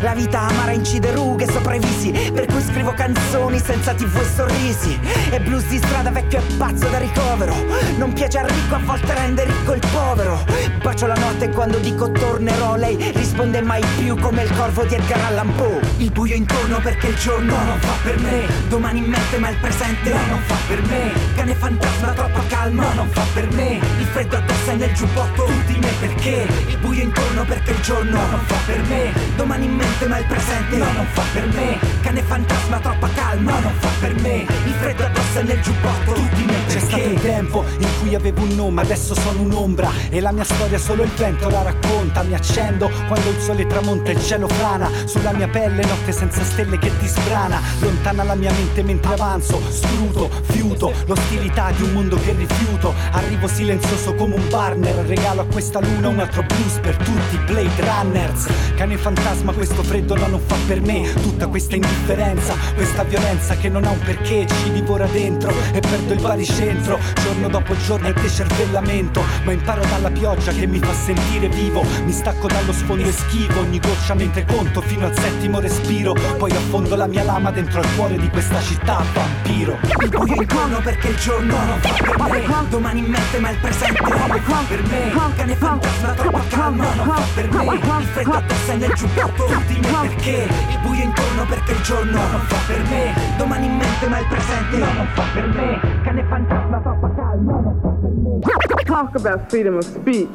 La 0.00 0.12
vita 0.12 0.40
amara 0.40 0.72
incide 0.72 1.12
rughe 1.12 1.46
sopra 1.50 1.74
i 1.74 1.78
visi 1.78 2.10
Per 2.10 2.46
cui 2.46 2.60
scrivo 2.62 2.92
canzoni 2.92 3.58
senza 3.58 3.94
tv 3.94 4.16
e 4.18 4.24
sorrisi. 4.24 4.98
E 5.30 5.40
blues 5.40 5.66
di 5.66 5.78
strada 5.78 6.10
vecchio 6.10 6.38
e 6.38 6.42
pazzo 6.56 6.88
da 6.88 6.98
ricovero. 6.98 7.54
Non 7.96 8.12
piace 8.12 8.38
al 8.38 8.48
ricco, 8.48 8.74
a 8.74 8.78
volte 8.78 9.14
rende 9.14 9.44
ricco 9.44 9.74
il 9.74 9.82
povero. 9.92 10.44
Bacio 10.82 11.06
la 11.06 11.14
notte 11.14 11.48
quando 11.50 11.78
dico 11.78 12.10
tornerò 12.10 12.76
Lei 12.76 12.96
risponde 13.14 13.62
mai 13.62 13.82
più 13.98 14.16
come 14.18 14.42
il 14.42 14.50
corvo 14.56 14.84
di 14.84 14.94
Edgar 14.94 15.20
Allan 15.26 15.54
Poe. 15.54 15.80
Il 15.98 16.10
buio 16.10 16.34
intorno 16.34 16.78
perché 16.80 17.08
il 17.08 17.16
giorno 17.16 17.54
non 17.54 17.78
fa 17.78 17.94
per 18.02 18.18
me. 18.18 18.46
Domani 18.68 18.98
in 18.98 19.04
mente 19.04 19.38
ma 19.38 19.48
il 19.48 19.56
presente 19.56 20.12
non 20.28 20.40
fa 20.40 20.56
per 20.66 20.82
me. 20.82 21.12
Cane 21.34 21.54
fantasma 21.54 22.12
troppo 22.12 22.40
calmo 22.48 22.92
non 22.94 23.08
fa 23.10 23.24
per 23.32 23.50
me. 23.52 23.80
Il 23.98 24.06
freddo 24.06 24.36
addosso 24.36 24.70
è 24.70 24.74
nel 24.74 24.92
giubbotto 24.92 25.44
tutti 25.44 25.78
me 25.78 25.90
perché? 26.00 26.46
Il 26.68 26.78
buio 26.78 27.02
intorno 27.02 27.44
perché 27.44 27.70
il 27.70 27.80
giorno 27.80 28.18
non 28.18 28.40
fa 28.46 28.56
per 28.66 28.82
me 28.84 29.12
Domani 29.36 29.66
in 29.66 29.74
mente 29.74 30.06
ma 30.06 30.18
il 30.18 30.24
presente 30.24 30.76
non 30.78 31.06
fa 31.12 31.22
per 31.32 31.46
me 31.48 31.78
Cane 32.06 32.22
fantasma 32.22 32.78
troppa 32.78 33.08
calma 33.08 33.58
non 33.58 33.72
fa 33.80 33.88
per 33.98 34.14
me. 34.20 34.46
Il 34.64 34.74
freddo 34.74 35.06
addosso 35.06 35.38
è 35.40 35.42
nel 35.42 35.60
giubbotto 35.60 36.12
tutti 36.12 36.44
me 36.44 36.54
C'è 36.68 36.78
stato 36.78 37.08
un 37.08 37.20
tempo 37.20 37.64
in 37.78 37.88
cui 37.98 38.14
avevo 38.14 38.42
un 38.42 38.54
nome, 38.54 38.82
adesso 38.82 39.12
sono 39.16 39.40
un'ombra. 39.40 39.90
E 40.08 40.20
la 40.20 40.30
mia 40.30 40.44
storia 40.44 40.78
solo 40.78 41.02
il 41.02 41.10
vento 41.16 41.48
la 41.48 41.62
racconta. 41.62 42.22
Mi 42.22 42.34
accendo 42.34 42.88
quando 43.08 43.28
il 43.30 43.40
sole 43.40 43.66
tramonta 43.66 44.10
e 44.10 44.14
il 44.14 44.22
cielo 44.22 44.46
frana. 44.46 44.88
Sulla 45.06 45.32
mia 45.32 45.48
pelle 45.48 45.84
notte 45.84 46.12
senza 46.12 46.44
stelle 46.44 46.78
che 46.78 46.96
ti 46.96 47.08
sbrana. 47.08 47.60
Lontana 47.80 48.22
la 48.22 48.36
mia 48.36 48.52
mente 48.52 48.84
mentre 48.84 49.14
avanzo 49.14 49.60
Scruto, 49.68 50.30
fiuto, 50.42 50.92
l'ostilità 51.06 51.72
di 51.72 51.82
un 51.82 51.92
mondo 51.92 52.16
che 52.20 52.34
rifiuto. 52.38 52.94
Arrivo 53.10 53.48
silenzioso 53.48 54.14
come 54.14 54.36
un 54.36 54.46
partner. 54.46 54.94
Regalo 55.06 55.40
a 55.40 55.46
questa 55.46 55.80
luna 55.80 56.06
un 56.06 56.20
altro 56.20 56.44
blues 56.44 56.78
per 56.80 56.96
tutti 56.98 57.36
Blade 57.46 57.80
Runners. 57.80 58.46
Cane 58.76 58.96
fantasma 58.96 59.52
questo 59.52 59.82
freddo 59.82 60.14
no, 60.14 60.28
non 60.28 60.40
fa 60.46 60.54
per 60.68 60.80
me. 60.80 61.12
Tutta 61.20 61.48
questa 61.48 61.74
indifferenza, 61.96 62.54
questa 62.74 63.02
violenza 63.04 63.56
che 63.56 63.68
non 63.68 63.84
ha 63.84 63.90
un 63.90 63.98
perché 63.98 64.46
Ci 64.46 64.72
divora 64.72 65.06
dentro 65.06 65.52
e 65.72 65.80
perdo 65.80 66.12
il 66.12 66.20
baricentro 66.20 66.98
Giorno 67.22 67.48
dopo 67.48 67.76
giorno 67.78 68.08
è 68.08 68.12
decervellamento 68.12 69.22
Ma 69.44 69.52
imparo 69.52 69.84
dalla 69.86 70.10
pioggia 70.10 70.52
che 70.52 70.66
mi 70.66 70.78
fa 70.78 70.92
sentire 70.92 71.48
vivo 71.48 71.84
Mi 72.04 72.12
stacco 72.12 72.46
dallo 72.46 72.72
sfondo 72.72 73.08
e 73.08 73.12
schivo 73.12 73.60
ogni 73.60 73.80
goccia 73.80 74.14
mentre 74.14 74.44
conto 74.44 74.80
fino 74.82 75.06
al 75.06 75.18
settimo 75.18 75.60
respiro 75.60 76.14
Poi 76.38 76.50
affondo 76.50 76.94
la 76.96 77.06
mia 77.06 77.24
lama 77.24 77.50
dentro 77.50 77.80
al 77.80 77.94
cuore 77.94 78.16
di 78.16 78.28
questa 78.28 78.60
città 78.60 79.02
vampiro. 79.12 79.78
Il 80.00 80.08
buio 80.08 80.34
intorno 80.34 80.80
perché 80.80 81.08
il 81.08 81.16
giorno 81.16 81.56
non 81.64 81.80
fa 81.80 82.24
per 82.28 82.46
me 82.46 82.64
Domani 82.68 82.98
in 82.98 83.06
mente 83.06 83.38
ma 83.38 83.50
il 83.50 83.58
presente 83.58 84.02
non 84.02 84.40
fa 84.42 84.62
per 84.68 84.82
me 84.86 85.34
Cane 85.36 85.54
fantasma 85.54 86.12
troppo 86.12 86.42
calma 86.48 86.94
non 86.94 87.06
fa 87.06 87.22
per 87.34 87.50
me 87.50 87.74
Il 87.74 88.06
freddo 88.12 88.32
addosso 88.32 88.70
è 88.70 88.76
nel 88.76 88.92
giubbotto 88.94 89.44
tutti 89.44 89.80
me 89.80 90.08
perché 90.08 90.48
Il 90.70 90.78
buio 90.82 91.02
intorno 91.02 91.44
perché 91.46 91.72
il 91.72 91.82
giorno 91.86 92.18
non 92.18 92.40
fa 92.46 92.56
per 92.66 92.82
me. 92.88 93.14
Domani 93.38 93.66
in 93.66 93.76
mente 93.76 94.08
ma 94.08 94.18
il 94.18 94.26
presente 94.26 94.76
non 94.76 95.06
fa 95.14 95.22
per 95.34 95.46
me. 95.46 95.80
Cane 96.02 96.24
fantasma 96.28 96.80
troppo 96.80 97.14
calma 97.14 97.52
non 97.60 97.78
fa 97.80 97.88
per 97.88 98.10
me. 98.10 98.84
Talk 98.84 99.14
about 99.14 99.48
freedom 99.50 99.76
of 99.76 99.84
speech, 99.84 100.28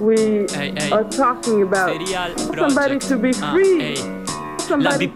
we 0.00 0.44
Hey, 0.52 0.72
hey. 0.76 0.90
are 0.90 1.04
talking 1.08 1.62
about 1.62 1.90
somebody 2.56 2.98
to 2.98 3.16
be 3.18 3.30
Ah, 3.42 3.52
free. 3.52 3.80
ehi. 3.80 4.02
La 4.02 4.58
Somebody 4.58 5.06
bip 5.06 5.14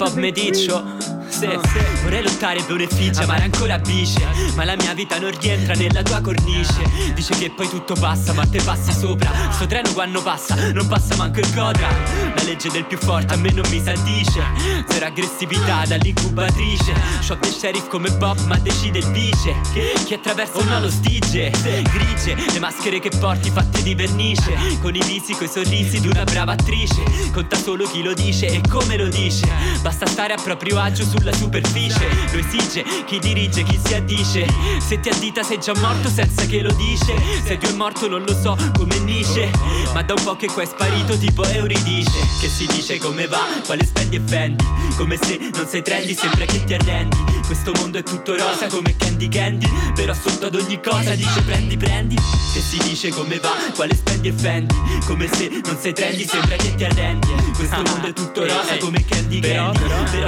Sì, 1.44 2.02
vorrei 2.02 2.22
lottare 2.22 2.62
per 2.62 2.74
un'effigie, 2.74 3.22
amare 3.22 3.44
ancora 3.44 3.78
bice 3.78 4.20
Ma 4.54 4.64
la 4.64 4.76
mia 4.76 4.94
vita 4.94 5.18
non 5.18 5.30
rientra 5.38 5.74
nella 5.74 6.02
tua 6.02 6.20
cornice. 6.20 7.12
Dice 7.14 7.34
che 7.34 7.50
poi 7.50 7.68
tutto 7.68 7.94
passa, 7.94 8.32
ma 8.32 8.46
te 8.46 8.62
passa 8.62 8.92
sopra. 8.92 9.30
Sto 9.50 9.66
treno 9.66 9.92
quando 9.92 10.22
passa, 10.22 10.54
non 10.72 10.86
passa 10.86 11.16
manco 11.16 11.40
il 11.40 11.54
Codra. 11.54 11.88
La 12.34 12.42
legge 12.42 12.70
del 12.70 12.84
più 12.84 12.98
forte 12.98 13.34
a 13.34 13.36
me 13.36 13.50
non 13.50 13.64
mi 13.70 13.80
saltisce 13.82 14.42
Zero 14.88 15.06
aggressività 15.06 15.84
dall'incubatrice. 15.86 16.94
Shot 17.20 17.40
del 17.40 17.52
sheriff 17.52 17.88
come 17.88 18.10
Bob, 18.12 18.38
ma 18.46 18.56
decide 18.58 18.98
il 18.98 19.06
vice. 19.08 19.54
Chi 20.04 20.14
attraversa 20.14 20.58
una 20.58 20.80
lo 20.80 20.90
stige 20.90 21.50
Grigie, 21.50 22.36
le 22.52 22.58
maschere 22.58 23.00
che 23.00 23.10
porti 23.10 23.50
fatte 23.50 23.82
di 23.82 23.94
vernice. 23.94 24.56
Con 24.80 24.94
i 24.94 25.02
visi, 25.04 25.34
coi 25.34 25.48
sorrisi 25.48 26.00
di 26.00 26.08
una 26.08 26.24
brava 26.24 26.52
attrice. 26.52 27.02
Conta 27.32 27.56
solo 27.56 27.86
chi 27.86 28.02
lo 28.02 28.14
dice 28.14 28.46
e 28.46 28.60
come 28.68 28.96
lo 28.96 29.08
dice. 29.08 29.46
Basta 29.82 30.06
stare 30.06 30.32
a 30.32 30.40
proprio 30.42 30.78
agio 30.78 31.04
sulla 31.04 31.32
superficie. 31.34 32.08
Lo 32.32 32.38
esige 32.38 32.84
chi 33.06 33.18
dirige, 33.18 33.62
chi 33.62 33.78
si 33.82 33.94
addice. 33.94 34.46
Se 34.78 35.00
ti 35.00 35.08
addita 35.08 35.42
sei 35.42 35.58
già 35.58 35.74
morto 35.76 36.08
senza 36.08 36.44
che 36.46 36.60
lo 36.60 36.72
dice. 36.72 37.14
Se 37.44 37.56
Dio 37.56 37.68
è 37.68 37.72
morto 37.72 38.08
non 38.08 38.22
lo 38.22 38.34
so 38.34 38.56
come 38.76 38.98
Nietzsche 38.98 39.50
Ma 39.92 40.02
da 40.02 40.14
un 40.14 40.22
po' 40.22 40.36
che 40.36 40.46
qua 40.46 40.62
è 40.62 40.66
sparito 40.66 41.16
tipo 41.18 41.44
Euridice. 41.44 42.18
Che 42.40 42.48
si 42.48 42.66
dice 42.66 42.98
come 42.98 43.26
va, 43.26 43.40
quale 43.64 43.84
spendi 43.84 44.16
e 44.16 44.20
fendi 44.24 44.64
Come 44.96 45.18
se 45.20 45.38
non 45.54 45.66
sei 45.66 45.82
trendy, 45.82 46.14
sembra 46.14 46.44
che 46.44 46.64
ti 46.64 46.74
arrendi. 46.74 47.16
Questo 47.46 47.72
mondo 47.76 47.98
è 47.98 48.02
tutto 48.02 48.36
rosa 48.36 48.66
come 48.68 48.96
Candy 48.96 49.28
Candy. 49.28 49.68
Però 49.94 50.14
sotto 50.14 50.46
ad 50.46 50.54
ogni 50.54 50.80
cosa 50.80 51.14
dice 51.14 51.42
prendi 51.42 51.76
prendi. 51.76 52.14
Che 52.14 52.60
si 52.60 52.78
dice 52.78 53.10
come 53.10 53.38
va, 53.38 53.52
quale 53.74 53.94
spendi 53.94 54.28
e 54.28 54.32
fendi 54.32 54.74
Come 55.06 55.28
se 55.32 55.50
non 55.64 55.76
sei 55.78 55.92
trendy, 55.92 56.26
sembra 56.26 56.56
che 56.56 56.74
ti 56.74 56.84
arrendi. 56.84 57.28
Questo 57.56 57.82
mondo 57.82 58.08
è 58.08 58.12
tutto 58.12 58.44
rosa 58.46 58.76
come 58.78 59.04
Candy 59.04 59.40
Candy. 59.40 59.40
Però. 59.40 59.72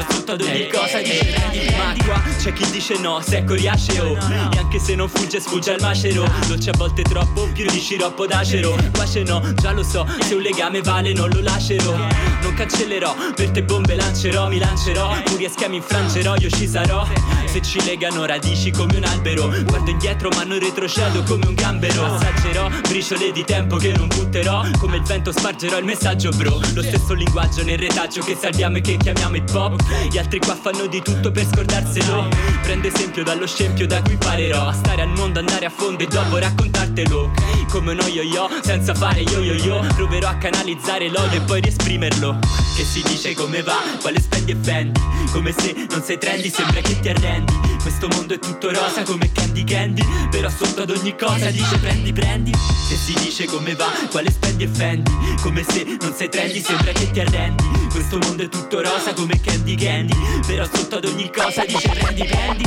Sotto 0.09 0.32
ad 0.32 0.40
ogni 0.40 0.68
cosa 0.68 0.95
dice 1.03 1.24
prendi 1.24 1.59
prendi 1.59 1.74
Ma 1.76 1.94
qua 2.05 2.22
c'è 2.38 2.53
chi 2.53 2.70
dice 2.70 2.99
no, 2.99 3.20
secco 3.20 3.55
riasce 3.55 3.99
oh 4.01 4.16
E 4.53 4.59
anche 4.59 4.78
se 4.78 4.94
non 4.94 5.09
fugge 5.09 5.40
sfugge 5.40 5.72
al 5.72 5.80
macero. 5.80 6.28
Dolce 6.47 6.70
a 6.70 6.74
volte 6.76 7.03
troppo, 7.03 7.49
più 7.53 7.68
di 7.70 7.80
sciroppo 7.80 8.26
d'acero. 8.26 8.76
Pace 8.92 9.22
no, 9.22 9.42
già 9.55 9.72
lo 9.72 9.82
so, 9.82 10.07
se 10.20 10.34
un 10.34 10.42
legame 10.42 10.82
vale 10.82 11.12
non 11.12 11.30
lo 11.30 11.40
lascerò. 11.40 11.94
Non 12.42 12.55
cancellerò, 12.55 13.14
per 13.34 13.51
te 13.51 13.62
bombe 13.62 13.94
lancerò, 13.94 14.49
mi 14.49 14.59
lancerò. 14.59 15.14
Muri 15.30 15.44
e 15.44 15.49
schemi 15.49 15.76
infrangerò, 15.76 16.34
io 16.36 16.51
ci 16.51 16.68
sarò. 16.68 17.07
Se 17.47 17.62
ci 17.62 17.82
legano 17.84 18.24
radici 18.26 18.70
come 18.70 18.97
un 18.97 19.05
albero. 19.05 19.49
Guardo 19.64 19.90
indietro 19.90 20.28
ma 20.30 20.44
non 20.44 20.59
retrocedo 20.59 21.22
come 21.22 21.47
un 21.47 21.55
gambero. 21.55 22.05
Assaggerò 22.05 22.68
briciole 22.88 23.32
di 23.32 23.44
tempo 23.44 23.76
che 23.76 23.92
non 23.92 24.09
butterò. 24.09 24.64
Come 24.78 24.97
il 24.97 25.03
vento 25.03 25.32
spargerò 25.32 25.78
il 25.78 25.84
messaggio 25.84 26.30
bro. 26.30 26.61
Lo 26.74 26.82
stesso 26.82 27.14
linguaggio 27.14 27.62
nel 27.62 27.78
retaggio 27.78 28.20
che 28.20 28.36
salviamo 28.38 28.78
e 28.78 28.80
che 28.80 28.97
chiamiamo 28.97 29.36
hip 29.36 29.55
hop. 29.55 29.82
Gli 30.11 30.18
altri 30.18 30.38
qua 30.38 30.55
fanno 30.55 30.76
di 30.85 31.01
tutto 31.01 31.31
per 31.31 31.47
scordarselo. 31.47 32.29
Prendo 32.62 32.89
esempio 32.89 33.24
dallo 33.24 33.47
scempio 33.47 33.87
da 33.87 34.03
cui 34.03 34.12
imparerò 34.12 34.66
A 34.66 34.72
stare 34.72 35.01
al 35.01 35.09
mondo, 35.09 35.39
andare 35.39 35.64
a 35.64 35.70
fondo 35.70 36.03
e 36.03 36.07
dopo 36.07 36.37
raccontartelo. 36.37 37.31
Come 37.70 37.93
uno 37.93 38.07
yo-yo, 38.07 38.49
senza 38.62 38.95
fare 38.95 39.20
yo-yo-yo 39.20 39.85
Proverò 39.95 40.29
a 40.29 40.37
canalizzare 40.37 41.09
l'odio 41.09 41.41
e 41.41 41.43
poi 41.43 41.61
riesprimerlo. 41.61 42.39
Che 42.77 42.85
si 42.85 43.03
dice 43.03 43.35
come 43.35 43.62
va, 43.62 43.79
quale 44.01 44.20
spendi 44.20 44.53
e 44.53 44.57
fendi 44.61 45.01
Come 45.33 45.55
se 45.57 45.87
non 45.89 46.03
sei 46.03 46.18
trendy, 46.18 46.51
sembra 46.51 46.81
che 46.81 47.01
ti 47.01 47.09
arrendi. 47.09 47.53
Questo 47.81 48.09
mondo 48.09 48.35
è 48.35 48.39
tutto 48.39 48.70
rosa 48.72 49.05
come 49.05 49.31
Candy 49.31 49.62
Candy 49.62 50.03
Però 50.29 50.51
sotto 50.51 50.83
ad 50.83 50.91
ogni 50.91 51.14
cosa 51.16 51.51
dice 51.51 51.79
prendi 51.79 52.12
prendi. 52.12 52.51
Che 52.51 52.97
si 52.97 53.14
dice 53.14 53.47
come 53.47 53.74
va, 53.74 53.91
quale 54.11 54.31
spendi 54.31 54.64
e 54.64 54.68
fendi 54.68 55.11
Come 55.41 55.64
se 55.66 55.97
non 56.01 56.12
sei 56.12 56.29
trendy, 56.29 56.61
sembra 56.61 56.93
che 56.93 57.11
ti 57.11 57.20
arrendi. 57.20 57.64
Questo 57.91 58.18
mondo 58.18 58.43
è 58.43 58.49
tutto 58.49 58.83
rosa 58.83 59.14
come 59.14 59.41
Candy 59.41 59.74
Candy 59.74 60.14
Però 60.47 60.66
sotto 60.73 60.97
ad 60.97 61.05
ogni 61.05 61.31
cosa 61.31 61.64
dice 61.64 61.89
prendi 61.89 62.25
prendi 62.25 62.64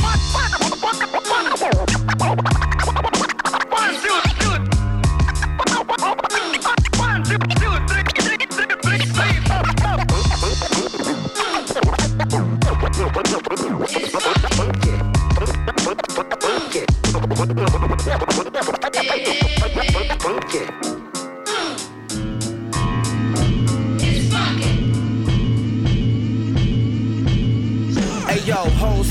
Hey 20.62 20.99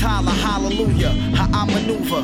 holla 0.02 0.30
hallelujah, 0.30 1.14
Maneuver. 1.66 2.22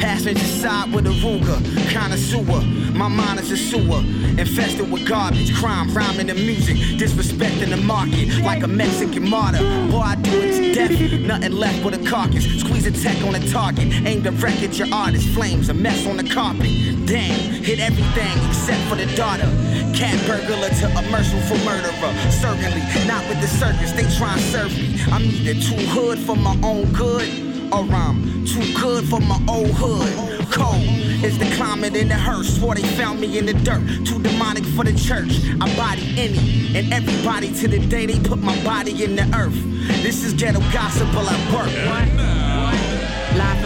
Passenger 0.00 0.44
side 0.44 0.92
with 0.92 1.06
a 1.06 1.10
Ruger, 1.10 1.58
connoisseur. 1.92 2.60
My 2.94 3.08
mind 3.08 3.40
is 3.40 3.50
a 3.50 3.56
sewer, 3.56 4.00
infested 4.38 4.90
with 4.90 5.06
garbage, 5.08 5.54
crime, 5.54 5.92
rhyming 5.92 6.30
and 6.30 6.38
music, 6.38 6.76
disrespecting 6.98 7.70
the 7.70 7.76
market 7.76 8.38
like 8.42 8.62
a 8.62 8.68
Mexican 8.68 9.28
martyr. 9.28 9.58
Boy, 9.90 10.00
I 10.00 10.14
do 10.16 10.30
it 10.40 10.56
to 10.56 10.74
death, 10.74 11.20
nothing 11.20 11.52
left 11.52 11.82
but 11.82 11.94
a 11.94 11.98
carcass. 12.08 12.44
Squeeze 12.60 12.86
a 12.86 12.90
tech 12.92 13.22
on 13.24 13.34
a 13.34 13.48
target, 13.48 13.92
aim 14.06 14.22
direct 14.22 14.62
at 14.62 14.78
your 14.78 14.88
artist. 14.92 15.28
Flames, 15.30 15.68
a 15.68 15.74
mess 15.74 16.06
on 16.06 16.16
the 16.16 16.28
carpet. 16.28 16.70
Damn, 17.06 17.62
hit 17.62 17.80
everything 17.80 18.48
except 18.48 18.82
for 18.88 18.96
the 18.96 19.06
daughter. 19.16 19.48
Cat 19.94 20.16
burglar 20.26 20.68
to 20.68 20.86
a 20.98 21.02
merciful 21.10 21.58
murderer. 21.64 22.14
Certainly, 22.30 22.82
not 23.06 23.26
with 23.28 23.40
the 23.40 23.48
circus, 23.48 23.92
they 23.92 24.04
try 24.16 24.32
and 24.32 24.42
serve 24.42 24.72
me. 24.76 25.00
I'm 25.10 25.22
either 25.22 25.54
too 25.54 25.86
hood 25.92 26.18
for 26.18 26.36
my 26.36 26.56
own 26.62 26.92
good, 26.92 27.45
or 27.72 27.84
I'm 27.92 28.44
too 28.44 28.64
good 28.80 29.08
for 29.08 29.20
my 29.20 29.40
old 29.48 29.70
hood. 29.70 30.46
cold. 30.50 30.82
is 31.24 31.38
the 31.38 31.50
climate 31.56 31.96
in 31.96 32.08
the 32.08 32.14
hearse. 32.14 32.56
Swore 32.58 32.74
they 32.74 32.82
found 32.82 33.20
me 33.20 33.38
in 33.38 33.46
the 33.46 33.54
dirt. 33.54 33.82
Too 34.06 34.20
demonic 34.22 34.64
for 34.64 34.84
the 34.84 34.92
church. 34.92 35.32
I 35.60 35.74
body 35.76 36.02
any 36.16 36.76
and 36.76 36.92
everybody 36.92 37.52
to 37.60 37.68
the 37.68 37.78
day 37.78 38.06
they 38.06 38.18
put 38.20 38.40
my 38.42 38.56
body 38.64 39.04
in 39.04 39.16
the 39.16 39.24
earth. 39.36 39.56
This 40.02 40.24
is 40.24 40.32
ghetto 40.34 40.60
gospel 40.72 41.28
at 41.28 41.52
work. 41.52 41.70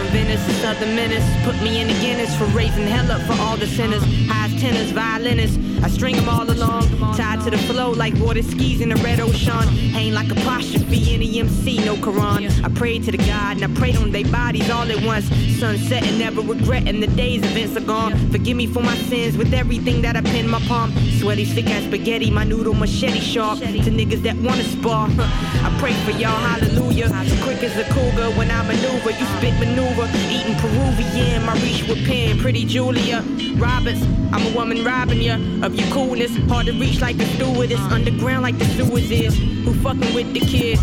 Venice 0.11 0.45
to 0.45 0.53
Southern 0.55 0.93
Menace. 0.93 1.23
Put 1.45 1.55
me 1.63 1.79
in 1.79 1.87
the 1.87 1.93
Guinness 2.01 2.35
for 2.37 2.43
raising 2.47 2.85
hell 2.85 3.09
up 3.11 3.21
for 3.21 3.41
all 3.41 3.55
the 3.55 3.65
sinners. 3.65 4.03
Highs, 4.27 4.59
tenors, 4.59 4.91
violinists. 4.91 5.57
I 5.83 5.89
string 5.89 6.15
them 6.15 6.29
all 6.29 6.49
along. 6.49 6.83
Tied 7.15 7.41
to 7.41 7.49
the 7.49 7.57
flow 7.57 7.91
like 7.91 8.13
water 8.15 8.43
skis 8.43 8.81
in 8.81 8.89
the 8.89 8.95
red 8.97 9.19
ocean. 9.19 9.67
Hang 9.95 10.13
like 10.13 10.29
apostrophe 10.29 11.13
in 11.13 11.21
the 11.21 11.39
MC, 11.39 11.77
no 11.85 11.95
Quran. 11.95 12.63
I 12.63 12.69
prayed 12.69 13.03
to 13.05 13.11
the 13.11 13.17
God 13.17 13.61
and 13.61 13.63
I 13.63 13.79
prayed 13.79 13.97
on 13.97 14.11
their 14.11 14.25
bodies 14.25 14.69
all 14.69 14.89
at 14.91 15.01
once. 15.03 15.25
Sunset 15.59 16.03
and 16.03 16.19
never 16.19 16.41
regretting 16.41 16.99
the 16.99 17.07
days 17.07 17.43
events 17.43 17.75
are 17.77 17.85
gone. 17.85 18.11
Forgive 18.31 18.57
me 18.57 18.67
for 18.67 18.83
my 18.83 18.95
sins 19.09 19.37
with 19.37 19.53
everything 19.53 20.01
that 20.01 20.15
I 20.15 20.21
pin 20.21 20.47
my 20.47 20.59
palm. 20.67 20.91
Sweaty, 21.19 21.45
sick 21.45 21.67
as 21.67 21.85
spaghetti, 21.85 22.29
my 22.29 22.43
noodle 22.43 22.73
machete 22.73 23.19
sharp. 23.19 23.59
To 23.59 23.65
niggas 23.65 24.21
that 24.23 24.35
wanna 24.37 24.63
spar. 24.63 25.07
I 25.17 25.75
pray 25.79 25.93
for 26.05 26.11
y'all, 26.11 26.37
hallelujah. 26.37 27.07
Quick 27.43 27.63
as 27.63 27.75
a 27.77 27.85
cougar 27.93 28.29
when 28.37 28.51
I 28.51 28.61
maneuver. 28.67 29.11
You 29.11 29.25
spit 29.37 29.57
maneuver. 29.59 30.00
Eating 30.09 30.55
Peruvian, 30.55 31.45
my 31.45 31.53
reach 31.61 31.87
with 31.87 32.03
pen. 32.05 32.39
Pretty 32.39 32.65
Julia 32.65 33.23
Roberts, 33.55 34.01
I'm 34.31 34.45
a 34.47 34.55
woman 34.55 34.83
robbing 34.83 35.21
ya 35.21 35.35
of 35.65 35.75
your 35.75 35.87
coolness. 35.89 36.35
Hard 36.49 36.65
to 36.67 36.73
reach 36.73 37.01
like 37.01 37.17
the 37.17 37.25
stewardess. 37.25 37.79
Underground 37.79 38.41
like 38.41 38.57
the 38.57 38.65
sewers 38.65 39.11
is. 39.11 39.37
Who 39.37 39.73
fucking 39.75 40.13
with 40.13 40.33
the 40.33 40.39
kid? 40.39 40.79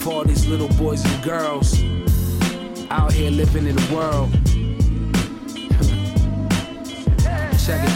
For 0.00 0.12
all 0.12 0.24
these 0.24 0.46
little 0.46 0.68
boys 0.78 1.04
and 1.04 1.22
girls 1.22 1.82
out 2.90 3.12
here 3.12 3.30
living 3.30 3.66
in 3.66 3.76
the 3.76 3.94
world. 3.94 4.30
Check 7.66 7.84
it. 7.84 7.90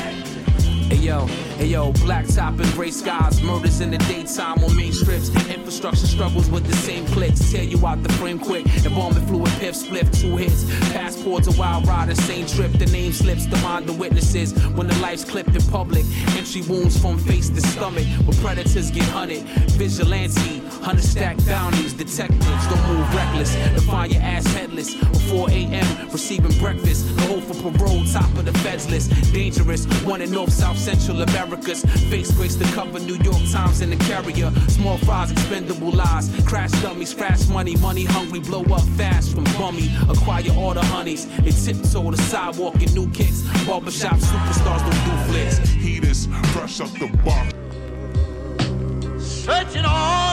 Hey 0.92 0.96
yo, 0.96 1.26
hey 1.62 1.68
yo, 1.68 1.92
black 2.04 2.26
top 2.26 2.58
and 2.58 2.72
gray 2.72 2.90
skies, 2.90 3.40
murders 3.40 3.80
in 3.80 3.90
the 3.90 3.98
daytime 3.98 4.58
on 4.64 4.76
main 4.76 4.92
strips. 4.92 5.28
Infrastructure 5.48 6.08
struggles 6.08 6.50
with 6.50 6.66
the 6.66 6.76
same 6.76 7.06
clicks, 7.06 7.52
tear 7.52 7.62
you 7.62 7.86
out 7.86 8.02
the 8.02 8.12
frame 8.14 8.38
quick. 8.38 8.66
Embalming 8.84 9.24
fluid, 9.26 9.52
piff, 9.60 9.76
split, 9.76 10.12
two 10.12 10.36
hits. 10.36 10.64
Passports, 10.92 11.46
a 11.46 11.58
wild 11.58 11.86
rider, 11.86 12.16
same 12.16 12.46
trip. 12.46 12.72
The 12.72 12.86
name 12.86 13.12
slips, 13.12 13.46
the 13.46 13.56
mind 13.58 13.86
the 13.86 13.92
witnesses. 13.92 14.52
When 14.74 14.88
the 14.88 14.98
life's 14.98 15.24
clipped 15.24 15.54
in 15.54 15.62
public, 15.70 16.04
entry 16.36 16.62
wounds 16.62 17.00
from 17.00 17.16
face 17.18 17.48
to 17.50 17.60
stomach. 17.60 18.06
Where 18.26 18.38
predators 18.40 18.90
get 18.90 19.04
hunted, 19.04 19.42
vigilante. 19.78 20.58
Hundred 20.82 21.04
stack 21.04 21.36
bounties, 21.46 21.92
detectives 21.92 22.66
don't 22.66 22.88
move 22.88 23.14
reckless. 23.14 23.54
To 23.54 23.80
find 23.82 24.12
your 24.12 24.22
ass 24.22 24.46
headless. 24.46 24.94
Before 24.94 25.48
4 25.48 25.50
a.m. 25.50 26.10
receiving 26.10 26.52
breakfast. 26.58 27.06
No 27.16 27.40
hope 27.40 27.44
for 27.44 27.72
parole, 27.72 28.04
top 28.04 28.28
of 28.36 28.44
the 28.44 28.52
feds 28.58 28.90
list. 28.90 29.10
Dangerous, 29.32 29.86
one 30.04 30.20
in 30.20 30.30
North, 30.30 30.52
South, 30.52 30.76
Central 30.76 31.22
Americas. 31.52 31.84
Face 32.10 32.30
grace 32.32 32.56
to 32.56 32.64
cover 32.72 32.98
New 32.98 33.16
York 33.16 33.42
Times 33.50 33.80
in 33.80 33.90
the 33.90 33.96
carrier. 33.96 34.50
Small 34.68 34.96
fries, 34.98 35.30
expendable 35.30 35.90
lies. 35.90 36.30
Crash 36.46 36.70
dummies, 36.82 37.12
crash 37.14 37.46
money, 37.48 37.76
money 37.76 38.04
hungry, 38.04 38.40
blow 38.40 38.62
up 38.64 38.82
fast 38.96 39.34
from 39.34 39.44
bummy. 39.58 39.90
Acquire 40.08 40.50
all 40.56 40.74
the 40.74 40.84
honeys. 40.84 41.26
They 41.38 41.50
tiptoe 41.50 42.10
the 42.10 42.16
sidewalk 42.22 42.80
in 42.82 42.92
new 42.94 43.10
kicks. 43.10 43.42
Barbershop 43.66 44.16
superstars 44.16 44.80
don't 44.80 45.04
do 45.04 45.32
flicks. 45.32 45.58
Heaters, 45.70 46.26
fresh 46.52 46.80
up 46.80 46.90
the 46.92 47.08
box. 47.24 47.52
Searching 49.44 49.84
all 49.84 50.31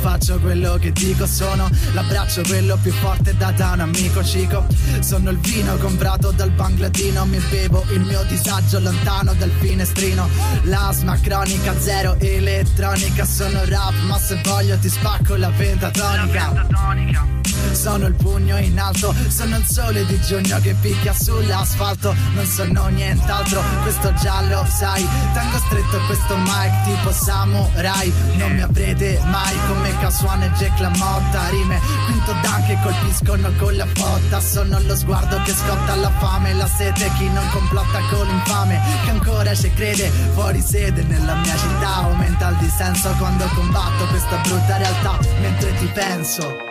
faccio, 0.00 0.38
quello 0.40 0.76
che 0.80 0.92
dico 0.92 1.26
Sono 1.26 1.68
l'abbraccio, 1.92 2.42
quello 2.46 2.78
più 2.82 2.92
forte 2.92 3.36
da 3.36 3.50
da 3.52 3.72
un 3.72 3.80
amico 3.80 4.24
cico 4.24 4.66
Sono 5.00 5.30
il 5.30 5.38
vino 5.38 5.76
comprato 5.76 6.30
dal 6.30 6.50
Bangladino 6.50 7.24
Mi 7.26 7.38
bevo 7.50 7.84
il 7.92 8.00
mio 8.00 8.22
disagio 8.24 8.80
lontano 8.80 9.34
dal 9.34 9.50
finestrino. 9.50 10.28
L'asma 10.64 11.18
cronica, 11.20 11.78
zero 11.78 12.16
elettronica 12.18 13.24
Sono 13.24 13.64
rap, 13.64 13.94
ma 14.06 14.18
se 14.18 14.40
voglio 14.42 14.76
ti 14.78 14.88
spacco 14.88 15.36
la 15.36 15.50
pentatonica 15.50 17.39
sono 17.72 18.06
il 18.06 18.14
pugno 18.14 18.58
in 18.58 18.78
alto, 18.78 19.14
sono 19.28 19.56
il 19.56 19.64
sole 19.64 20.04
di 20.06 20.20
giugno 20.20 20.58
che 20.60 20.74
picchia 20.80 21.12
sull'asfalto. 21.12 22.14
Non 22.34 22.44
sono 22.44 22.86
nient'altro, 22.88 23.62
questo 23.82 24.12
giallo 24.14 24.64
sai. 24.68 25.06
Tengo 25.32 25.58
stretto 25.58 25.98
questo 26.06 26.36
mic 26.36 26.84
tipo 26.84 27.12
samurai. 27.12 28.12
Non 28.36 28.52
mi 28.52 28.62
avrete 28.62 29.20
mai 29.24 29.56
come 29.66 29.96
Casuan 29.98 30.42
e 30.42 30.50
Jack 30.58 30.78
LaMotta. 30.80 31.48
Rime 31.48 31.80
quinto 32.06 32.32
dan 32.42 32.64
che 32.66 32.78
colpiscono 32.82 33.50
con 33.58 33.76
la 33.76 33.86
botta. 33.86 34.40
Sono 34.40 34.78
lo 34.80 34.96
sguardo 34.96 35.40
che 35.42 35.52
scotta 35.52 35.94
la 35.96 36.10
fame. 36.18 36.54
La 36.54 36.66
sete 36.66 37.10
chi 37.18 37.28
non 37.28 37.48
complotta 37.50 38.00
con 38.10 38.26
l'infame. 38.26 38.80
Che 39.04 39.10
ancora 39.10 39.54
ci 39.54 39.72
crede 39.72 40.10
fuori 40.34 40.60
sede 40.60 41.02
Nella 41.02 41.34
mia 41.34 41.56
città. 41.56 41.96
Aumenta 41.96 42.48
il 42.48 42.56
dissenso 42.56 43.10
Quando 43.18 43.44
combatto 43.54 44.06
questa 44.06 44.36
brutta 44.38 44.76
realtà 44.76 45.18
Mentre 45.40 45.74
ti 45.76 45.86
penso 45.86 46.69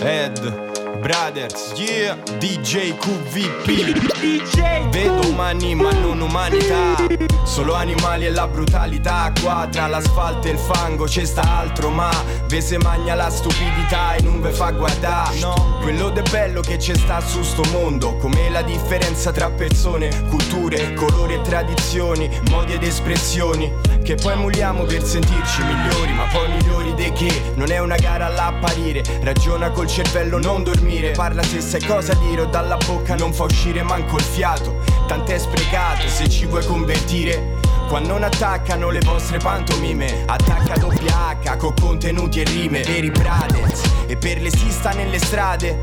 Ed, 0.00 1.00
Brothers, 1.00 1.72
yeah, 1.76 2.16
DJ 2.38 2.96
QVP 2.98 4.90
Vedo 4.90 5.28
umani 5.28 5.74
ma 5.74 5.90
non 5.92 6.20
umanità. 6.20 6.96
Solo 7.44 7.74
animali 7.74 8.26
e 8.26 8.30
la 8.30 8.46
brutalità. 8.46 9.32
Qua 9.40 9.66
tra 9.70 9.86
l'asfalto 9.86 10.48
e 10.48 10.50
il 10.50 10.58
fango 10.58 11.04
c'è 11.04 11.24
sta 11.24 11.42
altro 11.58 11.90
ma 11.90 12.10
Ve 12.46 12.60
se 12.60 12.78
magna 12.78 13.14
la 13.14 13.30
stupidità 13.30 14.14
e 14.14 14.22
non 14.22 14.40
ve 14.40 14.50
fa 14.50 14.70
guardare. 14.70 15.38
No, 15.38 15.78
quello 15.80 16.10
de 16.10 16.22
bello 16.30 16.60
che 16.60 16.76
c'è 16.76 16.94
sta 16.94 17.20
su 17.20 17.42
sto 17.42 17.62
mondo. 17.72 18.16
Come 18.16 18.50
la 18.50 18.62
differenza 18.62 19.32
tra 19.32 19.50
persone, 19.50 20.26
culture, 20.28 20.94
colori 20.94 21.34
e 21.34 21.40
tradizioni 21.40 22.28
Modi 22.50 22.74
ed 22.74 22.82
espressioni 22.82 23.72
Che 24.06 24.14
poi 24.14 24.34
emuliamo 24.34 24.84
per 24.84 25.02
sentirci 25.02 25.64
migliori 25.64 26.12
Ma 26.12 26.26
poi 26.30 26.48
migliori 26.48 26.94
di 26.94 27.10
che 27.10 27.52
Non 27.56 27.72
è 27.72 27.78
una 27.78 27.96
gara 27.96 28.26
all'apparire 28.26 29.02
Ragiona 29.20 29.70
col 29.70 29.88
cervello 29.88 30.38
non 30.38 30.62
dormire. 30.62 31.10
Parla 31.10 31.42
se 31.42 31.60
sai 31.60 31.82
cosa 31.82 32.14
dire 32.14 32.42
o 32.42 32.44
dalla 32.44 32.76
bocca 32.76 33.16
non 33.16 33.32
fa 33.32 33.42
uscire 33.42 33.82
manco 33.82 34.14
il 34.18 34.22
fiato. 34.22 34.84
Tant'è 35.08 35.36
sprecato 35.38 36.06
se 36.06 36.28
ci 36.28 36.46
vuoi 36.46 36.64
convertire. 36.64 37.54
Qua 37.88 37.98
non 37.98 38.22
attaccano 38.22 38.90
le 38.90 39.00
vostre 39.00 39.38
pantomime 39.38 40.24
Attacca 40.26 40.76
doppia 40.76 41.36
H 41.42 41.56
con 41.56 41.74
contenuti 41.74 42.40
e 42.40 42.44
rime 42.44 42.82
Veri 42.82 43.10
brothers. 43.10 43.82
E 44.06 44.16
per 44.16 44.40
le 44.40 44.50
sista 44.50 44.90
nelle 44.90 45.18
strade 45.18 45.82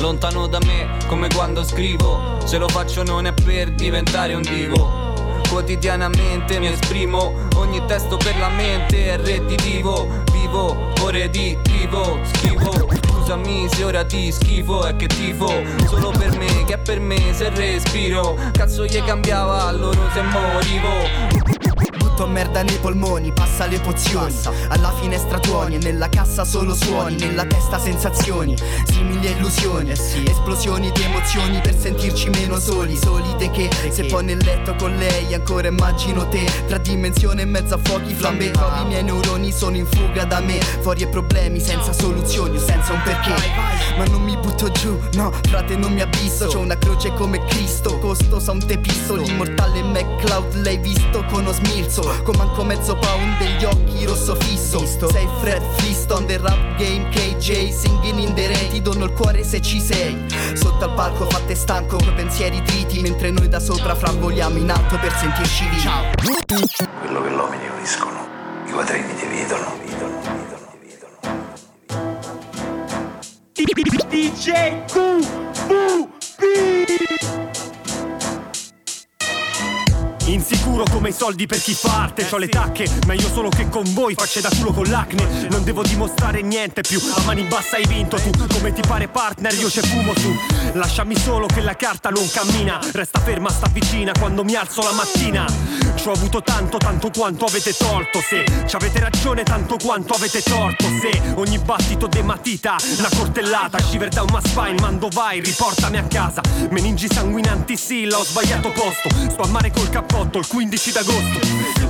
Lontano 0.00 0.46
da 0.46 0.58
me, 0.64 0.98
come 1.06 1.28
quando 1.34 1.64
scrivo. 1.64 2.38
Se 2.44 2.58
lo 2.58 2.68
faccio 2.68 3.02
non 3.02 3.26
è 3.26 3.32
per 3.32 3.72
diventare 3.72 4.34
un 4.34 4.42
divo. 4.42 5.06
Quotidianamente 5.48 6.58
mi 6.58 6.66
esprimo 6.66 7.32
Ogni 7.54 7.84
testo 7.86 8.16
per 8.16 8.36
la 8.36 8.48
mente 8.48 9.12
è 9.12 9.16
redditivo 9.16 10.24
Vivo, 10.32 10.92
ore 11.02 11.30
di 11.30 11.56
vivo, 11.62 12.18
schivo 12.24 12.88
Scusami 13.06 13.68
se 13.70 13.84
ora 13.84 14.04
ti 14.04 14.30
schifo 14.32 14.84
È 14.84 14.96
che 14.96 15.06
tifo. 15.06 15.62
Solo 15.86 16.10
per 16.10 16.36
me 16.36 16.64
Che 16.64 16.74
è 16.74 16.78
per 16.78 17.00
me 17.00 17.32
se 17.32 17.48
respiro. 17.50 18.36
Cazzo 18.52 18.84
gli 18.84 19.02
cambiava 19.04 19.66
a 19.66 19.72
loro 19.72 20.08
se 20.12 20.22
morivo 20.22 21.55
Butto 22.16 22.30
merda 22.30 22.62
nei 22.62 22.78
polmoni, 22.78 23.30
passa 23.30 23.66
le 23.66 23.78
pozioni. 23.78 24.34
Alla 24.68 24.90
finestra 24.92 25.38
tuoni 25.38 25.74
e 25.74 25.78
nella 25.78 26.08
cassa 26.08 26.46
solo 26.46 26.74
suoni 26.74 27.16
Nella 27.16 27.44
testa 27.44 27.78
sensazioni, 27.78 28.56
simili 28.86 29.26
a 29.26 29.30
illusioni 29.32 29.90
Esplosioni 29.90 30.90
di 30.92 31.02
emozioni 31.02 31.60
per 31.60 31.76
sentirci 31.78 32.30
meno 32.30 32.58
soli. 32.58 32.96
Solide 32.96 33.50
che 33.50 33.68
se 33.90 34.04
poi 34.06 34.24
nel 34.24 34.38
letto 34.42 34.74
con 34.76 34.96
lei 34.96 35.34
ancora 35.34 35.68
immagino 35.68 36.26
te. 36.28 36.46
Tra 36.66 36.78
dimensione 36.78 37.42
e 37.42 37.44
mezzo 37.44 37.74
a 37.74 37.80
fuochi 37.82 38.14
flambe 38.14 38.50
Trovi 38.50 38.80
i 38.80 38.86
miei 38.86 39.04
neuroni 39.04 39.52
sono 39.52 39.76
in 39.76 39.84
fuga 39.84 40.24
da 40.24 40.40
me. 40.40 40.58
Fuori 40.80 41.02
e 41.02 41.08
problemi 41.08 41.60
senza 41.60 41.92
soluzioni 41.92 42.56
o 42.56 42.60
senza 42.60 42.94
un 42.94 43.02
perché. 43.02 43.34
Ma 43.98 44.04
non 44.04 44.22
mi 44.22 44.38
butto 44.38 44.70
giù, 44.70 44.98
no 45.12 45.32
frate 45.50 45.76
non 45.76 45.92
mi 45.92 46.00
abisso. 46.00 46.46
C'ho 46.46 46.60
una 46.60 46.78
croce 46.78 47.12
come 47.12 47.44
Cristo, 47.44 47.98
costosa 47.98 48.52
un 48.52 48.64
tepisto. 48.64 49.16
L'immortale 49.16 49.82
McCloud 49.82 50.62
l'hai 50.62 50.78
visto 50.78 51.22
con 51.28 51.40
uno 51.40 51.52
smilzo 51.52 52.05
Con 52.22 52.36
manco 52.36 52.64
mezzo 52.64 52.96
pound 52.96 53.38
degli 53.38 53.64
occhi 53.64 54.04
rosso 54.04 54.34
fisso 54.36 54.84
Sei 54.86 55.28
Fred 55.40 55.62
Flintstone 55.76 56.26
del 56.26 56.38
rap 56.38 56.76
game 56.76 57.08
KJ 57.10 57.70
Singing 57.70 58.18
in 58.18 58.34
the 58.34 58.46
rain 58.46 58.70
Ti 58.70 58.82
dono 58.82 59.04
il 59.04 59.12
cuore 59.12 59.42
se 59.44 59.60
ci 59.60 59.80
sei 59.80 60.26
Sotto 60.54 60.84
al 60.84 60.94
palco 60.94 61.28
fatte 61.28 61.54
stanco 61.54 61.96
coi 61.96 62.14
pensieri 62.14 62.62
triti 62.62 63.00
Mentre 63.00 63.30
noi 63.30 63.48
da 63.48 63.60
sopra 63.60 63.94
frangoliamo 63.94 64.58
in 64.58 64.70
alto 64.70 64.98
per 64.98 65.12
sentirci 65.16 65.64
vivi 65.68 65.84
Quello 67.00 67.22
che 67.22 67.30
l'uomini 67.30 67.68
uniscono, 67.68 68.26
i 68.66 68.72
quattrini 68.72 69.14
dividono. 69.14 69.74
DJ 74.08 74.84
QVP 74.86 76.75
Insicuro 80.36 80.84
come 80.90 81.08
i 81.08 81.12
soldi 81.12 81.46
per 81.46 81.62
chi 81.62 81.74
parte. 81.80 82.28
C'ho 82.28 82.36
le 82.36 82.48
tacche, 82.48 82.86
meglio 83.06 83.26
solo 83.26 83.48
che 83.48 83.70
con 83.70 83.84
voi 83.94 84.12
Facce 84.14 84.42
da 84.42 84.50
culo 84.54 84.70
con 84.70 84.84
l'acne. 84.84 85.48
Non 85.48 85.64
devo 85.64 85.82
dimostrare 85.82 86.42
niente 86.42 86.82
più 86.82 87.00
A 87.14 87.22
mani 87.22 87.44
bassa 87.44 87.76
hai 87.76 87.86
vinto 87.86 88.18
tu. 88.18 88.30
Come 88.52 88.74
ti 88.74 88.82
pare 88.86 89.08
partner 89.08 89.54
io 89.54 89.68
c'è 89.68 89.80
fumo 89.80 90.14
su. 90.14 90.36
Lasciami 90.74 91.16
solo 91.16 91.46
che 91.46 91.62
la 91.62 91.74
carta 91.74 92.10
non 92.10 92.28
cammina. 92.30 92.78
Resta 92.92 93.18
ferma, 93.18 93.48
sta 93.48 93.68
vicina 93.72 94.12
Quando 94.12 94.44
mi 94.44 94.54
alzo 94.54 94.82
la 94.82 94.92
mattina 94.92 95.46
ho 96.08 96.12
avuto 96.12 96.42
tanto, 96.42 96.76
tanto 96.76 97.10
quanto 97.10 97.46
avete 97.46 97.74
tolto 97.76 98.20
Se 98.20 98.44
ci 98.66 98.76
avete 98.76 99.00
ragione 99.00 99.42
tanto 99.42 99.76
quanto 99.82 100.14
avete 100.14 100.42
torto 100.42 100.84
Se 101.00 101.20
ogni 101.34 101.58
battito 101.58 102.06
de 102.06 102.22
matita 102.22 102.76
Una 102.98 103.08
cortellata. 103.14 103.78
Shiver 103.80 104.08
down 104.08 104.28
my 104.32 104.40
spine 104.42 104.80
Mando 104.80 105.08
vai, 105.08 105.40
riportami 105.40 105.98
a 105.98 106.04
casa. 106.04 106.42
Meningi 106.70 107.08
sanguinanti 107.10 107.76
sì, 107.76 108.04
l'ho 108.04 108.22
sbagliato 108.22 108.70
posto. 108.70 109.08
Sto 109.30 109.42
a 109.42 109.48
mare 109.48 109.70
col 109.70 109.88
cappotto 109.88 110.38
il 110.38 110.46
15 110.46 110.92
d'agosto. 110.92 111.38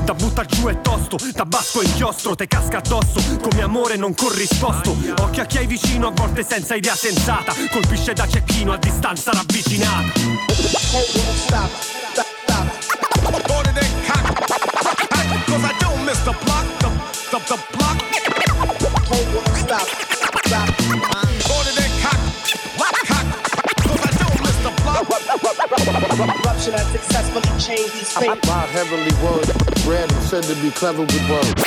Da 0.04 0.14
buttar 0.14 0.46
giù 0.46 0.66
è 0.66 0.80
tosto 0.80 1.16
Tabasco 1.16 1.80
e 1.80 1.84
inchiostro 1.86 2.34
Te 2.34 2.46
casca 2.46 2.78
addosso. 2.78 3.20
Come 3.40 3.62
amore 3.62 3.96
non 3.96 4.14
corrisposto. 4.14 4.96
Occhio 5.20 5.42
a 5.42 5.46
chi 5.46 5.58
hai 5.58 5.66
vicino 5.66 6.08
A 6.08 6.12
volte 6.12 6.44
senza 6.44 6.74
idea 6.74 6.94
sensata. 6.94 7.54
Colpisce 7.70 8.12
da 8.12 8.26
cecchino 8.26 8.72
A 8.72 8.78
distanza 8.78 9.32
ravvicinata 9.32 10.12
Cause 15.56 15.64
I 15.64 15.78
don't 15.78 16.04
miss 16.04 16.20
the 16.20 16.32
block, 16.44 16.66
the, 16.84 16.92
the, 17.32 17.38
the 17.48 17.56
block. 17.72 17.96
Stop, 19.56 19.88
stop. 20.44 20.68
Order 21.48 21.72
that 21.80 21.92
cock, 22.04 22.20
cock. 23.08 23.24
Cause 23.88 24.04
I 24.04 24.12
don't 24.20 24.36
miss 24.44 24.58
the 24.60 24.72
block. 24.84 25.08
Corruption 26.44 26.74
has 26.74 26.86
successfully 26.92 27.48
changed 27.56 27.94
these 27.94 28.12
My 28.44 28.66
heavenly 28.68 29.16
word, 29.24 29.48
read 29.88 30.12
and 30.12 30.22
said 30.28 30.44
to 30.44 30.54
be 30.60 30.70
clever 30.72 31.00
with 31.00 31.30
words. 31.30 31.64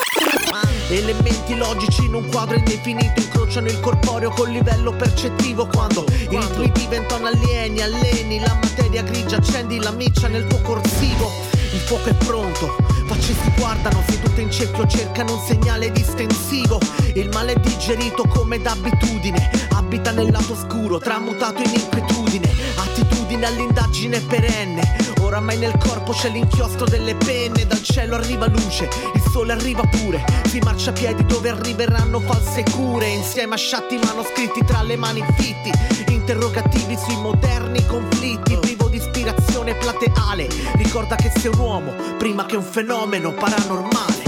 Elementi 0.90 1.58
logici 1.58 2.06
in 2.06 2.14
un 2.14 2.30
quadro 2.30 2.58
indefinito 2.58 3.20
incrociano 3.22 3.70
il 3.70 3.80
corporeo 3.80 4.30
col 4.30 4.52
livello 4.52 4.92
percettivo 4.92 5.66
quando 5.66 6.06
i 6.30 6.38
ritmi 6.38 6.72
diventano 6.74 7.26
alieni, 7.26 7.82
alleni 7.82 8.40
la 8.40 8.54
materia 8.54 9.02
grigia, 9.02 9.38
accendi 9.38 9.80
la 9.80 9.92
miccia 9.92 10.28
nel 10.28 10.46
tuo 10.46 10.62
corsivo. 10.62 11.58
Il 11.72 11.80
fuoco 11.82 12.10
è 12.10 12.14
pronto, 12.16 12.76
facce 13.06 13.34
si 13.34 13.52
guardano, 13.56 14.04
sedute 14.08 14.42
in 14.42 14.52
cerchio 14.52 14.88
cercano 14.88 15.34
un 15.34 15.42
segnale 15.46 15.92
distensivo. 15.92 16.80
Il 17.14 17.30
male 17.30 17.54
è 17.54 17.60
digerito 17.60 18.24
come 18.24 18.60
d'abitudine, 18.60 19.68
abita 19.74 20.12
nel 20.12 20.32
lato 20.32 20.56
scuro, 20.56 20.98
tramutato 20.98 21.62
in 21.62 21.72
inquietudine, 21.74 22.50
attitudine 22.76 23.46
all'indagine 23.46 24.20
perenne. 24.20 24.98
Oramai 25.22 25.58
nel 25.58 25.78
corpo 25.78 26.12
c'è 26.12 26.30
l'inchiostro 26.30 26.86
delle 26.86 27.14
penne, 27.14 27.68
dal 27.68 27.84
cielo 27.84 28.16
arriva 28.16 28.48
luce, 28.48 28.90
il 29.14 29.22
sole 29.32 29.54
arriva 29.54 29.84
pure, 29.84 30.24
si 30.48 30.58
marcia 30.60 30.90
a 30.90 30.94
piedi 30.94 31.24
dove 31.26 31.50
arriveranno 31.50 32.20
false 32.20 32.64
cure, 32.72 33.08
insieme 33.10 33.54
a 33.54 33.58
sciatti 33.58 34.00
manoscritti 34.04 34.66
tra 34.66 34.82
le 34.82 34.96
mani 34.96 35.24
fitti, 35.38 35.72
interrogativi 36.12 36.98
sui 36.98 37.16
moderni 37.18 37.86
conflitti, 37.86 38.58
plateale, 39.76 40.48
ricorda 40.74 41.16
che 41.16 41.32
sei 41.36 41.52
un 41.52 41.60
uomo 41.60 41.94
prima 42.18 42.46
che 42.46 42.56
un 42.56 42.64
fenomeno 42.64 43.34
paranormale. 43.34 44.19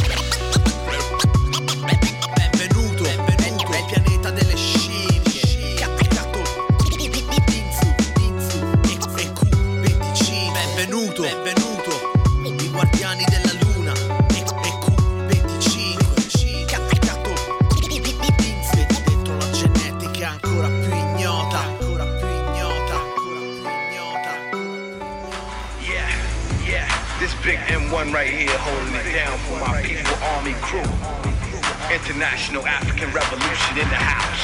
International 32.01 32.65
African 32.65 33.13
Revolution 33.13 33.77
in 33.77 33.87
the 33.93 34.01
house. 34.01 34.41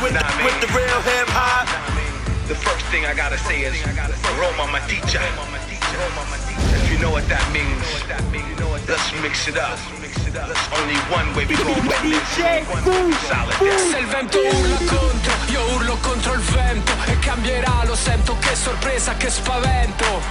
With, 0.00 0.16
the, 0.16 0.24
with 0.40 0.56
the 0.64 0.72
real 0.72 1.00
hip 1.04 1.28
hop. 1.28 1.68
The 2.48 2.54
first 2.54 2.86
thing 2.86 3.04
I 3.04 3.12
gotta 3.12 3.36
say 3.36 3.62
is 3.68 3.76
Roma 4.40 4.64
meticcia. 4.72 5.20
If 6.80 6.90
you 6.90 6.98
know 6.98 7.10
what 7.10 7.28
that 7.28 7.44
means, 7.52 7.84
let's 8.88 9.12
mix 9.20 9.48
it 9.48 9.58
up. 9.58 9.78
Se 13.90 13.98
il 13.98 14.06
vento 14.06 14.38
urla 14.38 14.76
contro, 14.78 15.32
io 15.48 15.74
urlo 15.74 15.98
contro 16.00 16.32
il 16.32 16.40
vento 16.40 16.92
E 17.04 17.18
cambierà, 17.18 17.84
lo 17.84 17.94
sento, 17.94 18.38
che 18.38 18.56
sorpresa, 18.56 19.14
che 19.18 19.28
spavento. 19.28 20.22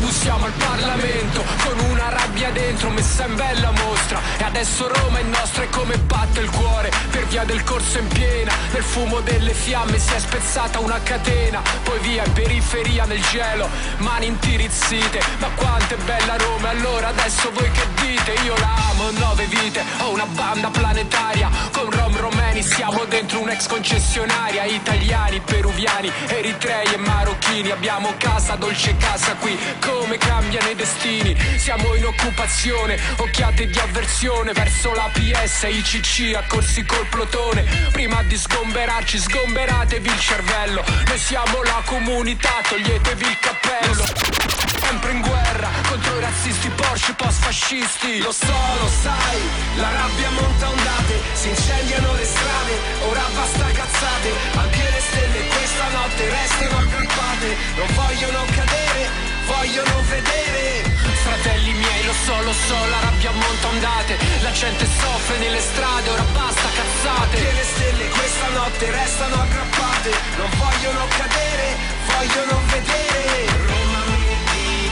Bussiamo 0.00 0.44
al 0.44 0.52
Parlamento, 0.52 1.42
con 1.64 1.78
una 1.88 2.10
rabbia 2.10 2.50
dentro 2.50 2.90
messa 2.90 3.24
in 3.24 3.34
bella 3.36 3.70
mostra. 3.70 4.20
E 4.36 4.44
adesso 4.44 4.92
Roma 4.92 5.20
è 5.20 5.22
nostra 5.22 5.62
e 5.62 5.70
come 5.70 5.96
batte 5.96 6.40
il 6.40 6.50
cuore. 6.50 6.90
Per 7.10 7.24
via 7.28 7.44
del 7.44 7.64
corso 7.64 8.00
in 8.00 8.08
piena, 8.08 8.52
nel 8.72 8.82
fumo 8.82 9.20
delle 9.20 9.54
fiamme 9.54 9.98
si 9.98 10.12
è 10.12 10.18
spezzata 10.18 10.78
una 10.78 11.00
catena. 11.02 11.62
Poi 11.84 11.98
via 12.00 12.22
in 12.26 12.32
periferia 12.34 13.06
nel 13.06 13.22
gelo, 13.30 13.66
mani 13.98 14.26
intirizzite. 14.26 15.22
Ma 15.38 15.48
quanto 15.54 15.94
è 15.94 15.96
bella 16.04 16.36
Roma, 16.36 16.70
e 16.70 16.76
allora 16.76 17.08
adesso 17.08 17.50
voi 17.50 17.70
che 17.70 17.86
dite? 17.94 18.01
Io 18.44 18.56
la 18.56 18.74
amo, 18.90 19.10
nove 19.12 19.46
vite, 19.46 19.84
ho 20.00 20.10
una 20.10 20.26
banda 20.26 20.68
planetaria 20.68 21.48
Con 21.70 21.88
Rom 21.90 22.16
Romeni 22.16 22.62
siamo 22.62 23.04
dentro 23.04 23.40
un'ex 23.40 23.66
concessionaria. 23.66 24.64
Italiani, 24.64 25.40
peruviani, 25.40 26.10
eritrei 26.26 26.92
e 26.92 26.96
marocchini. 26.96 27.70
Abbiamo 27.70 28.12
casa, 28.18 28.56
dolce 28.56 28.96
casa 28.96 29.34
qui, 29.36 29.56
come 29.80 30.18
cambiano 30.18 30.70
i 30.70 30.74
destini? 30.74 31.36
Siamo 31.56 31.94
in 31.94 32.06
occupazione, 32.06 32.98
occhiate 33.16 33.66
di 33.66 33.78
avversione. 33.78 34.52
Verso 34.52 34.92
la 34.92 35.08
PS, 35.12 35.66
ICC, 35.68 36.34
accorsi 36.34 36.84
col 36.84 37.06
plotone. 37.06 37.64
Prima 37.92 38.22
di 38.24 38.36
sgomberarci, 38.36 39.18
sgomberatevi 39.18 40.08
il 40.08 40.20
cervello. 40.20 40.84
Noi 41.06 41.18
siamo 41.18 41.62
la 41.62 41.82
comunità, 41.84 42.60
toglietevi 42.68 43.24
il 43.24 43.38
cappello 43.38 44.71
Sempre 44.92 45.12
in 45.12 45.22
guerra 45.22 45.70
contro 45.88 46.18
i 46.18 46.20
razzisti 46.20 46.68
Porsche 46.68 47.14
post-fascisti. 47.14 48.20
Lo 48.20 48.30
so, 48.30 48.52
lo 48.52 48.88
sai, 49.00 49.40
la 49.76 49.88
rabbia 49.88 50.28
monta 50.36 50.68
ondate 50.68 51.14
Si 51.32 51.48
incendiano 51.48 52.12
le 52.12 52.26
strade, 52.26 52.74
ora 53.08 53.24
basta 53.32 53.64
cazzate 53.72 54.30
Anche 54.52 54.84
le 54.92 55.00
stelle 55.00 55.40
questa 55.48 55.88
notte 55.96 56.22
restano 56.28 56.76
aggrappate. 56.76 57.48
Non 57.80 57.88
vogliono 57.96 58.44
cadere, 58.52 59.00
vogliono 59.48 59.94
vedere. 60.12 60.84
Fratelli 61.24 61.72
miei, 61.72 62.04
lo 62.04 62.12
so, 62.12 62.42
lo 62.42 62.52
so, 62.52 62.76
la 62.92 63.00
rabbia 63.00 63.30
monta 63.32 63.68
ondate 63.68 64.18
La 64.42 64.52
gente 64.52 64.84
soffre 64.84 65.38
nelle 65.38 65.60
strade, 65.60 66.10
ora 66.10 66.26
basta 66.36 66.68
cazzate. 66.68 67.36
Anche 67.40 67.52
le 67.56 67.64
stelle 67.64 68.08
questa 68.08 68.48
notte 68.60 68.90
restano 68.90 69.40
aggrappate 69.40 70.10
Non 70.36 70.50
vogliono 70.60 71.06
cadere, 71.16 71.66
vogliono 72.12 72.60
vedere 72.68 73.81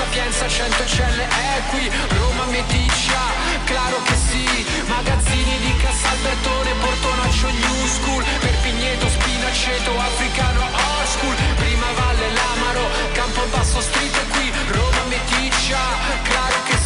Sapienza 0.00 0.48
100 0.48 0.86
celle 0.86 1.28
è 1.28 1.60
qui 1.68 1.90
Roma 2.16 2.46
meticcia, 2.46 3.20
claro 3.64 4.00
che 4.02 4.14
sì. 4.14 4.66
Magazzini 4.86 5.58
di 5.58 5.76
Cassalbertone, 5.76 6.72
Portonaccio 6.80 7.48
New 7.50 7.86
School. 7.86 8.24
Perpigneto, 8.40 9.08
Spinaceto, 9.08 9.98
Africano, 9.98 10.64
School. 11.04 11.34
Prima 11.56 11.92
Valle, 11.92 12.32
Lamaro, 12.32 12.88
Campobasso 13.12 13.80
Street 13.82 14.16
è 14.16 14.26
qui 14.30 14.50
Roma 14.68 15.04
meticcia, 15.06 15.78
claro 16.22 16.62
che 16.64 16.72
sì 16.72 16.79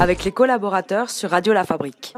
Avec 0.00 0.24
les 0.24 0.32
collaborateurs 0.32 1.10
sur 1.10 1.30
Radio 1.30 1.52
La 1.52 1.64
Fabrique. 1.64 2.12